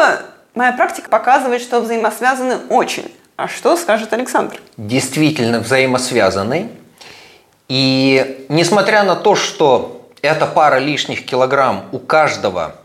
моя 0.55 0.73
практика 0.73 1.09
показывает, 1.09 1.63
что 1.63 1.81
взаимосвязаны 1.81 2.59
очень. 2.69 3.13
А 3.37 3.49
что 3.49 3.77
скажет 3.77 4.13
Александр? 4.13 4.61
Действительно 4.77 5.61
взаимосвязаны. 5.61 6.71
И 7.69 8.47
несмотря 8.49 9.03
на 9.03 9.17
то, 9.17 9.35
что 9.35 10.09
эта 10.23 10.47
пара 10.47 10.79
лишних 10.79 11.27
килограмм 11.27 11.87
у 11.93 11.99
каждого 11.99 12.77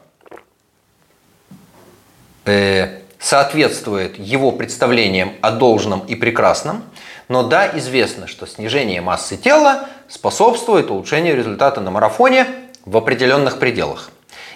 э, 2.45 3.00
соответствует 3.21 4.17
его 4.17 4.51
представлениям 4.51 5.33
о 5.41 5.51
должном 5.51 6.01
и 6.01 6.15
прекрасном, 6.15 6.83
но 7.29 7.43
да, 7.43 7.69
известно, 7.77 8.27
что 8.27 8.47
снижение 8.47 8.99
массы 8.99 9.37
тела 9.37 9.87
способствует 10.09 10.89
улучшению 10.89 11.37
результата 11.37 11.79
на 11.79 11.91
марафоне 11.91 12.47
в 12.83 12.97
определенных 12.97 13.59
пределах. 13.59 14.11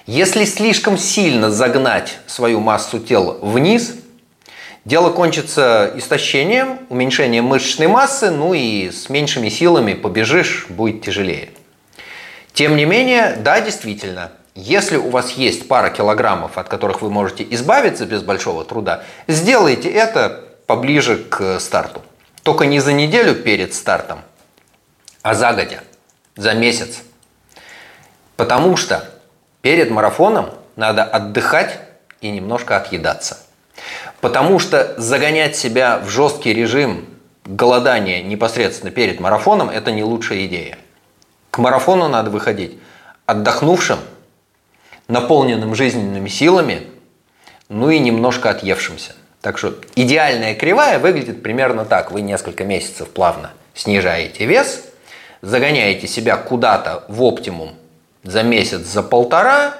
Если 0.07 0.45
слишком 0.45 0.97
сильно 0.97 1.51
загнать 1.51 2.17
свою 2.27 2.59
массу 2.59 2.99
тела 2.99 3.37
вниз, 3.41 3.95
дело 4.83 5.11
кончится 5.11 5.91
истощением, 5.95 6.79
уменьшением 6.89 7.45
мышечной 7.45 7.87
массы, 7.87 8.31
ну 8.31 8.53
и 8.53 8.89
с 8.89 9.09
меньшими 9.09 9.49
силами 9.49 9.93
побежишь, 9.93 10.65
будет 10.69 11.03
тяжелее. 11.03 11.49
Тем 12.53 12.75
не 12.75 12.85
менее, 12.85 13.37
да, 13.37 13.61
действительно, 13.61 14.31
если 14.55 14.95
у 14.95 15.09
вас 15.09 15.31
есть 15.31 15.67
пара 15.67 15.89
килограммов, 15.89 16.57
от 16.57 16.69
которых 16.69 17.01
вы 17.01 17.09
можете 17.09 17.45
избавиться 17.51 18.05
без 18.05 18.23
большого 18.23 18.63
труда, 18.63 19.03
сделайте 19.27 19.89
это 19.89 20.45
поближе 20.65 21.17
к 21.17 21.59
старту. 21.59 22.01
Только 22.41 22.65
не 22.65 22.79
за 22.79 22.93
неделю 22.93 23.35
перед 23.35 23.73
стартом, 23.73 24.21
а 25.21 25.33
загодя, 25.33 25.83
за 26.37 26.53
месяц. 26.53 27.01
Потому 28.37 28.77
что 28.77 29.09
перед 29.61 29.91
марафоном 29.91 30.51
надо 30.77 31.03
отдыхать 31.03 31.79
и 32.21 32.29
немножко 32.29 32.77
отъедаться. 32.77 33.39
Потому 34.21 34.59
что 34.59 34.95
загонять 34.97 35.57
себя 35.57 35.99
в 35.99 36.09
жесткий 36.09 36.53
режим 36.53 37.05
голодания 37.43 38.23
непосредственно 38.23 38.91
перед 38.91 39.19
марафоном– 39.19 39.69
это 39.71 39.91
не 39.91 40.03
лучшая 40.03 40.45
идея. 40.45 40.77
К 41.51 41.57
марафону 41.57 42.07
надо 42.07 42.29
выходить 42.29 42.79
отдохнувшим, 43.25 43.99
наполненным 45.07 45.75
жизненными 45.75 46.29
силами, 46.29 46.87
ну 47.69 47.89
и 47.89 47.99
немножко 47.99 48.49
отъевшимся. 48.49 49.13
Так 49.41 49.57
что 49.57 49.75
идеальная 49.95 50.55
кривая 50.55 50.97
выглядит 50.99 51.43
примерно 51.43 51.85
так. 51.85 52.11
Вы 52.11 52.21
несколько 52.21 52.63
месяцев 52.63 53.09
плавно 53.09 53.51
снижаете 53.75 54.45
вес, 54.45 54.83
загоняете 55.41 56.07
себя 56.07 56.37
куда-то 56.37 57.03
в 57.07 57.21
оптимум 57.21 57.75
за 58.23 58.41
месяц, 58.41 58.81
за 58.81 59.03
полтора, 59.03 59.75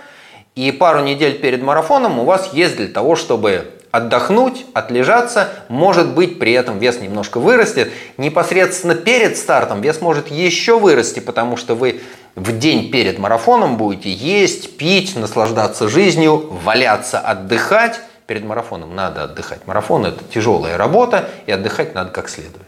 и 0.54 0.72
пару 0.72 1.02
недель 1.02 1.40
перед 1.40 1.62
марафоном 1.64 2.20
у 2.20 2.26
вас 2.26 2.54
есть 2.54 2.78
для 2.78 2.88
того, 2.88 3.16
чтобы 3.16 3.72
отдохнуть, 3.92 4.66
отлежаться, 4.74 5.50
может 5.70 6.14
быть 6.14 6.38
при 6.38 6.52
этом 6.52 6.80
вес 6.80 7.00
немножко 7.00 7.40
вырастет. 7.40 7.92
Непосредственно 8.18 8.94
перед 8.94 9.38
стартом 9.38 9.82
вес 9.82 10.02
может 10.02 10.28
еще 10.28 10.78
вырасти, 10.78 11.20
потому 11.20 11.56
что 11.56 11.76
вы 11.76 12.02
в 12.36 12.58
день 12.58 12.92
перед 12.92 13.18
марафоном 13.18 13.78
будете 13.78 14.12
есть, 14.12 14.78
пить, 14.78 15.16
наслаждаться 15.16 15.88
жизнью, 15.88 16.50
валяться, 16.64 17.20
отдыхать. 17.20 18.02
Перед 18.28 18.44
марафоном 18.44 18.96
надо 18.96 19.24
отдыхать. 19.24 19.66
Марафон– 19.68 20.06
это 20.08 20.24
тяжелая 20.26 20.78
работа, 20.78 21.30
и 21.46 21.52
отдыхать 21.52 21.94
надо 21.94 22.10
как 22.10 22.28
следует. 22.28 22.66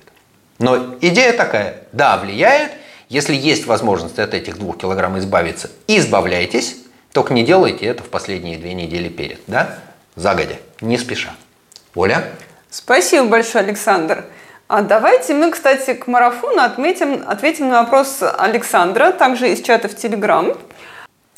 Но 0.60 0.96
идея 1.02 1.34
такая, 1.34 1.84
да, 1.92 2.18
влияет. 2.18 2.72
Если 3.10 3.36
есть 3.36 3.66
возможность 3.66 4.20
от 4.20 4.34
этих 4.34 4.58
двух 4.58 4.78
килограмм 4.78 5.18
избавиться, 5.18 5.70
избавляйтесь, 5.88 6.78
только 7.12 7.34
не 7.34 7.44
делайте 7.44 7.86
это 7.86 8.04
в 8.04 8.10
последние 8.10 8.58
две 8.58 8.74
недели 8.74 9.10
перед, 9.10 9.40
да? 9.48 9.80
Загодя, 10.16 10.58
не 10.82 10.98
спеша. 10.98 11.32
Оля? 11.96 12.26
Спасибо 12.70 13.28
большое, 13.28 13.64
Александр. 13.66 14.26
А 14.68 14.82
давайте 14.82 15.34
мы, 15.34 15.52
кстати, 15.52 15.94
к 15.94 16.08
марафону 16.08 16.62
отметим, 16.62 17.24
ответим 17.26 17.70
на 17.70 17.84
вопрос 17.84 18.22
Александра, 18.38 19.12
также 19.12 19.54
из 19.54 19.62
чата 19.62 19.88
в 19.88 19.96
Телеграм. 19.96 20.58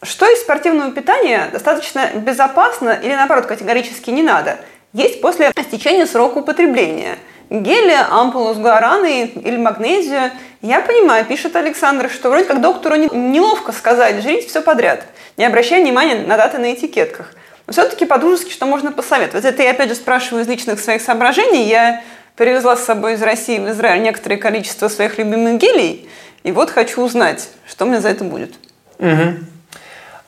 Что 0.01 0.25
из 0.27 0.41
спортивного 0.41 0.91
питания 0.91 1.47
достаточно 1.51 2.09
безопасно 2.15 2.89
или, 2.89 3.13
наоборот, 3.13 3.45
категорически 3.45 4.09
не 4.09 4.23
надо? 4.23 4.57
Есть 4.93 5.21
после 5.21 5.51
истечения 5.55 6.07
срока 6.07 6.39
употребления. 6.39 7.19
Гели, 7.51 7.95
ампулу 8.09 8.55
с 8.55 8.57
гуараной 8.57 9.27
или 9.27 9.57
магнезию. 9.57 10.31
Я 10.63 10.79
понимаю, 10.81 11.23
пишет 11.23 11.55
Александр, 11.55 12.09
что 12.09 12.31
вроде 12.31 12.45
как 12.45 12.61
доктору 12.61 12.95
неловко 12.95 13.71
сказать, 13.73 14.23
жрите 14.23 14.47
все 14.47 14.61
подряд, 14.61 15.03
не 15.37 15.45
обращая 15.45 15.83
внимания 15.83 16.15
на 16.15 16.35
даты 16.35 16.57
на 16.57 16.73
этикетках. 16.73 17.35
Но 17.67 17.73
все-таки 17.73 18.05
по-дружески 18.05 18.51
что 18.51 18.65
можно 18.65 18.91
посоветовать? 18.91 19.45
Это 19.45 19.61
я 19.61 19.71
опять 19.71 19.89
же 19.89 19.95
спрашиваю 19.95 20.43
из 20.43 20.47
личных 20.47 20.79
своих 20.79 21.03
соображений. 21.03 21.67
Я 21.67 22.01
Привезла 22.39 22.77
с 22.77 22.85
собой 22.85 23.15
из 23.15 23.21
России 23.21 23.59
в 23.59 23.69
Израиль 23.69 24.01
некоторое 24.01 24.37
количество 24.37 24.87
своих 24.87 25.17
любимых 25.17 25.59
гелей, 25.59 26.07
и 26.43 26.53
вот 26.53 26.69
хочу 26.69 27.03
узнать, 27.03 27.49
что 27.67 27.85
мне 27.85 27.99
за 27.99 28.07
это 28.07 28.23
будет. 28.23 28.53
Угу. 28.97 29.39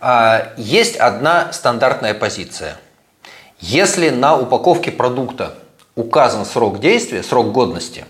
А, 0.01 0.51
есть 0.57 0.97
одна 0.97 1.53
стандартная 1.53 2.13
позиция. 2.13 2.75
Если 3.61 4.09
на 4.09 4.37
упаковке 4.37 4.91
продукта 4.91 5.57
указан 5.95 6.43
срок 6.45 6.81
действия, 6.81 7.23
срок 7.23 7.53
годности, 7.53 8.03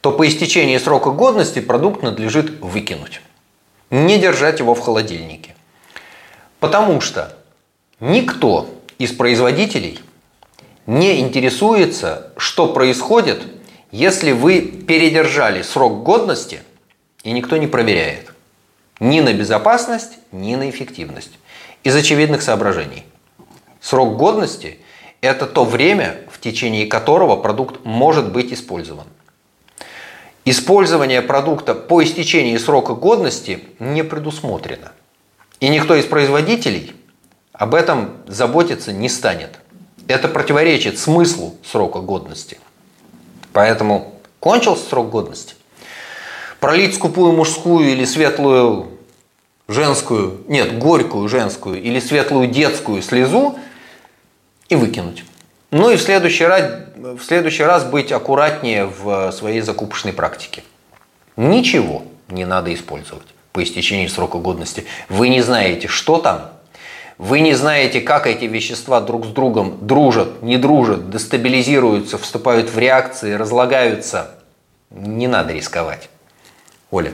то 0.00 0.12
по 0.12 0.26
истечении 0.26 0.78
срока 0.78 1.10
годности 1.10 1.60
продукт 1.60 2.02
надлежит 2.02 2.58
выкинуть. 2.60 3.20
Не 3.90 4.18
держать 4.18 4.60
его 4.60 4.74
в 4.74 4.80
холодильнике. 4.80 5.54
Потому 6.58 7.02
что 7.02 7.36
никто 8.00 8.70
из 8.96 9.12
производителей 9.12 10.00
не 10.86 11.20
интересуется, 11.20 12.32
что 12.36 12.72
происходит, 12.72 13.42
если 13.90 14.32
вы 14.32 14.60
передержали 14.60 15.62
срок 15.62 16.02
годности, 16.02 16.60
и 17.22 17.32
никто 17.32 17.56
не 17.56 17.66
проверяет. 17.66 18.32
Ни 18.98 19.20
на 19.20 19.32
безопасность, 19.32 20.18
ни 20.32 20.54
на 20.54 20.68
эффективность. 20.68 21.32
Из 21.84 21.94
очевидных 21.96 22.42
соображений. 22.42 23.04
Срок 23.80 24.16
годности– 24.16 24.78
это 25.20 25.46
то 25.46 25.64
время, 25.64 26.18
в 26.30 26.40
течение 26.40 26.86
которого 26.86 27.36
продукт 27.36 27.84
может 27.84 28.32
быть 28.32 28.52
использован. 28.52 29.06
Использование 30.44 31.22
продукта 31.22 31.74
по 31.74 32.02
истечении 32.02 32.56
срока 32.56 32.94
годности 32.94 33.64
не 33.78 34.02
предусмотрено. 34.02 34.92
И 35.60 35.68
никто 35.68 35.94
из 35.94 36.06
производителей 36.06 36.94
об 37.52 37.74
этом 37.74 38.16
заботиться 38.26 38.92
не 38.92 39.08
станет. 39.08 39.59
Это 40.10 40.26
противоречит 40.26 40.98
смыслу 40.98 41.54
срока 41.64 42.00
годности. 42.00 42.58
Поэтому 43.52 44.12
кончился 44.40 44.88
срок 44.88 45.08
годности. 45.08 45.54
Пролить 46.58 46.96
скупую 46.96 47.32
мужскую 47.32 47.88
или 47.92 48.04
светлую 48.04 48.98
женскую, 49.68 50.40
нет, 50.48 50.76
горькую 50.78 51.28
женскую 51.28 51.80
или 51.80 52.00
светлую 52.00 52.48
детскую 52.48 53.02
слезу 53.02 53.56
и 54.68 54.74
выкинуть. 54.74 55.22
Ну 55.70 55.90
и 55.90 55.96
в 55.96 56.02
следующий 56.02 56.44
раз, 56.44 56.72
в 56.96 57.22
следующий 57.22 57.62
раз 57.62 57.84
быть 57.84 58.10
аккуратнее 58.10 58.86
в 58.86 59.30
своей 59.30 59.60
закупочной 59.60 60.12
практике. 60.12 60.64
Ничего 61.36 62.02
не 62.28 62.44
надо 62.44 62.74
использовать 62.74 63.28
по 63.52 63.62
истечении 63.62 64.08
срока 64.08 64.38
годности. 64.38 64.86
Вы 65.08 65.28
не 65.28 65.40
знаете, 65.40 65.86
что 65.86 66.18
там, 66.18 66.50
вы 67.20 67.40
не 67.40 67.52
знаете, 67.52 68.00
как 68.00 68.26
эти 68.26 68.46
вещества 68.46 68.98
друг 69.02 69.26
с 69.26 69.28
другом 69.28 69.76
дружат, 69.86 70.40
не 70.40 70.56
дружат, 70.56 71.10
дестабилизируются, 71.10 72.16
вступают 72.16 72.70
в 72.70 72.78
реакции, 72.78 73.34
разлагаются. 73.34 74.38
Не 74.88 75.28
надо 75.28 75.52
рисковать. 75.52 76.08
Оля. 76.90 77.12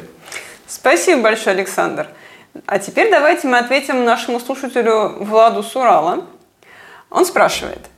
Спасибо 0.68 1.22
большое, 1.22 1.56
Александр. 1.56 2.06
А 2.66 2.78
теперь 2.78 3.10
давайте 3.10 3.48
мы 3.48 3.58
ответим 3.58 4.04
нашему 4.04 4.38
слушателю 4.38 5.24
Владу 5.24 5.64
Сурала. 5.64 6.24
Он 7.10 7.26
спрашивает– 7.26 7.80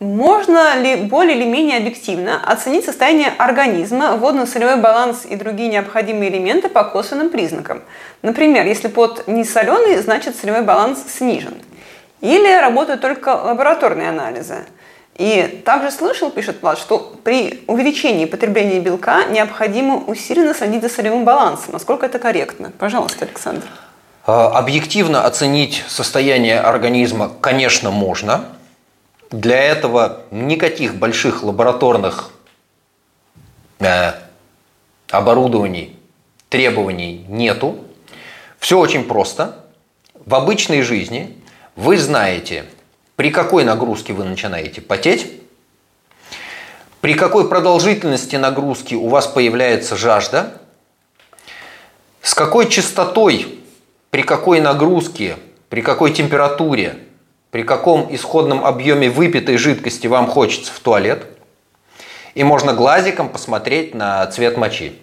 можно 0.00 0.80
ли 0.80 0.96
более 0.96 1.36
или 1.36 1.44
менее 1.44 1.78
объективно 1.78 2.40
оценить 2.44 2.84
состояние 2.84 3.32
организма, 3.38 4.16
водно-солевой 4.16 4.76
баланс 4.76 5.24
и 5.24 5.36
другие 5.36 5.68
необходимые 5.68 6.30
элементы 6.30 6.68
по 6.68 6.84
косвенным 6.84 7.30
признакам? 7.30 7.82
Например, 8.22 8.66
если 8.66 8.88
пот 8.88 9.28
не 9.28 9.44
соленый, 9.44 9.96
значит 9.98 10.36
солевой 10.36 10.62
баланс 10.62 10.98
снижен. 11.08 11.54
Или 12.20 12.60
работают 12.60 13.00
только 13.00 13.28
лабораторные 13.28 14.08
анализы. 14.08 14.64
И 15.14 15.62
также 15.64 15.92
слышал, 15.92 16.30
пишет 16.30 16.60
Влад, 16.60 16.78
что 16.78 17.14
при 17.22 17.62
увеличении 17.68 18.24
потребления 18.24 18.80
белка 18.80 19.24
необходимо 19.26 19.98
усиленно 19.98 20.54
следить 20.54 20.82
за 20.82 20.88
солевым 20.88 21.24
балансом. 21.24 21.72
Насколько 21.72 22.06
это 22.06 22.18
корректно? 22.18 22.72
Пожалуйста, 22.78 23.26
Александр. 23.26 23.66
А, 24.26 24.58
объективно 24.58 25.24
оценить 25.24 25.84
состояние 25.86 26.58
организма, 26.58 27.30
конечно, 27.40 27.92
можно– 27.92 28.46
для 29.30 29.60
этого 29.60 30.22
никаких 30.30 30.96
больших 30.96 31.42
лабораторных 31.42 32.30
э, 33.80 34.12
оборудований, 35.10 35.98
требований 36.48 37.24
нету. 37.28 37.84
Все 38.58 38.78
очень 38.78 39.04
просто. 39.04 39.64
В 40.14 40.34
обычной 40.34 40.82
жизни 40.82 41.36
вы 41.76 41.98
знаете, 41.98 42.64
при 43.16 43.30
какой 43.30 43.64
нагрузке 43.64 44.12
вы 44.12 44.24
начинаете 44.24 44.80
потеть, 44.80 45.40
при 47.00 47.14
какой 47.14 47.48
продолжительности 47.48 48.36
нагрузки 48.36 48.94
у 48.94 49.08
вас 49.08 49.26
появляется 49.26 49.96
жажда, 49.96 50.60
с 52.22 52.34
какой 52.34 52.70
частотой, 52.70 53.58
при 54.10 54.22
какой 54.22 54.60
нагрузке, 54.60 55.36
при 55.68 55.82
какой 55.82 56.12
температуре 56.12 57.03
при 57.54 57.62
каком 57.62 58.12
исходном 58.12 58.64
объеме 58.64 59.08
выпитой 59.08 59.58
жидкости 59.58 60.08
вам 60.08 60.26
хочется 60.26 60.72
в 60.72 60.80
туалет. 60.80 61.24
И 62.34 62.42
можно 62.42 62.74
глазиком 62.74 63.28
посмотреть 63.28 63.94
на 63.94 64.26
цвет 64.26 64.56
мочи. 64.56 64.98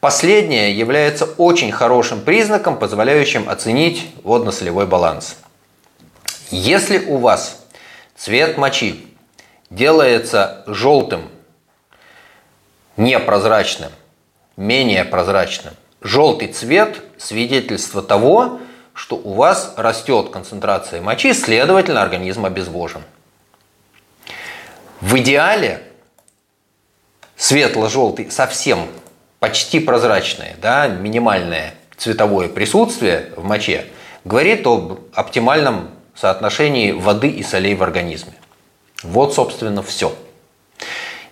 Последнее 0.00 0.72
является 0.72 1.26
очень 1.26 1.70
хорошим 1.70 2.22
признаком, 2.22 2.78
позволяющим 2.78 3.46
оценить 3.46 4.10
водно-солевой 4.22 4.86
баланс. 4.86 5.36
Если 6.50 6.96
у 6.96 7.18
вас 7.18 7.62
цвет 8.16 8.56
мочи 8.56 9.04
делается 9.68 10.64
желтым, 10.66 11.28
непрозрачным, 12.96 13.92
менее 14.56 15.04
прозрачным, 15.04 15.74
желтый 16.00 16.48
цвет– 16.48 17.02
свидетельство 17.18 18.00
того, 18.00 18.60
что 19.00 19.16
у 19.16 19.32
вас 19.32 19.72
растет 19.78 20.28
концентрация 20.28 21.00
мочи, 21.00 21.32
следовательно, 21.32 22.02
организм 22.02 22.44
обезвожен. 22.44 23.00
В 25.00 25.16
идеале 25.16 25.82
светло-желтый, 27.34 28.30
совсем 28.30 28.88
почти 29.38 29.80
прозрачное, 29.80 30.54
да, 30.60 30.86
минимальное 30.86 31.72
цветовое 31.96 32.48
присутствие 32.48 33.30
в 33.36 33.42
моче 33.42 33.86
говорит 34.26 34.66
об 34.66 35.00
оптимальном 35.14 35.88
соотношении 36.14 36.92
воды 36.92 37.28
и 37.30 37.42
солей 37.42 37.74
в 37.74 37.82
организме. 37.82 38.34
Вот, 39.02 39.34
собственно, 39.34 39.82
все. 39.82 40.14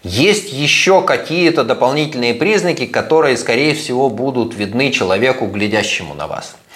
Есть 0.03 0.55
еще 0.55 1.03
какие-то 1.03 1.65
дополнительные 1.65 2.33
признаки, 2.33 2.87
которые, 2.87 3.37
скорее 3.37 3.75
всего, 3.75 4.09
будут 4.09 4.55
видны 4.55 4.91
человеку, 4.91 5.47
глядящему 5.49 6.15
на 6.15 6.27
вас– 6.27 6.57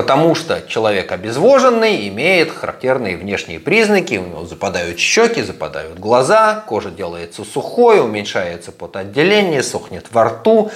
Потому 0.00 0.34
что 0.34 0.62
человек 0.66 1.12
обезвоженный 1.12 2.08
имеет 2.08 2.50
характерные 2.50 3.18
внешние 3.18 3.60
признаки, 3.60 4.14
у 4.14 4.24
него 4.24 4.46
западают 4.46 4.98
щеки, 4.98 5.42
западают 5.42 5.98
глаза, 5.98 6.64
кожа 6.66 6.90
делается 6.90 7.44
сухой, 7.44 8.00
уменьшается 8.00 8.72
потоотделение, 8.72 9.62
сохнет 9.62 10.06
во 10.10 10.24
рту, 10.24 10.70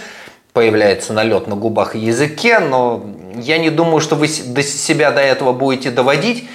появляется 0.52 1.14
налет 1.14 1.46
на 1.46 1.56
губах 1.56 1.96
и 1.96 2.00
языке, 2.00 2.58
но 2.58 3.02
я 3.36 3.56
не 3.56 3.70
думаю, 3.70 4.00
что 4.00 4.14
вы 4.14 4.28
до 4.28 4.62
себя 4.62 5.10
до 5.10 5.22
этого 5.22 5.54
будете 5.54 5.90
доводить. 5.90 6.46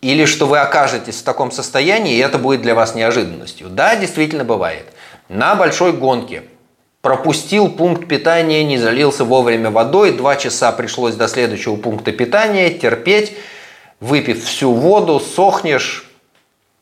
или 0.00 0.24
что 0.24 0.46
вы 0.46 0.58
окажетесь 0.58 1.20
в 1.20 1.22
таком 1.22 1.52
состоянии, 1.52 2.16
и 2.16 2.18
это 2.18 2.38
будет 2.38 2.62
для 2.62 2.74
вас 2.74 2.96
неожиданностью. 2.96 3.68
Да, 3.68 3.94
действительно 3.94 4.44
бывает. 4.44 4.86
На 5.28 5.54
большой 5.54 5.92
гонке 5.92 6.42
пропустил 7.02 7.70
пункт 7.70 8.06
питания, 8.06 8.64
не 8.64 8.78
залился 8.78 9.24
вовремя 9.24 9.70
водой, 9.70 10.12
два 10.12 10.36
часа 10.36 10.72
пришлось 10.72 11.14
до 11.14 11.28
следующего 11.28 11.76
пункта 11.76 12.12
питания. 12.12 12.70
Терпеть, 12.70 13.36
выпив 14.00 14.44
всю 14.44 14.72
воду, 14.72 15.20
сохнешь, 15.20 16.06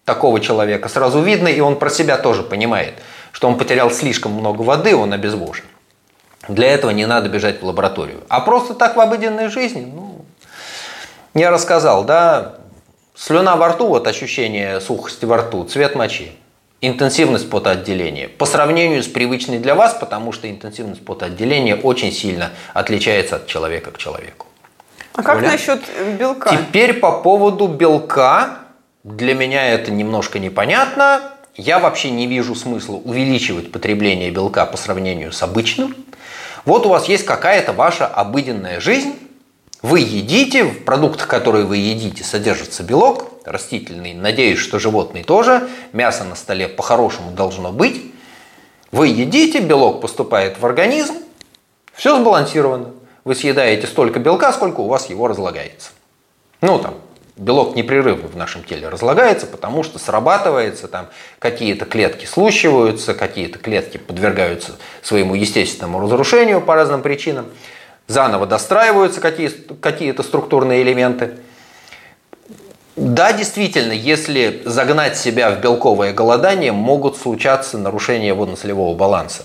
такого 0.05 0.41
человека 0.41 0.89
сразу 0.89 1.21
видно, 1.21 1.49
и 1.49 1.61
он 1.61 1.79
про 1.79 1.91
себя 1.91 2.17
тоже 2.17 2.43
понимает, 2.43 2.95
что 3.31 3.47
он 3.47 3.59
потерял 3.59 3.91
слишком 3.91 4.33
много 4.33 4.63
воды, 4.63 4.97
он 4.97 5.13
обезвожен. 5.13 5.67
Для 6.49 6.69
этого 6.69 6.91
не 6.93 7.05
надо 7.05 7.29
бежать 7.29 7.61
в 7.61 7.67
лабораторию. 7.67 8.23
А 8.29 8.41
просто 8.41 8.75
так 8.75 8.97
в 8.97 9.01
обыденной 9.01 9.49
жизни, 9.49 9.87
ну, 9.95 10.25
я 11.35 11.51
рассказал, 11.51 12.05
да, 12.05 12.55
слюна 13.15 13.57
во 13.57 13.69
рту, 13.69 13.89
вот 13.89 14.07
ощущение 14.07 14.81
сухости 14.81 15.27
во 15.27 15.37
рту, 15.37 15.65
цвет 15.65 15.95
мочи, 15.95 16.33
интенсивность 16.81 17.51
потоотделения. 17.51 18.29
По 18.29 18.47
сравнению 18.47 19.03
с 19.03 19.09
привычной 19.09 19.59
для 19.59 19.75
вас, 19.75 19.95
потому 19.95 20.33
что 20.33 20.49
интенсивность 20.49 21.05
потоотделения 21.05 21.75
очень 21.75 22.13
сильно 22.13 22.51
отличается 22.75 23.37
от 23.37 23.47
человека 23.47 23.91
к 23.91 23.99
человеку. 23.99 24.47
А 25.15 25.23
как 25.23 25.39
Оля? 25.39 25.49
насчет 25.49 25.81
белка? 26.19 26.51
Теперь 26.51 26.95
по 26.95 27.21
поводу 27.21 27.67
белка. 27.67 28.59
Для 29.03 29.35
меня 29.35 29.67
это 29.67 29.91
немножко 29.91 30.39
непонятно. 30.39 31.33
Я 31.57 31.81
вообще 31.81 32.11
не 32.11 32.29
вижу 32.29 32.55
смысла 32.55 32.97
увеличивать 32.97 33.73
потребление 33.73 34.31
белка 34.31 34.65
по 34.65 34.77
сравнению 34.77 35.33
с 35.33 35.43
обычным. 35.43 35.97
Вот 36.65 36.87
у 36.87 36.91
вас 36.91 37.09
есть 37.09 37.25
какая-то 37.25 37.73
ваша 37.73 38.07
обыденная 38.07 38.79
жизнь, 38.79 39.15
вы 39.81 40.01
едите, 40.01 40.65
в 40.65 40.85
продуктах, 40.85 41.29
которые 41.29 41.65
вы 41.65 41.77
едите, 41.79 42.25
содержится 42.25 42.83
белок 42.83 43.38
растительный. 43.51 44.15
Надеюсь, 44.15 44.59
что 44.59 44.79
животный 44.79 45.25
тоже. 45.25 45.69
Мясо 45.93 46.25
на 46.25 46.35
столе 46.35 46.69
по-хорошему 46.69 47.33
должно 47.33 47.73
быть. 47.73 48.13
Вы 48.93 49.09
едите, 49.09 49.61
белок 49.61 50.01
поступает 50.01 50.59
в 50.59 50.67
организм. 50.67 51.15
Все 51.95 52.19
сбалансировано. 52.19 52.91
Вы 53.25 53.35
съедаете 53.35 53.87
столько 53.87 54.19
белка, 54.19 54.53
сколько 54.53 54.81
у 54.81 54.89
вас 54.89 55.11
его 55.11 55.29
разлагается. 55.29 55.91
Ну, 56.61 56.79
там, 56.79 56.95
белок 57.37 57.77
непрерывно 57.77 58.29
в 58.29 58.37
нашем 58.37 58.65
теле 58.65 58.89
разлагается, 58.89 59.47
потому 59.47 59.83
что 59.83 59.99
срабатывается, 59.99 60.89
там 60.89 61.09
какие-то 61.39 61.85
клетки 61.85 62.25
слущиваются, 62.25 63.15
какие-то 63.15 63.59
клетки 63.59 63.99
подвергаются 63.99 64.77
своему 65.03 65.35
естественному 65.35 66.01
разрушению 66.01 66.61
по 66.61 66.75
разным 66.75 67.03
причинам 67.03 67.47
заново 68.09 68.47
достраиваются 68.47 69.21
какие, 69.21 69.49
какие-то 69.49 70.25
структурные 70.25 70.83
элементы. 70.83 71.39
Да, 72.99 73.33
действительно, 73.33 73.93
если 73.93 74.63
загнать 74.65 75.17
себя 75.17 75.51
в 75.51 75.61
белковое 75.61 76.13
голодание, 76.13 76.73
могут 76.73 77.17
случаться 77.17 77.79
нарушения 77.79 78.35
водно-солевого 78.35 78.95
баланса. 78.95 79.45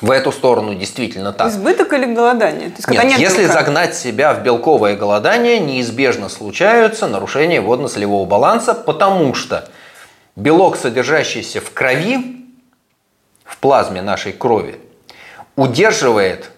В 0.00 0.10
эту 0.10 0.30
сторону 0.32 0.74
действительно 0.74 1.32
так. 1.32 1.48
Избыток 1.48 1.92
или 1.92 2.12
голодание? 2.12 2.70
То 2.70 2.76
есть, 2.76 2.88
нет, 2.88 3.04
нет, 3.04 3.18
если 3.18 3.42
белка... 3.42 3.52
загнать 3.52 3.96
себя 3.96 4.32
в 4.34 4.42
белковое 4.42 4.96
голодание, 4.96 5.58
неизбежно 5.58 6.28
случаются 6.28 7.06
нарушения 7.06 7.60
водно-солевого 7.60 8.24
баланса, 8.24 8.74
потому 8.74 9.34
что 9.34 9.68
белок, 10.36 10.76
содержащийся 10.76 11.60
в 11.60 11.72
крови, 11.72 12.44
в 13.44 13.58
плазме 13.58 14.02
нашей 14.02 14.32
крови, 14.32 14.80
удерживает 15.56 16.50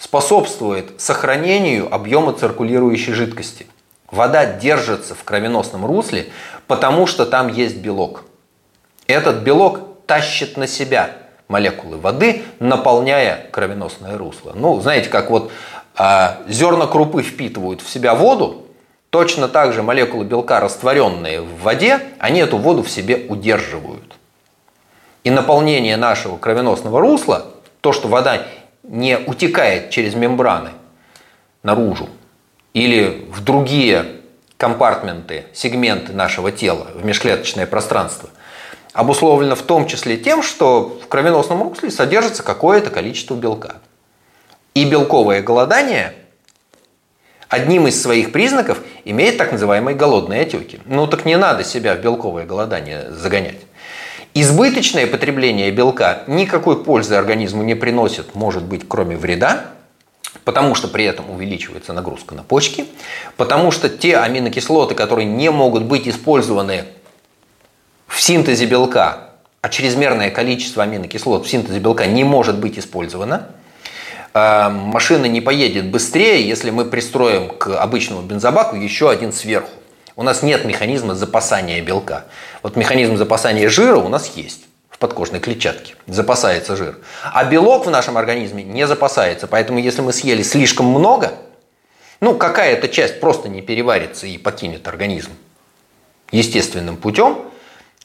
способствует 0.00 1.00
сохранению 1.00 1.92
объема 1.94 2.32
циркулирующей 2.32 3.12
жидкости. 3.12 3.66
Вода 4.10 4.44
держится 4.44 5.14
в 5.14 5.22
кровеносном 5.22 5.86
русле, 5.86 6.30
потому 6.66 7.06
что 7.06 7.26
там 7.26 7.48
есть 7.48 7.76
белок. 7.76 8.24
Этот 9.06 9.42
белок 9.42 9.80
тащит 10.06 10.56
на 10.56 10.66
себя 10.66 11.12
молекулы 11.48 11.96
воды, 11.96 12.42
наполняя 12.58 13.46
кровеносное 13.50 14.18
русло. 14.18 14.52
Ну, 14.54 14.80
знаете, 14.80 15.08
как 15.08 15.30
вот 15.30 15.52
э, 15.98 16.28
зерна 16.48 16.86
крупы 16.86 17.22
впитывают 17.22 17.82
в 17.82 17.88
себя 17.88 18.14
воду, 18.14 18.66
точно 19.10 19.48
так 19.48 19.72
же 19.72 19.82
молекулы 19.82 20.24
белка, 20.24 20.60
растворенные 20.60 21.40
в 21.40 21.62
воде, 21.62 22.00
они 22.18 22.40
эту 22.40 22.58
воду 22.58 22.82
в 22.82 22.90
себе 22.90 23.26
удерживают. 23.28 24.16
И 25.22 25.30
наполнение 25.30 25.96
нашего 25.96 26.36
кровеносного 26.36 27.00
русла, 27.00 27.46
то, 27.80 27.92
что 27.92 28.08
вода 28.08 28.46
не 28.82 29.18
утекает 29.18 29.90
через 29.90 30.14
мембраны 30.14 30.70
наружу 31.62 32.08
или 32.74 33.26
в 33.30 33.42
другие 33.42 34.20
компартменты, 34.56 35.46
сегменты 35.52 36.12
нашего 36.12 36.52
тела, 36.52 36.88
в 36.94 37.04
межклеточное 37.04 37.66
пространство, 37.66 38.28
обусловлено 38.92 39.54
в 39.54 39.62
том 39.62 39.86
числе 39.86 40.16
тем, 40.16 40.42
что 40.42 41.00
в 41.02 41.08
кровеносном 41.08 41.62
русле 41.62 41.90
содержится 41.90 42.42
какое-то 42.42 42.90
количество 42.90 43.34
белка. 43.34 43.76
И 44.74 44.84
белковое 44.84 45.42
голодание 45.42 46.14
одним 47.48 47.88
из 47.88 48.00
своих 48.00 48.32
признаков 48.32 48.80
имеет 49.04 49.36
так 49.36 49.52
называемые 49.52 49.96
голодные 49.96 50.42
отеки. 50.42 50.80
Ну 50.86 51.06
так 51.06 51.24
не 51.24 51.36
надо 51.36 51.64
себя 51.64 51.94
в 51.94 52.00
белковое 52.00 52.46
голодание 52.46 53.10
загонять. 53.10 53.58
Избыточное 54.32 55.08
потребление 55.08 55.72
белка 55.72 56.22
никакой 56.28 56.84
пользы 56.84 57.16
организму 57.16 57.64
не 57.64 57.74
приносит, 57.74 58.36
может 58.36 58.62
быть, 58.62 58.86
кроме 58.86 59.16
вреда, 59.16 59.72
потому 60.50 60.74
что 60.74 60.88
при 60.88 61.04
этом 61.04 61.30
увеличивается 61.30 61.92
нагрузка 61.92 62.34
на 62.34 62.42
почки, 62.42 62.86
потому 63.36 63.70
что 63.70 63.88
те 63.88 64.16
аминокислоты, 64.16 64.96
которые 64.96 65.26
не 65.26 65.48
могут 65.48 65.84
быть 65.84 66.08
использованы 66.08 66.86
в 68.08 68.20
синтезе 68.20 68.66
белка, 68.66 69.30
а 69.60 69.68
чрезмерное 69.68 70.28
количество 70.32 70.82
аминокислот 70.82 71.46
в 71.46 71.48
синтезе 71.48 71.78
белка 71.78 72.06
не 72.06 72.24
может 72.24 72.58
быть 72.58 72.80
использовано, 72.80 73.46
э, 74.34 74.68
машина 74.70 75.26
не 75.26 75.40
поедет 75.40 75.88
быстрее, 75.88 76.44
если 76.44 76.70
мы 76.70 76.84
пристроим 76.84 77.50
к 77.50 77.80
обычному 77.80 78.22
бензобаку 78.22 78.74
еще 78.74 79.08
один 79.08 79.32
сверху. 79.32 79.70
У 80.16 80.24
нас 80.24 80.42
нет 80.42 80.64
механизма 80.64 81.14
запасания 81.14 81.80
белка. 81.80 82.24
Вот 82.64 82.74
механизм 82.74 83.16
запасания 83.16 83.68
жира 83.68 83.98
у 83.98 84.08
нас 84.08 84.32
есть 84.34 84.62
подкожной 85.00 85.40
клетчатке. 85.40 85.94
Запасается 86.06 86.76
жир. 86.76 86.98
А 87.24 87.44
белок 87.44 87.86
в 87.86 87.90
нашем 87.90 88.18
организме 88.18 88.62
не 88.62 88.86
запасается. 88.86 89.48
Поэтому 89.48 89.80
если 89.80 90.02
мы 90.02 90.12
съели 90.12 90.42
слишком 90.42 90.86
много, 90.86 91.32
ну 92.20 92.36
какая-то 92.36 92.86
часть 92.86 93.18
просто 93.18 93.48
не 93.48 93.62
переварится 93.62 94.26
и 94.26 94.36
покинет 94.38 94.86
организм 94.86 95.30
естественным 96.30 96.98
путем, 96.98 97.38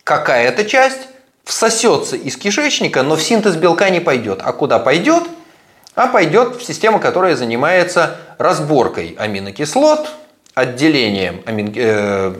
какая-то 0.04 0.64
часть 0.66 1.10
всосется 1.44 2.16
из 2.16 2.38
кишечника, 2.38 3.04
но 3.04 3.18
в 3.18 3.22
синтез 3.22 3.56
белка 3.56 3.90
не 3.90 4.00
пойдет. 4.00 4.40
А 4.42 4.54
куда 4.54 4.80
пойдет? 4.80 5.24
А 5.96 6.08
пойдет 6.08 6.56
в 6.56 6.64
систему, 6.64 7.00
которая 7.00 7.36
занимается 7.36 8.18
разборкой 8.38 9.16
аминокислот, 9.20 10.10
отделением 10.56 11.44
э, 11.46 12.34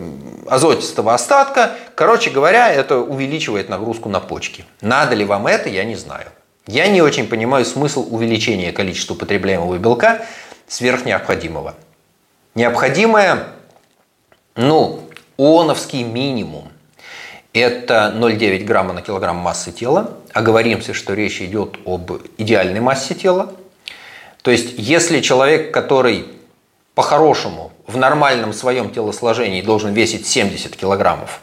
азотистого 0.48 1.14
остатка. 1.14 1.76
Короче 1.96 2.32
говоря, 2.32 2.72
это 2.72 3.00
увеличивает 3.00 3.70
нагрузку 3.70 4.10
на 4.10 4.22
почки. 4.22 4.66
Надо 4.82 5.16
ли 5.16 5.26
вам 5.26 5.48
это, 5.48 5.70
я 5.70 5.84
не 5.84 5.96
знаю. 5.96 6.28
Я 6.66 6.88
не 6.88 7.02
очень 7.02 7.28
понимаю 7.28 7.66
смысл 7.66 8.08
увеличения 8.10 8.72
количества 8.72 9.14
потребляемого 9.14 9.78
белка 9.78 10.26
сверх 10.68 11.06
необходимого. 11.06 11.76
Необходимое, 12.56 13.48
ну, 14.56 15.02
ООНовский 15.38 16.04
минимум. 16.04 16.70
Это 17.54 18.14
0,9 18.16 18.64
грамма 18.64 18.94
на 18.94 19.02
килограмм 19.02 19.36
массы 19.38 19.72
тела. 19.72 20.18
Оговоримся, 20.34 20.94
что 20.94 21.14
речь 21.14 21.42
идет 21.42 21.78
об 21.86 22.12
идеальной 22.38 22.80
массе 22.80 23.14
тела. 23.14 23.54
То 24.42 24.52
есть, 24.52 24.74
если 24.78 25.20
человек, 25.20 25.74
который 25.74 26.26
по-хорошему 26.96 27.72
в 27.88 27.98
нормальном 27.98 28.54
своем 28.54 28.92
телосложении 28.92 29.62
должен 29.62 29.94
весить 29.94 30.28
70 30.28 30.76
килограммов, 30.76 31.42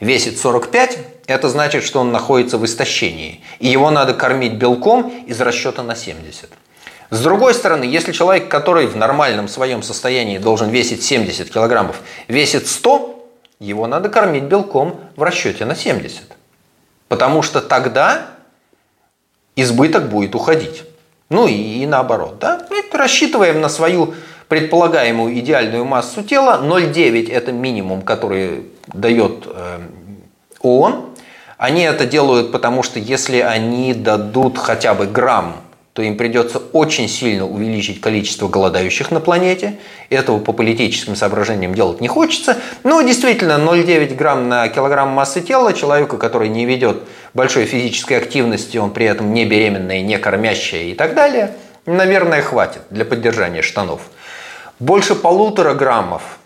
весит 0.00 0.38
45, 0.38 0.98
это 1.26 1.48
значит, 1.48 1.84
что 1.84 2.00
он 2.00 2.12
находится 2.12 2.58
в 2.58 2.64
истощении. 2.64 3.42
И 3.58 3.68
его 3.68 3.90
надо 3.90 4.14
кормить 4.14 4.54
белком 4.54 5.24
из 5.26 5.40
расчета 5.40 5.82
на 5.82 5.94
70. 5.94 6.50
С 7.10 7.20
другой 7.22 7.54
стороны, 7.54 7.84
если 7.84 8.12
человек, 8.12 8.48
который 8.48 8.86
в 8.86 8.96
нормальном 8.96 9.48
своем 9.48 9.82
состоянии 9.82 10.38
должен 10.38 10.68
весить 10.68 11.02
70 11.02 11.50
килограммов, 11.50 12.00
весит 12.28 12.66
100, 12.66 13.14
его 13.60 13.86
надо 13.86 14.08
кормить 14.08 14.44
белком 14.44 15.00
в 15.16 15.22
расчете 15.22 15.64
на 15.64 15.74
70. 15.74 16.22
Потому 17.08 17.42
что 17.42 17.60
тогда 17.60 18.26
избыток 19.56 20.10
будет 20.10 20.34
уходить. 20.34 20.84
Ну 21.30 21.46
и, 21.46 21.82
и 21.82 21.86
наоборот. 21.86 22.38
Да? 22.38 22.66
рассчитываем 22.98 23.60
на 23.60 23.68
свою 23.68 24.14
предполагаемую 24.48 25.38
идеальную 25.38 25.84
массу 25.84 26.22
тела. 26.22 26.60
0,9 26.62 27.30
это 27.30 27.52
минимум, 27.52 28.02
который 28.02 28.66
дает 28.86 29.46
э, 29.46 29.80
ООН. 30.60 31.06
Они 31.56 31.82
это 31.82 32.06
делают, 32.06 32.52
потому 32.52 32.82
что 32.82 32.98
если 32.98 33.38
они 33.38 33.94
дадут 33.94 34.58
хотя 34.58 34.94
бы 34.94 35.06
грамм 35.06 35.56
то 35.98 36.02
им 36.02 36.16
придется 36.16 36.58
очень 36.72 37.08
сильно 37.08 37.44
увеличить 37.44 38.00
количество 38.00 38.46
голодающих 38.46 39.10
на 39.10 39.18
планете. 39.18 39.78
Этого 40.10 40.38
по 40.38 40.52
политическим 40.52 41.16
соображениям 41.16 41.74
делать 41.74 42.00
не 42.00 42.06
хочется. 42.06 42.56
Но 42.84 43.02
действительно 43.02 43.54
0,9 43.54 44.14
грамм 44.14 44.48
на 44.48 44.68
килограмм 44.68 45.08
массы 45.08 45.40
тела 45.40 45.72
человеку, 45.72 46.16
который 46.16 46.50
не 46.50 46.66
ведет 46.66 47.02
большой 47.34 47.64
физической 47.64 48.14
активности, 48.14 48.76
он 48.76 48.92
при 48.92 49.06
этом 49.06 49.34
не 49.34 49.44
беременная, 49.44 50.02
не 50.02 50.18
кормящая 50.18 50.84
и 50.84 50.94
так 50.94 51.16
далее, 51.16 51.56
наверное, 51.84 52.42
хватит 52.42 52.82
для 52.90 53.04
поддержания 53.04 53.62
штанов. 53.62 54.02
Больше 54.78 55.16
полутора 55.16 55.74
граммов 55.74 56.38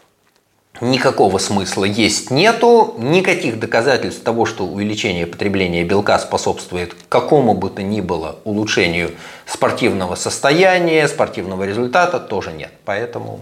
никакого 0.81 1.37
смысла 1.37 1.85
есть 1.85 2.31
нету, 2.31 2.95
никаких 2.97 3.61
доказательств 3.61 4.23
того, 4.23 4.47
что 4.47 4.65
увеличение 4.65 5.27
потребления 5.27 5.85
белка 5.85 6.19
способствует 6.19 6.95
какому 7.11 7.53
бы 7.53 7.69
то 7.69 7.83
ни 7.83 8.01
было 8.01 8.39
улучшению 8.45 9.11
спортивного 9.45 10.15
состояния, 10.15 11.07
спортивного 11.09 11.65
результата, 11.65 12.19
тоже 12.19 12.53
нет. 12.53 12.73
Поэтому... 12.87 13.41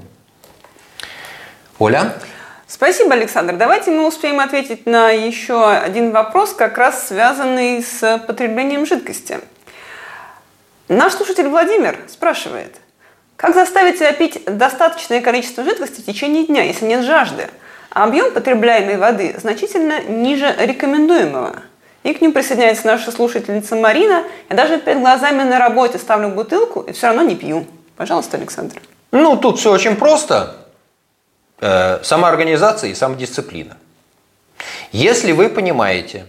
Оля? 1.78 2.14
Спасибо, 2.66 3.12
Александр. 3.12 3.56
Давайте 3.56 3.92
мы 3.92 4.08
успеем 4.08 4.40
ответить 4.40 4.86
на 4.86 5.10
еще 5.10 5.70
один 5.70 6.10
вопрос, 6.10 6.52
как 6.52 6.76
раз 6.78 7.06
связанный 7.06 7.84
с 7.84 8.18
потреблением 8.26 8.86
жидкости. 8.86 9.38
Наш 10.88 11.12
слушатель 11.12 11.46
Владимир 11.46 11.96
спрашивает– 12.08 12.74
как 13.40 13.54
заставить 13.54 13.96
себя 13.96 14.12
пить 14.12 14.42
достаточное 14.44 15.22
количество 15.22 15.64
жидкости 15.64 16.02
в 16.02 16.04
течение 16.04 16.44
дня, 16.44 16.62
если 16.62 16.84
нет 16.84 17.06
жажды? 17.06 17.48
А 17.88 18.04
объем 18.04 18.32
потребляемой 18.32 18.98
воды 18.98 19.34
значительно 19.40 20.02
ниже 20.02 20.54
рекомендуемого. 20.58 21.54
И 22.02 22.12
к 22.12 22.20
ним 22.20 22.32
присоединяется 22.32 22.86
наша 22.86 23.10
слушательница 23.10 23.76
Марина. 23.76 24.24
Я 24.50 24.56
даже 24.56 24.76
перед 24.76 25.00
глазами 25.00 25.42
на 25.42 25.58
работе 25.58 25.98
ставлю 25.98 26.28
бутылку 26.28 26.82
и 26.82 26.92
все 26.92 27.06
равно 27.06 27.22
не 27.22 27.34
пью. 27.34 27.66
Пожалуйста, 27.96 28.36
Александр. 28.36 28.76
Ну, 29.10 29.38
тут 29.38 29.58
все 29.58 29.72
очень 29.72 29.96
просто. 29.96 30.56
Э, 31.60 32.00
самоорганизация 32.02 32.90
и 32.90 32.94
самодисциплина. 32.94 33.78
Если 34.92 35.32
вы 35.32 35.48
понимаете, 35.48 36.26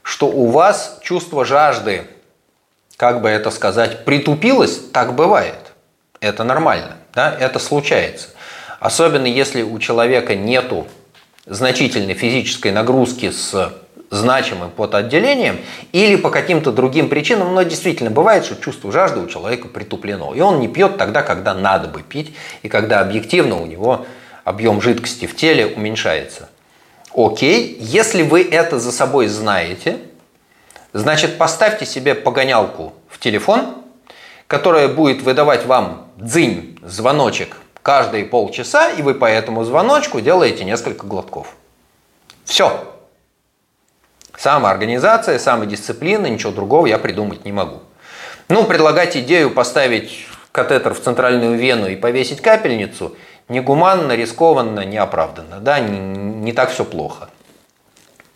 что 0.00 0.28
у 0.28 0.46
вас 0.46 0.98
чувство 1.02 1.44
жажды, 1.44 2.06
как 2.96 3.20
бы 3.20 3.28
это 3.28 3.50
сказать, 3.50 4.06
притупилось, 4.06 4.80
так 4.94 5.14
бывает 5.14 5.63
это 6.20 6.44
нормально, 6.44 6.96
да, 7.14 7.34
это 7.38 7.58
случается. 7.58 8.28
Особенно 8.80 9.26
если 9.26 9.62
у 9.62 9.78
человека 9.78 10.34
нету 10.34 10.86
значительной 11.46 12.14
физической 12.14 12.72
нагрузки 12.72 13.30
с 13.30 13.72
значимым 14.10 14.70
потоотделением 14.70 15.58
или 15.92 16.16
по 16.16 16.30
каким-то 16.30 16.72
другим 16.72 17.08
причинам, 17.08 17.54
но 17.54 17.62
действительно 17.62 18.10
бывает, 18.10 18.44
что 18.44 18.56
чувство 18.56 18.92
жажды 18.92 19.20
у 19.20 19.26
человека 19.26 19.68
притуплено. 19.68 20.34
И 20.34 20.40
он 20.40 20.60
не 20.60 20.68
пьет 20.68 20.96
тогда, 20.96 21.22
когда 21.22 21.54
надо 21.54 21.88
бы 21.88 22.02
пить, 22.02 22.34
и 22.62 22.68
когда 22.68 23.00
объективно 23.00 23.60
у 23.60 23.66
него 23.66 24.06
объем 24.44 24.80
жидкости 24.80 25.26
в 25.26 25.34
теле 25.34 25.66
уменьшается. 25.66 26.48
Окей, 27.14 27.76
если 27.80 28.22
вы 28.22 28.42
это 28.42 28.78
за 28.78 28.92
собой 28.92 29.28
знаете, 29.28 29.98
значит 30.92 31.38
поставьте 31.38 31.86
себе 31.86 32.14
погонялку 32.14 32.94
в 33.08 33.18
телефон, 33.18 33.76
которая 34.46 34.88
будет 34.88 35.22
выдавать 35.22 35.64
вам 35.66 36.03
дзынь, 36.16 36.78
звоночек 36.82 37.56
каждые 37.82 38.24
полчаса, 38.24 38.88
и 38.88 39.02
вы 39.02 39.14
по 39.14 39.26
этому 39.26 39.62
звоночку 39.62 40.20
делаете 40.20 40.64
несколько 40.64 41.06
глотков. 41.06 41.54
Все. 42.44 42.82
Самоорганизация, 44.36 45.38
самодисциплина, 45.38 46.26
ничего 46.26 46.50
другого 46.50 46.86
я 46.86 46.98
придумать 46.98 47.44
не 47.44 47.52
могу. 47.52 47.80
Ну, 48.48 48.64
предлагать 48.64 49.16
идею 49.16 49.50
поставить 49.50 50.26
катетер 50.50 50.94
в 50.94 51.00
центральную 51.00 51.58
вену 51.58 51.86
и 51.86 51.96
повесить 51.96 52.40
капельницу 52.40 53.16
негуманно, 53.48 54.12
рискованно, 54.12 54.84
неоправданно. 54.84 55.60
Да, 55.60 55.78
не, 55.78 55.98
не 55.98 56.52
так 56.52 56.70
все 56.70 56.84
плохо. 56.84 57.28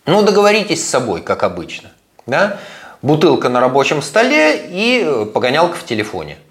Ну, 0.05 0.21
договоритесь 0.21 0.85
с 0.85 0.89
собой, 0.89 1.21
как 1.21 1.43
обычно. 1.43 1.89
Да? 2.27 2.59
Бутылка 3.01 3.49
на 3.49 3.59
рабочем 3.59 4.01
столе 4.01 4.67
и 4.69 5.25
погонялка 5.33 5.75
в 5.75 5.85
телефоне– 5.85 6.37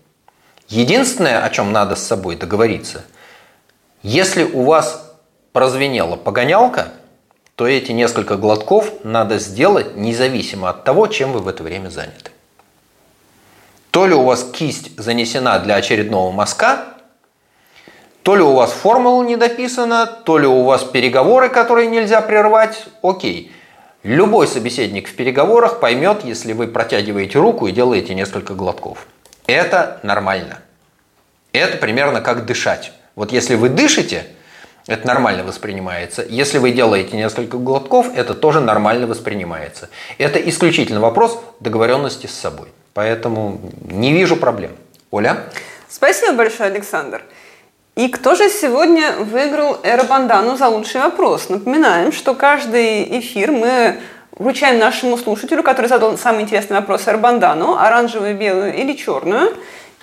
Единственное, 0.68 1.44
о 1.44 1.50
чем 1.50 1.72
надо 1.72 1.96
с 1.96 2.06
собой 2.06 2.36
договориться, 2.36 3.04
если 4.02 4.44
у 4.44 4.62
вас 4.62 5.14
прозвенела 5.52 6.16
погонялка, 6.16 6.92
то 7.54 7.66
эти 7.66 7.90
несколько 7.90 8.36
глотков 8.36 8.92
надо 9.02 9.38
сделать 9.38 9.96
независимо 9.96 10.68
от 10.68 10.84
того, 10.84 11.06
чем 11.08 11.32
вы 11.32 11.40
в 11.40 11.48
это 11.48 11.62
время 11.62 11.88
заняты. 11.88 12.30
То 13.90 14.06
ли 14.06 14.14
у 14.14 14.22
вас 14.22 14.44
кисть 14.52 14.96
занесена 15.00 15.58
для 15.58 15.74
очередного 15.74 16.30
мазка, 16.30 16.84
то 18.22 18.36
ли 18.36 18.42
у 18.42 18.52
вас 18.52 18.70
формула 18.70 19.24
не 19.24 19.36
дописана, 19.36 20.06
то 20.06 20.38
ли 20.38 20.46
у 20.46 20.62
вас 20.64 20.84
переговоры, 20.84 21.48
которые 21.48 21.88
нельзя 21.88 22.20
прервать, 22.20 22.84
окей. 23.02 23.50
Любой 24.02 24.46
собеседник 24.46 25.08
в 25.08 25.16
переговорах 25.16 25.80
поймет, 25.80 26.24
если 26.24 26.52
вы 26.52 26.68
протягиваете 26.68 27.38
руку 27.38 27.66
и 27.66 27.72
делаете 27.72 28.14
несколько 28.14 28.54
глотков. 28.54 29.06
Это 29.48 29.98
нормально. 30.02 30.58
Это 31.52 31.78
примерно 31.78 32.20
как 32.20 32.44
дышать. 32.44 32.92
Вот 33.16 33.32
если 33.32 33.54
вы 33.54 33.70
дышите, 33.70 34.26
это 34.86 35.06
нормально 35.06 35.42
воспринимается. 35.42 36.22
Если 36.28 36.58
вы 36.58 36.70
делаете 36.70 37.16
несколько 37.16 37.56
глотков, 37.56 38.14
это 38.14 38.34
тоже 38.34 38.60
нормально 38.60 39.06
воспринимается. 39.06 39.88
Это 40.18 40.38
исключительно 40.38 41.00
вопрос 41.00 41.42
договоренности 41.60 42.26
с 42.26 42.34
собой. 42.34 42.68
Поэтому 42.92 43.58
не 43.80 44.12
вижу 44.12 44.36
проблем. 44.36 44.72
Оля? 45.10 45.44
Спасибо 45.88 46.34
большое, 46.34 46.70
Александр. 46.70 47.22
И 47.96 48.08
кто 48.08 48.34
же 48.34 48.50
сегодня 48.50 49.12
выиграл 49.12 49.78
Эробандану 49.82 50.58
за 50.58 50.68
лучший 50.68 51.00
вопрос? 51.00 51.48
Напоминаем, 51.48 52.12
что 52.12 52.34
каждый 52.34 53.18
эфир 53.18 53.50
мы 53.50 53.98
вручаем 54.38 54.78
нашему 54.78 55.16
слушателю, 55.18 55.62
который 55.62 55.86
задал 55.86 56.16
самый 56.16 56.42
интересный 56.42 56.76
вопрос 56.76 57.06
Арбандану, 57.08 57.76
оранжевую, 57.76 58.36
белую 58.36 58.74
или 58.74 58.94
черную. 58.94 59.54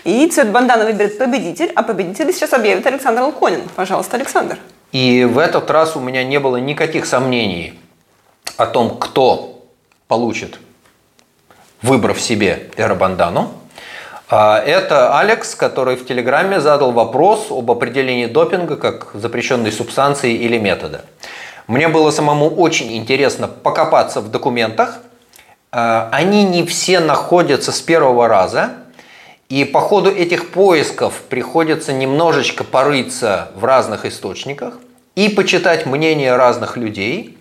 И 0.04 0.28
цвет 0.28 0.52
бандана 0.52 0.86
выберет 0.86 1.18
победитель, 1.18 1.72
а 1.76 1.82
победитель 1.82 2.32
сейчас 2.32 2.54
объявит 2.54 2.86
Александр 2.86 3.24
Луконин. 3.24 3.62
Пожалуйста, 3.76 4.18
Александр. 4.18 4.60
И 4.92 5.26
в 5.26 5.40
этот 5.40 5.70
раз 5.72 5.96
у 5.96 6.00
меня 6.00 6.24
не 6.24 6.40
было 6.40 6.58
никаких 6.58 7.06
сомнений 7.06 7.80
о 8.58 8.68
том, 8.68 8.98
кто 8.98 9.66
получит, 10.08 10.60
выбрав 11.82 12.22
себе 12.22 12.70
эробандану. 12.78 13.52
А, 14.30 14.60
это 14.60 15.18
Алекс, 15.18 15.56
который 15.56 15.96
в 15.96 16.06
Телеграме 16.06 16.60
задал 16.60 16.92
вопрос 16.92 17.48
об 17.50 17.70
определении 17.72 18.28
допинга 18.28 18.76
как 18.76 19.10
запрещенной 19.14 19.72
субстанции 19.72 20.34
или 20.34 20.58
метода. 20.58 21.06
Мне 21.68 21.88
было 21.88 22.11
самому 22.11 22.49
очень 22.49 22.95
интересно 22.95 23.47
покопаться 23.47 24.22
в 24.22 24.30
документах. 24.30 24.99
А, 25.72 26.09
они 26.11 26.43
не 26.43 26.63
все 26.66 26.99
находятся 26.99 27.72
с 27.72 27.82
первого 27.82 28.28
раза. 28.28 28.74
И 29.49 29.63
по 29.63 29.80
ходу 29.80 30.11
этих 30.11 30.49
поисков 30.51 31.22
приходится 31.30 31.93
немножечко 31.93 32.63
порыться 32.63 33.51
в 33.55 33.63
разных 33.63 34.05
источниках 34.05 34.76
и 35.16 35.30
почитать 35.30 35.86
мнения 35.86 36.36
разных 36.36 36.78
людей, 36.78 37.38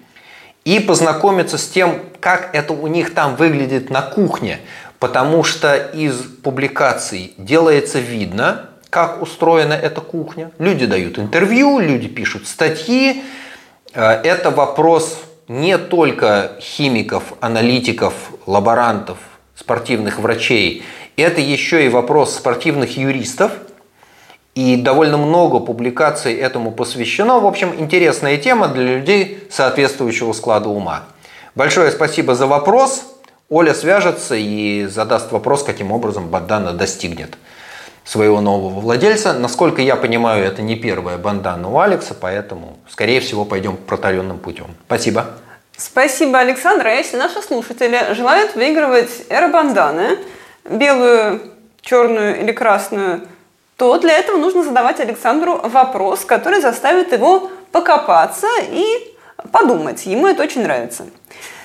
и 0.67 0.81
познакомиться 0.81 1.57
с 1.57 1.67
тем, 1.67 2.01
как 2.21 2.55
это 2.55 2.73
у 2.75 2.87
них 2.87 3.15
там 3.15 3.37
выглядит 3.37 3.91
на 3.91 4.03
кухне, 4.03 4.61
потому 4.99 5.45
что 5.45 5.77
из 5.77 6.15
публикаций 6.43 7.35
делается 7.39 7.99
видно, 7.99 8.69
как 8.91 9.21
устроена 9.23 9.75
эта 9.75 10.01
кухня. 10.03 10.51
Люди 10.59 10.87
дают 10.87 11.19
интервью, 11.19 11.79
люди 11.79 12.09
пишут 12.09 12.47
статьи, 12.47 13.23
Э, 13.23 13.23
это 13.95 14.51
вопрос 14.51 15.21
не 15.49 15.79
только 15.79 16.57
химиков, 16.61 17.35
аналитиков, 17.41 18.15
лаборантов, 18.47 19.19
спортивных 19.55 20.19
врачей. 20.19 20.83
Это 21.17 21.41
еще 21.41 21.87
и 21.87 21.89
вопрос 21.89 22.35
спортивных 22.35 22.97
юристов. 22.97 23.53
И 24.55 24.77
довольно 24.77 25.17
много 25.17 25.59
публикаций 25.59 26.35
этому 26.35 26.71
посвящено. 26.71 27.41
В 27.41 27.47
общем, 27.47 27.75
интересная 27.77 28.37
тема 28.37 28.69
для 28.69 28.85
людей 28.97 29.43
соответствующего 29.51 30.33
склада 30.33 30.69
ума. 30.69 31.05
Большое 31.57 31.91
спасибо 31.91 32.35
за 32.35 32.47
вопрос. 32.47 33.03
Оля 33.49 33.75
свяжется 33.75 34.37
и 34.37 34.87
задаст 34.87 35.33
вопрос, 35.33 35.65
каким 35.65 35.93
образом 35.93 36.29
Бадана 36.29 36.73
достигнет 36.73 37.37
своего 38.05 38.41
нового 38.41 38.81
владельца. 38.81 39.33
Насколько 39.33 39.83
я 39.83 39.97
понимаю, 39.97 40.45
это 40.45 40.63
не 40.63 40.77
первая 40.77 41.19
бандана 41.19 41.69
у 41.71 41.79
Алекса, 41.79 42.15
поэтому, 42.19 42.77
скорее 42.89 43.21
всего, 43.21 43.45
пойдем 43.45 43.77
протаренным 43.77 44.39
путем. 44.39 44.67
Спасибо. 44.87 45.27
Спасибо, 45.77 46.39
Александр. 46.39 46.87
А 46.87 46.91
если 46.91 47.17
наши 47.17 47.43
слушатели 47.43 48.15
желают 48.15 48.55
выигрывать 48.55 49.25
эробанданы, 49.29 50.19
белую, 50.65 51.41
черную 51.81 52.41
или 52.41 52.53
красную, 52.53 53.23
то 53.77 53.99
для 53.99 54.13
этого 54.13 54.37
нужно 54.37 54.63
задавать 54.63 55.01
Александру 55.01 55.61
вопрос, 55.65 56.25
который 56.25 56.61
заставит 56.61 57.13
его 57.13 57.51
покопаться 57.73 58.47
и 58.71 59.17
подумать. 59.51 60.07
Ему 60.07 60.29
это 60.29 60.45
очень 60.45 60.63
нравится. 60.63 61.07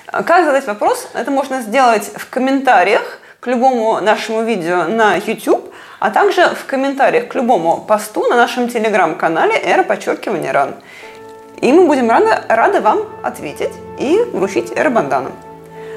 Как 0.06 0.44
задать 0.44 0.66
вопрос? 0.66 1.08
Это 1.14 1.30
можно 1.30 1.62
сделать 1.62 2.10
в 2.16 2.28
комментариях 2.28 3.20
к 3.38 3.46
любому 3.46 4.00
нашему 4.00 4.42
видео 4.42 4.84
на 4.84 5.14
YouTube, 5.14 5.69
а 6.00 6.10
также 6.10 6.46
в 6.46 6.64
комментариях 6.64 7.28
к 7.28 7.34
любому 7.34 7.84
посту 7.86 8.26
на 8.28 8.36
нашем 8.36 8.68
телеграм-канале 8.68 9.54
«Эра 9.56 9.84
подчеркивание 9.84 10.50
РАН». 10.50 10.74
И 11.60 11.72
мы 11.72 11.86
будем 11.86 12.08
рады, 12.08 12.30
рады 12.48 12.80
вам 12.80 13.00
ответить 13.22 13.72
и 13.98 14.18
вручить 14.32 14.72
эробандану. 14.74 15.30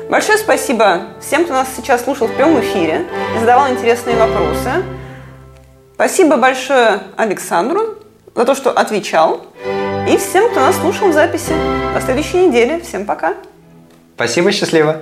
Большое 0.09 0.37
спасибо 0.37 1.03
всем, 1.21 1.45
кто 1.45 1.53
нас 1.53 1.69
сейчас 1.75 2.03
слушал 2.03 2.27
в 2.27 2.35
прямом 2.35 2.59
эфире 2.59 3.05
и 3.35 3.39
задавал 3.39 3.69
интересные 3.71 4.17
вопросы. 4.17 4.83
Спасибо 5.95 6.35
большое 6.35 6.99
Александру 7.15 7.95
за 8.35 8.43
то, 8.43 8.55
что 8.55 8.71
отвечал. 8.71 9.45
И 10.09 10.17
всем, 10.17 10.49
кто 10.49 10.59
нас 10.59 10.75
слушал 10.75 11.07
в 11.07 11.13
записи. 11.13 11.53
До 11.93 12.01
следующей 12.01 12.47
недели. 12.47 12.81
Всем 12.81 13.05
пока. 13.05 13.35
Спасибо, 14.15 14.51
счастливо. 14.51 15.01